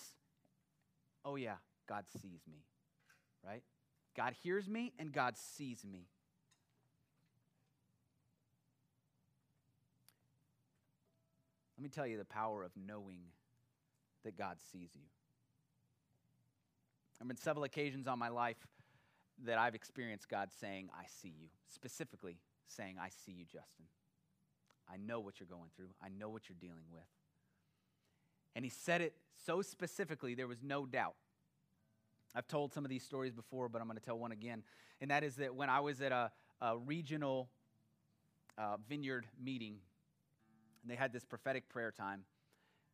Oh, 1.24 1.36
yeah, 1.36 1.56
God 1.88 2.04
sees 2.22 2.40
me, 2.50 2.62
right? 3.44 3.62
God 4.16 4.34
hears 4.42 4.68
me 4.68 4.92
and 4.98 5.12
God 5.12 5.36
sees 5.36 5.84
me. 5.84 6.06
Let 11.76 11.82
me 11.82 11.88
tell 11.90 12.06
you 12.06 12.16
the 12.16 12.24
power 12.24 12.62
of 12.64 12.70
knowing 12.76 13.20
that 14.24 14.38
God 14.38 14.56
sees 14.72 14.90
you. 14.94 15.02
There 17.18 17.24
have 17.24 17.28
been 17.28 17.36
several 17.36 17.64
occasions 17.64 18.06
on 18.06 18.18
my 18.18 18.28
life 18.28 18.56
that 19.44 19.58
I've 19.58 19.74
experienced 19.74 20.28
God 20.28 20.50
saying, 20.58 20.88
I 20.94 21.04
see 21.20 21.34
you, 21.38 21.48
specifically 21.68 22.38
saying, 22.66 22.96
I 23.00 23.08
see 23.08 23.32
you, 23.32 23.44
Justin. 23.44 23.86
I 24.92 24.96
know 24.96 25.20
what 25.20 25.40
you're 25.40 25.48
going 25.48 25.70
through, 25.76 25.90
I 26.02 26.08
know 26.08 26.28
what 26.28 26.48
you're 26.48 26.56
dealing 26.60 26.84
with. 26.92 27.04
And 28.54 28.64
he 28.64 28.70
said 28.70 29.00
it 29.00 29.14
so 29.44 29.62
specifically, 29.62 30.34
there 30.34 30.48
was 30.48 30.62
no 30.62 30.86
doubt. 30.86 31.14
I've 32.34 32.48
told 32.48 32.72
some 32.72 32.84
of 32.84 32.90
these 32.90 33.02
stories 33.02 33.32
before, 33.32 33.68
but 33.68 33.80
I'm 33.80 33.86
going 33.86 33.98
to 33.98 34.04
tell 34.04 34.18
one 34.18 34.32
again. 34.32 34.62
And 35.00 35.10
that 35.10 35.24
is 35.24 35.36
that 35.36 35.54
when 35.54 35.70
I 35.70 35.80
was 35.80 36.00
at 36.00 36.12
a, 36.12 36.30
a 36.60 36.76
regional 36.76 37.48
uh, 38.58 38.76
vineyard 38.88 39.26
meeting, 39.42 39.76
and 40.82 40.90
they 40.90 40.96
had 40.96 41.12
this 41.12 41.24
prophetic 41.24 41.68
prayer 41.68 41.90
time, 41.90 42.24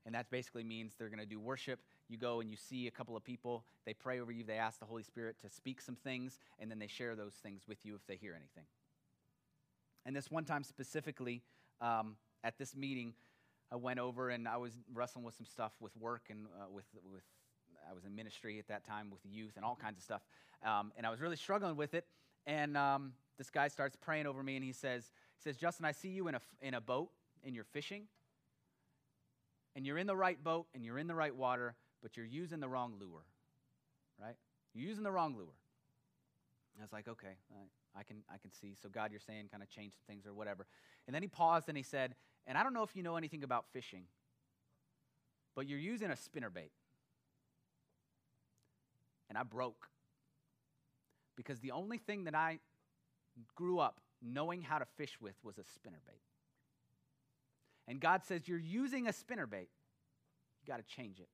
and 0.04 0.14
that 0.14 0.30
basically 0.30 0.64
means 0.64 0.94
they're 0.98 1.08
going 1.08 1.20
to 1.20 1.26
do 1.26 1.38
worship. 1.38 1.80
You 2.08 2.18
go 2.18 2.40
and 2.40 2.50
you 2.50 2.56
see 2.56 2.86
a 2.86 2.90
couple 2.90 3.16
of 3.16 3.24
people, 3.24 3.64
they 3.84 3.94
pray 3.94 4.20
over 4.20 4.32
you, 4.32 4.44
they 4.44 4.56
ask 4.56 4.80
the 4.80 4.86
Holy 4.86 5.02
Spirit 5.02 5.36
to 5.42 5.48
speak 5.48 5.80
some 5.80 5.96
things, 5.96 6.38
and 6.58 6.70
then 6.70 6.78
they 6.78 6.88
share 6.88 7.14
those 7.14 7.34
things 7.34 7.62
with 7.68 7.78
you 7.84 7.94
if 7.94 8.06
they 8.06 8.16
hear 8.16 8.34
anything. 8.34 8.64
And 10.04 10.14
this 10.14 10.30
one 10.30 10.44
time 10.44 10.64
specifically, 10.64 11.42
um, 11.82 12.16
at 12.44 12.56
this 12.58 12.74
meeting, 12.74 13.12
I 13.70 13.76
went 13.76 13.98
over 13.98 14.30
and 14.30 14.46
I 14.46 14.56
was 14.56 14.72
wrestling 14.92 15.24
with 15.24 15.34
some 15.34 15.46
stuff 15.46 15.72
with 15.80 15.96
work 15.96 16.22
and 16.30 16.46
uh, 16.60 16.66
with, 16.70 16.84
with, 17.10 17.22
I 17.90 17.94
was 17.94 18.04
in 18.04 18.14
ministry 18.14 18.58
at 18.58 18.68
that 18.68 18.84
time 18.84 19.10
with 19.10 19.20
youth 19.24 19.52
and 19.56 19.64
all 19.64 19.76
kinds 19.80 19.98
of 19.98 20.04
stuff. 20.04 20.22
Um, 20.64 20.92
and 20.96 21.06
I 21.06 21.10
was 21.10 21.20
really 21.20 21.36
struggling 21.36 21.76
with 21.76 21.94
it. 21.94 22.06
And 22.46 22.76
um, 22.76 23.12
this 23.38 23.50
guy 23.50 23.68
starts 23.68 23.96
praying 23.96 24.26
over 24.26 24.42
me 24.42 24.56
and 24.56 24.64
he 24.64 24.72
says, 24.72 25.10
he 25.38 25.42
says, 25.42 25.56
Justin, 25.56 25.84
I 25.84 25.92
see 25.92 26.08
you 26.08 26.28
in 26.28 26.34
a, 26.34 26.40
in 26.60 26.74
a 26.74 26.80
boat 26.80 27.10
and 27.44 27.54
you're 27.54 27.64
fishing. 27.64 28.04
And 29.74 29.86
you're 29.86 29.98
in 29.98 30.06
the 30.06 30.16
right 30.16 30.42
boat 30.42 30.66
and 30.74 30.84
you're 30.84 30.98
in 30.98 31.06
the 31.06 31.14
right 31.14 31.34
water, 31.34 31.74
but 32.02 32.16
you're 32.16 32.26
using 32.26 32.60
the 32.60 32.68
wrong 32.68 32.94
lure, 33.00 33.24
right? 34.20 34.36
You're 34.74 34.86
using 34.86 35.02
the 35.02 35.10
wrong 35.10 35.34
lure. 35.34 35.54
And 36.74 36.82
I 36.82 36.84
was 36.84 36.92
like, 36.92 37.08
okay, 37.08 37.36
I 37.96 38.02
can, 38.02 38.18
I 38.32 38.38
can 38.38 38.52
see. 38.52 38.74
So, 38.80 38.88
God, 38.88 39.10
you're 39.10 39.20
saying 39.20 39.48
kind 39.50 39.62
of 39.62 39.68
change 39.68 39.92
some 39.92 40.04
things 40.06 40.26
or 40.26 40.32
whatever. 40.32 40.66
And 41.06 41.14
then 41.14 41.22
he 41.22 41.28
paused 41.28 41.68
and 41.68 41.76
he 41.76 41.82
said, 41.82 42.14
And 42.46 42.56
I 42.56 42.62
don't 42.62 42.74
know 42.74 42.82
if 42.82 42.96
you 42.96 43.02
know 43.02 43.16
anything 43.16 43.44
about 43.44 43.66
fishing, 43.72 44.04
but 45.54 45.68
you're 45.68 45.78
using 45.78 46.10
a 46.10 46.14
spinnerbait. 46.14 46.70
And 49.28 49.38
I 49.38 49.42
broke. 49.42 49.88
Because 51.36 51.60
the 51.60 51.70
only 51.70 51.98
thing 51.98 52.24
that 52.24 52.34
I 52.34 52.58
grew 53.54 53.78
up 53.78 54.00
knowing 54.22 54.62
how 54.62 54.78
to 54.78 54.84
fish 54.84 55.18
with 55.20 55.34
was 55.42 55.58
a 55.58 55.62
spinnerbait. 55.62 56.20
And 57.88 58.00
God 58.00 58.22
says, 58.24 58.46
You're 58.46 58.58
using 58.58 59.06
a 59.08 59.12
spinnerbait. 59.12 59.68
You 60.60 60.66
got 60.66 60.76
to 60.76 60.96
change 60.96 61.18
it. 61.18 61.28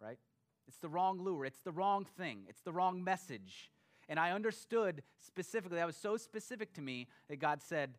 Right? 0.00 0.18
It's 0.66 0.78
the 0.78 0.88
wrong 0.88 1.22
lure. 1.22 1.44
It's 1.44 1.60
the 1.60 1.72
wrong 1.72 2.06
thing. 2.16 2.44
It's 2.48 2.62
the 2.62 2.72
wrong 2.72 3.04
message. 3.04 3.70
And 4.10 4.18
I 4.18 4.32
understood 4.32 5.04
specifically, 5.24 5.78
that 5.78 5.86
was 5.86 5.96
so 5.96 6.16
specific 6.16 6.74
to 6.74 6.82
me 6.82 7.06
that 7.28 7.38
God 7.38 7.62
said, 7.62 7.94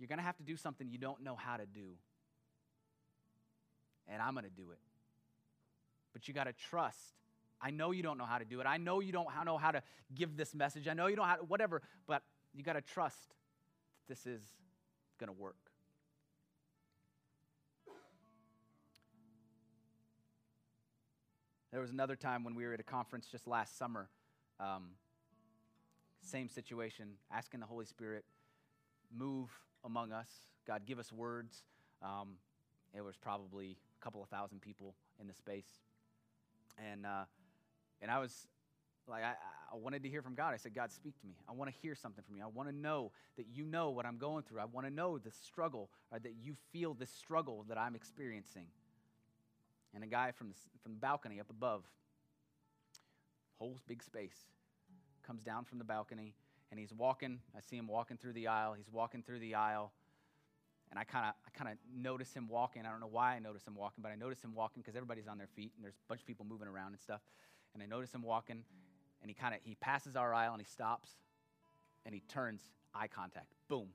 You're 0.00 0.08
going 0.08 0.18
to 0.18 0.24
have 0.24 0.36
to 0.38 0.42
do 0.42 0.56
something 0.56 0.90
you 0.90 0.98
don't 0.98 1.22
know 1.22 1.36
how 1.36 1.56
to 1.56 1.64
do. 1.64 1.92
And 4.08 4.20
I'm 4.20 4.34
going 4.34 4.44
to 4.44 4.50
do 4.50 4.72
it. 4.72 4.80
But 6.12 6.26
you 6.26 6.34
got 6.34 6.44
to 6.44 6.52
trust. 6.52 7.14
I 7.62 7.70
know 7.70 7.92
you 7.92 8.02
don't 8.02 8.18
know 8.18 8.26
how 8.26 8.38
to 8.38 8.44
do 8.44 8.60
it. 8.60 8.66
I 8.66 8.76
know 8.76 8.98
you 8.98 9.12
don't 9.12 9.28
know 9.46 9.56
how 9.56 9.70
to 9.70 9.82
give 10.12 10.36
this 10.36 10.54
message. 10.54 10.88
I 10.88 10.92
know 10.92 11.06
you 11.06 11.14
don't 11.14 11.26
how 11.26 11.36
whatever, 11.46 11.80
but 12.08 12.22
you 12.52 12.64
got 12.64 12.72
to 12.72 12.82
trust 12.82 13.28
that 14.08 14.08
this 14.08 14.26
is 14.26 14.42
going 15.18 15.28
to 15.28 15.40
work. 15.40 15.56
There 21.70 21.80
was 21.80 21.90
another 21.90 22.16
time 22.16 22.42
when 22.42 22.56
we 22.56 22.66
were 22.66 22.74
at 22.74 22.80
a 22.80 22.84
conference 22.84 23.28
just 23.30 23.46
last 23.46 23.78
summer. 23.78 24.08
Um, 24.60 24.90
same 26.22 26.48
situation, 26.48 27.10
asking 27.30 27.60
the 27.60 27.66
Holy 27.66 27.84
Spirit, 27.84 28.24
move 29.16 29.50
among 29.84 30.12
us. 30.12 30.28
God, 30.66 30.82
give 30.86 30.98
us 30.98 31.12
words. 31.12 31.62
Um, 32.02 32.36
it 32.94 33.02
was 33.02 33.16
probably 33.16 33.76
a 34.00 34.04
couple 34.04 34.22
of 34.22 34.28
thousand 34.28 34.60
people 34.60 34.94
in 35.20 35.26
the 35.26 35.34
space. 35.34 35.68
And, 36.78 37.04
uh, 37.04 37.24
and 38.00 38.10
I 38.10 38.18
was 38.18 38.46
like, 39.06 39.22
I, 39.22 39.34
I 39.72 39.76
wanted 39.76 40.02
to 40.04 40.08
hear 40.08 40.22
from 40.22 40.34
God. 40.34 40.54
I 40.54 40.56
said, 40.56 40.74
God, 40.74 40.92
speak 40.92 41.20
to 41.20 41.26
me. 41.26 41.34
I 41.48 41.52
want 41.52 41.70
to 41.70 41.76
hear 41.82 41.94
something 41.94 42.24
from 42.26 42.36
you. 42.36 42.42
I 42.42 42.46
want 42.46 42.68
to 42.68 42.74
know 42.74 43.12
that 43.36 43.46
you 43.52 43.64
know 43.64 43.90
what 43.90 44.06
I'm 44.06 44.18
going 44.18 44.44
through. 44.44 44.60
I 44.60 44.64
want 44.64 44.86
to 44.86 44.92
know 44.92 45.18
the 45.18 45.30
struggle, 45.30 45.90
or 46.10 46.18
that 46.18 46.34
you 46.42 46.54
feel 46.72 46.94
the 46.94 47.06
struggle 47.06 47.64
that 47.68 47.76
I'm 47.76 47.94
experiencing 47.94 48.66
and 49.94 50.02
a 50.02 50.06
guy 50.06 50.32
from 50.32 50.48
the, 50.48 50.54
from 50.82 50.92
the 50.92 50.98
balcony 50.98 51.40
up 51.40 51.50
above, 51.50 51.84
whole 53.58 53.78
big 53.86 54.02
space, 54.02 54.46
comes 55.26 55.42
down 55.42 55.64
from 55.64 55.78
the 55.78 55.84
balcony 55.84 56.34
and 56.70 56.78
he's 56.78 56.92
walking. 56.92 57.40
I 57.56 57.60
see 57.60 57.76
him 57.76 57.86
walking 57.86 58.16
through 58.16 58.32
the 58.32 58.48
aisle. 58.48 58.74
He's 58.74 58.90
walking 58.90 59.22
through 59.22 59.38
the 59.38 59.54
aisle. 59.54 59.92
And 60.90 60.98
I 60.98 61.04
kind 61.04 61.26
of 61.26 61.34
I 61.46 61.50
kind 61.56 61.70
of 61.70 61.78
notice 61.96 62.32
him 62.32 62.48
walking. 62.48 62.84
I 62.86 62.90
don't 62.90 63.00
know 63.00 63.08
why 63.10 63.34
I 63.34 63.38
notice 63.38 63.66
him 63.66 63.74
walking, 63.74 64.02
but 64.02 64.12
I 64.12 64.16
notice 64.16 64.42
him 64.42 64.54
walking 64.54 64.82
because 64.82 64.96
everybody's 64.96 65.26
on 65.26 65.38
their 65.38 65.48
feet 65.56 65.72
and 65.76 65.84
there's 65.84 65.94
a 65.94 66.08
bunch 66.08 66.20
of 66.20 66.26
people 66.26 66.46
moving 66.48 66.68
around 66.68 66.92
and 66.92 67.00
stuff. 67.00 67.20
And 67.72 67.82
I 67.82 67.86
notice 67.86 68.12
him 68.12 68.22
walking 68.22 68.62
and 69.22 69.30
he 69.30 69.34
kind 69.34 69.54
of 69.54 69.60
he 69.64 69.74
passes 69.76 70.14
our 70.14 70.34
aisle 70.34 70.52
and 70.52 70.60
he 70.60 70.66
stops 70.66 71.10
and 72.04 72.14
he 72.14 72.20
turns 72.28 72.60
eye 72.94 73.08
contact. 73.08 73.54
Boom. 73.68 73.88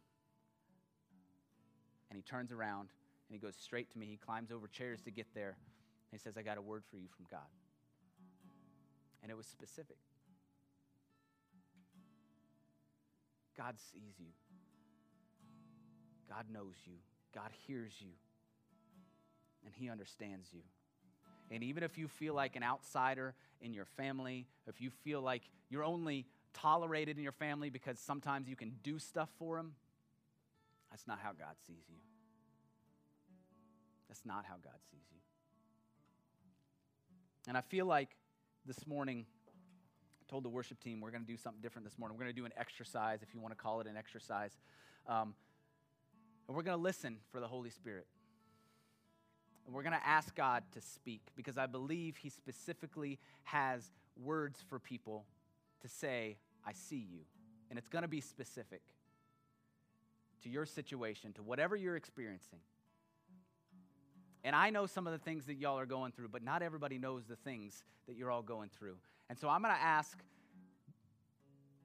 And 2.10 2.18
he 2.18 2.24
turns 2.24 2.52
around 2.52 2.90
and 3.30 3.36
he 3.36 3.38
goes 3.38 3.56
straight 3.56 3.92
to 3.92 4.00
me. 4.00 4.08
He 4.08 4.18
climbs 4.18 4.52
over 4.52 4.68
chairs 4.68 5.02
to 5.04 5.12
get 5.12 5.28
there. 5.36 5.58
He 6.12 6.18
says, 6.18 6.38
I 6.38 6.42
got 6.42 6.58
a 6.58 6.62
word 6.62 6.84
for 6.90 6.98
you 6.98 7.08
from 7.16 7.26
God. 7.30 7.48
And 9.22 9.32
it 9.32 9.36
was 9.36 9.48
specific. 9.48 9.98
God 13.58 13.76
sees 13.92 14.18
you. 14.18 14.28
God 16.30 16.46
knows 16.52 16.76
you. 16.86 16.94
God 17.36 17.50
hears 17.68 17.94
you. 18.00 18.12
And 19.66 19.74
He 19.76 19.90
understands 19.90 20.48
you. 20.54 20.62
And 21.52 21.64
even 21.64 21.84
if 21.84 21.98
you 21.98 22.08
feel 22.08 22.34
like 22.34 22.56
an 22.56 22.64
outsider 22.64 23.34
in 23.62 23.74
your 23.74 23.86
family, 23.86 24.48
if 24.68 24.80
you 24.80 24.92
feel 25.04 25.22
like 25.22 25.42
you're 25.70 25.84
only 25.84 26.26
tolerated 26.54 27.18
in 27.18 27.24
your 27.24 27.32
family 27.34 27.70
because 27.70 28.00
sometimes 28.00 28.48
you 28.48 28.56
can 28.56 28.74
do 28.84 29.00
stuff 29.00 29.30
for 29.38 29.58
them, 29.58 29.74
that's 30.90 31.08
not 31.08 31.20
how 31.22 31.32
God 31.32 31.56
sees 31.68 31.84
you. 31.90 31.98
That's 34.08 34.26
not 34.26 34.46
how 34.46 34.56
God 34.56 34.80
sees 34.90 35.06
you. 35.12 35.20
And 37.48 37.58
I 37.58 37.62
feel 37.62 37.86
like 37.86 38.10
this 38.66 38.86
morning, 38.88 39.26
I 40.22 40.30
told 40.30 40.44
the 40.44 40.50
worship 40.50 40.80
team 40.80 41.02
we're 41.02 41.12
going 41.12 41.26
to 41.26 41.32
do 41.32 41.38
something 41.38 41.62
different 41.62 41.88
this 41.88 41.98
morning. 41.98 42.18
We're 42.18 42.26
going 42.26 42.36
to 42.36 42.42
do 42.42 42.46
an 42.46 42.54
exercise, 42.58 43.22
if 43.22 43.34
you 43.34 43.40
want 43.40 43.58
to 43.58 43.62
call 43.62 43.82
it 43.82 43.88
an 43.88 43.98
exercise. 43.98 44.52
Um, 45.08 45.34
and 46.48 46.56
we're 46.56 46.64
going 46.64 46.78
to 46.78 46.84
listen 46.84 47.18
for 47.32 47.40
the 47.40 47.48
Holy 47.48 47.70
Spirit. 47.70 48.08
And 49.66 49.76
we're 49.76 49.84
going 49.84 49.94
to 49.94 50.08
ask 50.08 50.36
God 50.36 50.64
to 50.74 50.82
speak 50.82 51.22
because 51.36 51.58
I 51.58 51.68
believe 51.68 52.18
He 52.18 52.30
specifically 52.30 53.20
has 53.44 53.92
words 54.18 54.64
for 54.68 54.80
people 54.80 55.26
to 55.82 55.88
say, 55.88 56.38
I 56.66 56.74
see 56.74 57.06
you. 57.10 57.20
And 57.70 57.78
it's 57.78 57.88
going 57.88 58.02
to 58.02 58.08
be 58.08 58.20
specific 58.22 58.82
to 60.44 60.50
your 60.50 60.66
situation, 60.66 61.34
to 61.34 61.44
whatever 61.44 61.76
you're 61.76 61.96
experiencing. 61.96 62.60
And 64.44 64.56
I 64.56 64.70
know 64.70 64.86
some 64.86 65.06
of 65.06 65.14
the 65.14 65.20
things 65.20 65.46
that 65.48 65.56
y'all 65.56 65.78
are 65.78 65.86
going 65.86 66.12
through, 66.12 66.30
but 66.30 66.44
not 66.44 66.62
everybody 66.62 66.98
knows 66.98 67.26
the 67.26 67.36
things 67.36 67.84
that 68.08 68.16
you're 68.16 68.32
all 68.32 68.42
going 68.42 68.70
through. 68.70 68.96
And 69.30 69.38
so 69.38 69.50
I'm 69.50 69.62
going 69.62 69.74
to 69.74 69.82
ask 69.82 70.18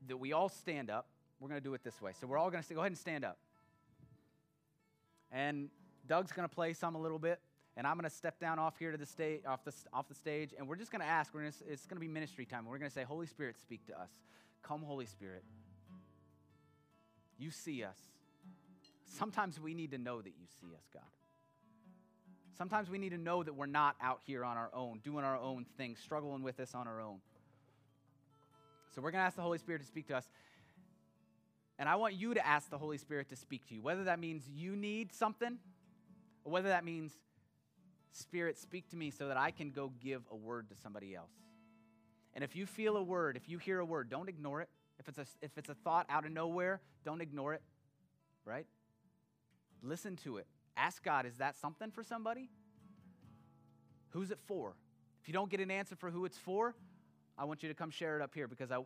that 0.07 0.17
we 0.17 0.33
all 0.33 0.49
stand 0.49 0.91
up. 0.91 1.07
We're 1.41 1.49
going 1.49 1.61
to 1.61 1.65
do 1.65 1.75
it 1.75 1.83
this 1.83 2.01
way. 2.01 2.13
So 2.19 2.27
we're 2.27 2.39
all 2.39 2.51
going 2.51 2.63
to 2.63 2.75
go 2.75 2.81
ahead 2.81 2.93
and 2.93 2.99
stand 2.99 3.25
up. 3.25 3.39
And 5.33 5.69
Doug's 6.07 6.31
going 6.33 6.49
to 6.49 6.55
play 6.55 6.73
some 6.75 6.95
a 6.95 7.01
little 7.01 7.19
bit, 7.19 7.41
and 7.77 7.87
I'm 7.87 7.95
going 7.95 8.09
to 8.09 8.15
step 8.15 8.39
down 8.39 8.61
off 8.61 8.79
here 8.79 8.93
to 8.93 8.97
the 8.97 9.07
stage, 9.07 9.41
off 9.47 9.65
the, 9.65 9.73
off 9.93 10.07
the 10.07 10.15
stage, 10.15 10.55
and 10.57 10.69
we're 10.69 10.77
just 10.77 10.93
going 10.93 11.01
to 11.01 11.09
ask. 11.09 11.35
We're 11.35 11.41
gonna, 11.41 11.53
it's 11.69 11.87
going 11.87 11.97
to 11.97 12.01
be 12.01 12.09
ministry 12.09 12.47
time. 12.47 12.67
We're 12.67 12.79
going 12.79 12.91
to 12.91 12.95
say, 12.95 13.03
Holy 13.03 13.27
Spirit, 13.27 13.57
speak 13.61 13.85
to 13.87 14.01
us. 14.01 14.11
Come, 14.63 14.83
Holy 14.83 15.07
Spirit. 15.07 15.43
You 17.37 17.51
see 17.51 17.83
us. 17.83 17.99
Sometimes 19.19 19.59
we 19.61 19.75
need 19.75 19.91
to 19.91 19.99
know 19.99 20.23
that 20.23 20.31
you 20.39 20.47
see 20.61 20.75
us, 20.75 20.85
God. 20.93 21.03
Sometimes 22.57 22.89
we 22.89 22.99
need 22.99 23.11
to 23.11 23.19
know 23.19 23.43
that 23.43 23.55
we're 23.55 23.67
not 23.67 23.97
out 24.01 24.21
here 24.25 24.45
on 24.45 24.57
our 24.57 24.71
own, 24.73 25.01
doing 25.03 25.25
our 25.25 25.37
own 25.37 25.67
thing, 25.77 25.97
struggling 25.97 26.43
with 26.43 26.57
this 26.57 26.75
on 26.75 26.87
our 26.87 27.01
own. 27.01 27.19
So 28.95 29.03
we're 29.03 29.11
going 29.11 29.23
to 29.23 29.27
ask 29.27 29.35
the 29.35 29.43
Holy 29.43 29.59
Spirit 29.59 29.81
to 29.81 29.87
speak 29.87 30.07
to 30.09 30.17
us. 30.17 30.29
And 31.79 31.89
I 31.89 31.97
want 31.97 32.15
you 32.15 32.35
to 32.35 32.47
ask 32.47 32.71
the 32.71 32.79
Holy 32.79 32.99
Spirit 32.99 33.29
to 33.31 33.37
speak 33.37 33.67
to 33.69 33.75
you, 33.75 33.83
whether 33.83 34.05
that 34.05 34.21
means 34.21 34.49
you 34.49 34.77
need 34.77 35.13
something, 35.13 35.59
or 36.45 36.53
whether 36.53 36.69
that 36.69 36.85
means, 36.85 37.13
Spirit, 38.13 38.57
speak 38.57 38.89
to 38.91 38.97
me 38.97 39.11
so 39.11 39.27
that 39.27 39.37
I 39.37 39.51
can 39.51 39.71
go 39.73 39.91
give 40.01 40.23
a 40.31 40.37
word 40.37 40.69
to 40.69 40.77
somebody 40.77 41.17
else. 41.17 41.33
And 42.35 42.45
if 42.45 42.55
you 42.55 42.67
feel 42.67 42.97
a 42.97 43.03
word, 43.03 43.37
if 43.37 43.49
you 43.49 43.59
hear 43.59 43.81
a 43.81 43.85
word, 43.85 44.09
don't 44.09 44.29
ignore 44.29 44.61
it. 44.61 44.69
If 45.01 45.09
it's 45.09 45.19
a, 45.19 45.27
if 45.43 45.59
it's 45.59 45.69
a 45.69 45.75
thought 45.75 46.07
out 46.09 46.25
of 46.25 46.31
nowhere, 46.31 46.81
don't 47.05 47.21
ignore 47.21 47.55
it, 47.55 47.63
right? 48.45 48.67
Listen 49.83 50.15
to 50.19 50.37
it. 50.37 50.47
Ask 50.77 51.03
God, 51.03 51.27
is 51.27 51.37
that 51.39 51.57
something 51.57 51.91
for 51.91 52.03
somebody? 52.03 52.51
Who's 54.11 54.31
it 54.31 54.39
for? 54.47 54.75
If 55.23 55.29
you 55.29 55.35
don't 55.35 55.51
get 55.51 55.61
an 55.61 55.71
answer 55.71 55.97
for 55.97 56.11
who 56.11 56.25
it's 56.25 56.39
for, 56.39 56.75
I 57.39 57.45
want 57.45 57.63
you 57.63 57.69
to 57.69 57.75
come 57.75 57.91
share 57.91 58.17
it 58.17 58.23
up 58.23 58.35
here 58.35 58.47
because 58.47 58.71
I, 58.71 58.79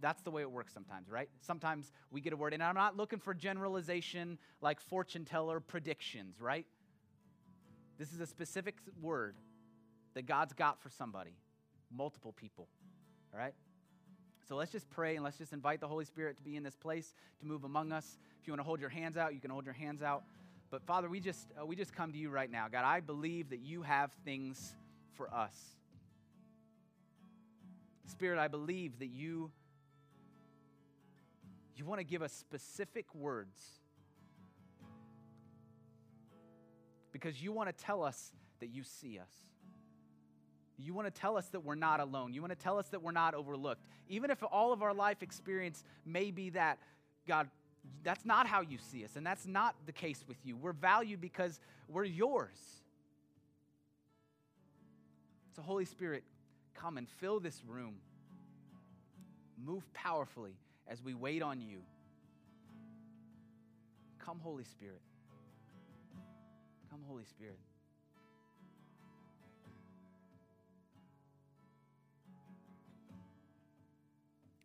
that's 0.00 0.22
the 0.22 0.30
way 0.30 0.42
it 0.42 0.50
works 0.50 0.72
sometimes, 0.72 1.08
right? 1.08 1.28
Sometimes 1.40 1.92
we 2.10 2.20
get 2.20 2.32
a 2.32 2.36
word, 2.36 2.54
and 2.54 2.62
I'm 2.62 2.74
not 2.74 2.96
looking 2.96 3.18
for 3.18 3.34
generalization 3.34 4.38
like 4.60 4.80
fortune 4.80 5.24
teller 5.24 5.60
predictions, 5.60 6.40
right? 6.40 6.66
This 7.98 8.12
is 8.12 8.20
a 8.20 8.26
specific 8.26 8.76
word 9.00 9.36
that 10.14 10.26
God's 10.26 10.52
got 10.52 10.80
for 10.80 10.88
somebody, 10.88 11.36
multiple 11.94 12.32
people, 12.32 12.68
all 13.32 13.38
right? 13.38 13.54
So 14.48 14.56
let's 14.56 14.72
just 14.72 14.90
pray 14.90 15.14
and 15.14 15.24
let's 15.24 15.38
just 15.38 15.52
invite 15.52 15.80
the 15.80 15.88
Holy 15.88 16.04
Spirit 16.04 16.36
to 16.36 16.42
be 16.42 16.56
in 16.56 16.62
this 16.62 16.76
place, 16.76 17.14
to 17.40 17.46
move 17.46 17.64
among 17.64 17.92
us. 17.92 18.18
If 18.40 18.46
you 18.46 18.52
want 18.52 18.60
to 18.60 18.64
hold 18.64 18.80
your 18.80 18.90
hands 18.90 19.16
out, 19.16 19.32
you 19.32 19.40
can 19.40 19.50
hold 19.50 19.64
your 19.64 19.74
hands 19.74 20.02
out. 20.02 20.24
But 20.74 20.82
Father, 20.82 21.08
we 21.08 21.20
just, 21.20 21.46
uh, 21.56 21.64
we 21.64 21.76
just 21.76 21.94
come 21.94 22.10
to 22.10 22.18
you 22.18 22.30
right 22.30 22.50
now. 22.50 22.66
God, 22.66 22.84
I 22.84 22.98
believe 22.98 23.50
that 23.50 23.60
you 23.60 23.82
have 23.82 24.10
things 24.24 24.74
for 25.12 25.32
us. 25.32 25.54
Spirit, 28.06 28.40
I 28.40 28.48
believe 28.48 28.98
that 28.98 29.06
you, 29.06 29.52
you 31.76 31.84
want 31.84 32.00
to 32.00 32.04
give 32.04 32.22
us 32.22 32.32
specific 32.32 33.06
words 33.14 33.56
because 37.12 37.40
you 37.40 37.52
want 37.52 37.68
to 37.68 37.84
tell 37.84 38.02
us 38.02 38.32
that 38.58 38.66
you 38.66 38.82
see 38.82 39.20
us. 39.20 39.30
You 40.76 40.92
want 40.92 41.06
to 41.06 41.20
tell 41.20 41.36
us 41.36 41.46
that 41.50 41.60
we're 41.60 41.76
not 41.76 42.00
alone. 42.00 42.34
You 42.34 42.40
want 42.40 42.50
to 42.50 42.60
tell 42.60 42.80
us 42.80 42.88
that 42.88 43.00
we're 43.00 43.12
not 43.12 43.34
overlooked. 43.34 43.84
Even 44.08 44.28
if 44.28 44.42
all 44.50 44.72
of 44.72 44.82
our 44.82 44.92
life 44.92 45.22
experience 45.22 45.84
may 46.04 46.32
be 46.32 46.50
that, 46.50 46.80
God, 47.28 47.48
that's 48.02 48.24
not 48.24 48.46
how 48.46 48.60
you 48.60 48.78
see 48.78 49.04
us, 49.04 49.16
and 49.16 49.26
that's 49.26 49.46
not 49.46 49.74
the 49.86 49.92
case 49.92 50.24
with 50.26 50.36
you. 50.44 50.56
We're 50.56 50.72
valued 50.72 51.20
because 51.20 51.60
we're 51.88 52.04
yours. 52.04 52.58
So, 55.56 55.62
Holy 55.62 55.84
Spirit, 55.84 56.24
come 56.74 56.98
and 56.98 57.08
fill 57.08 57.40
this 57.40 57.62
room. 57.66 57.94
Move 59.62 59.90
powerfully 59.94 60.56
as 60.88 61.02
we 61.02 61.14
wait 61.14 61.42
on 61.42 61.60
you. 61.60 61.78
Come, 64.18 64.40
Holy 64.42 64.64
Spirit. 64.64 65.00
Come, 66.90 67.00
Holy 67.06 67.24
Spirit. 67.24 67.58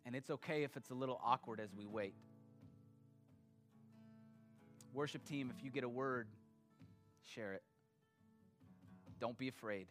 And 0.06 0.16
it's 0.16 0.32
okay 0.32 0.64
if 0.64 0.76
it's 0.76 0.90
a 0.90 0.96
little 0.96 1.22
awkward 1.24 1.60
as 1.60 1.70
we 1.78 1.86
wait. 1.86 2.16
Worship 4.94 5.24
team, 5.26 5.54
if 5.56 5.64
you 5.64 5.70
get 5.72 5.84
a 5.84 5.90
word, 5.90 6.28
share 7.36 7.54
it. 7.54 7.64
Don't 9.20 9.38
be 9.38 9.48
afraid. 9.48 9.88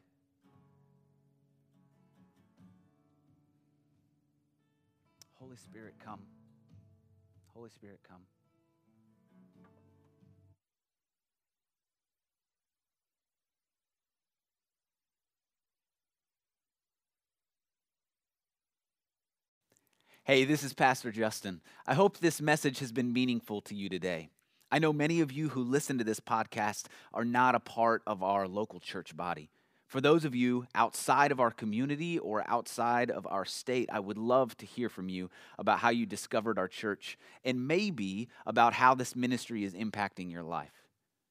Holy 5.35 5.57
Spirit, 5.57 5.95
come. 6.05 6.21
Holy 7.55 7.71
Spirit, 7.71 8.01
come. 8.09 8.23
Hey, 20.25 20.45
this 20.45 20.63
is 20.63 20.75
Pastor 20.75 21.11
Justin. 21.11 21.63
I 21.87 21.95
hope 21.95 22.19
this 22.19 22.43
message 22.43 22.81
has 22.81 22.93
been 22.93 23.15
meaningful 23.15 23.63
to 23.63 23.75
you 23.75 23.89
today. 23.89 24.29
I 24.71 24.79
know 24.79 24.93
many 24.93 25.21
of 25.21 25.33
you 25.33 25.49
who 25.51 25.63
listen 25.63 25.99
to 25.99 26.05
this 26.05 26.21
podcast 26.21 26.87
are 27.15 27.25
not 27.25 27.55
a 27.55 27.61
part 27.61 28.03
of 28.07 28.23
our 28.23 28.47
local 28.47 28.81
church 28.81 29.17
body, 29.17 29.51
For 29.89 30.03
those 30.03 30.27
of 30.27 30.35
you 30.35 30.67
outside 30.75 31.33
of 31.33 31.41
our 31.41 31.51
community 31.51 32.19
or 32.19 32.45
outside 32.47 33.11
of 33.11 33.27
our 33.31 33.47
state, 33.47 33.89
I 33.91 34.01
would 34.01 34.19
love 34.19 34.55
to 34.59 34.67
hear 34.67 34.91
from 34.91 35.09
you 35.09 35.31
about 35.59 35.79
how 35.79 35.89
you 35.89 36.05
discovered 36.05 36.59
our 36.59 36.69
church 36.69 37.19
and 37.43 37.67
maybe 37.67 38.29
about 38.45 38.75
how 38.75 38.95
this 38.95 39.17
ministry 39.17 39.65
is 39.65 39.73
impacting 39.73 40.31
your 40.31 40.43
life. 40.43 40.85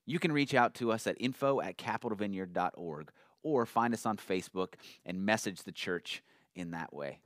You 0.07 0.17
can 0.17 0.31
reach 0.31 0.55
out 0.55 0.73
to 0.75 0.91
us 0.91 1.05
at 1.05 1.17
info 1.19 1.61
at 1.61 1.77
capitalvineyard.org 1.77 3.11
or 3.43 3.65
find 3.67 3.93
us 3.93 4.07
on 4.07 4.17
Facebook 4.17 4.73
and 5.05 5.23
message 5.23 5.61
the 5.61 5.71
church 5.71 6.23
in 6.55 6.71
that 6.71 6.91
way. 6.91 7.19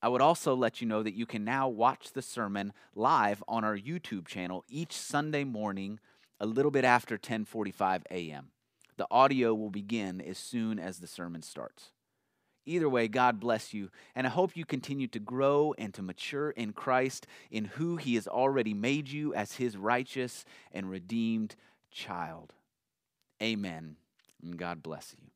I 0.00 0.08
would 0.08 0.20
also 0.20 0.54
let 0.54 0.80
you 0.80 0.86
know 0.86 1.02
that 1.02 1.14
you 1.14 1.26
can 1.26 1.44
now 1.44 1.68
watch 1.68 2.12
the 2.12 2.22
sermon 2.22 2.72
live 2.94 3.42
on 3.48 3.64
our 3.64 3.76
YouTube 3.76 4.26
channel 4.26 4.64
each 4.68 4.92
Sunday 4.92 5.44
morning 5.44 5.98
a 6.38 6.46
little 6.46 6.70
bit 6.70 6.84
after 6.84 7.18
10:45 7.18 8.02
a.m. 8.10 8.50
The 8.96 9.08
audio 9.10 9.54
will 9.54 9.70
begin 9.70 10.20
as 10.20 10.38
soon 10.38 10.78
as 10.78 10.98
the 10.98 11.06
sermon 11.06 11.42
starts. 11.42 11.90
Either 12.64 12.88
way, 12.88 13.08
God 13.08 13.40
bless 13.40 13.72
you, 13.72 13.90
and 14.14 14.26
I 14.26 14.30
hope 14.30 14.56
you 14.56 14.66
continue 14.66 15.06
to 15.08 15.18
grow 15.18 15.74
and 15.78 15.94
to 15.94 16.02
mature 16.02 16.50
in 16.50 16.74
Christ, 16.74 17.26
in 17.50 17.64
who 17.64 17.96
He 17.96 18.14
has 18.16 18.28
already 18.28 18.74
made 18.74 19.08
you 19.08 19.32
as 19.32 19.54
His 19.54 19.76
righteous 19.76 20.44
and 20.70 20.90
redeemed 20.90 21.56
child. 21.90 22.52
Amen. 23.42 23.96
And 24.42 24.58
God 24.58 24.82
bless 24.82 25.14
you. 25.18 25.30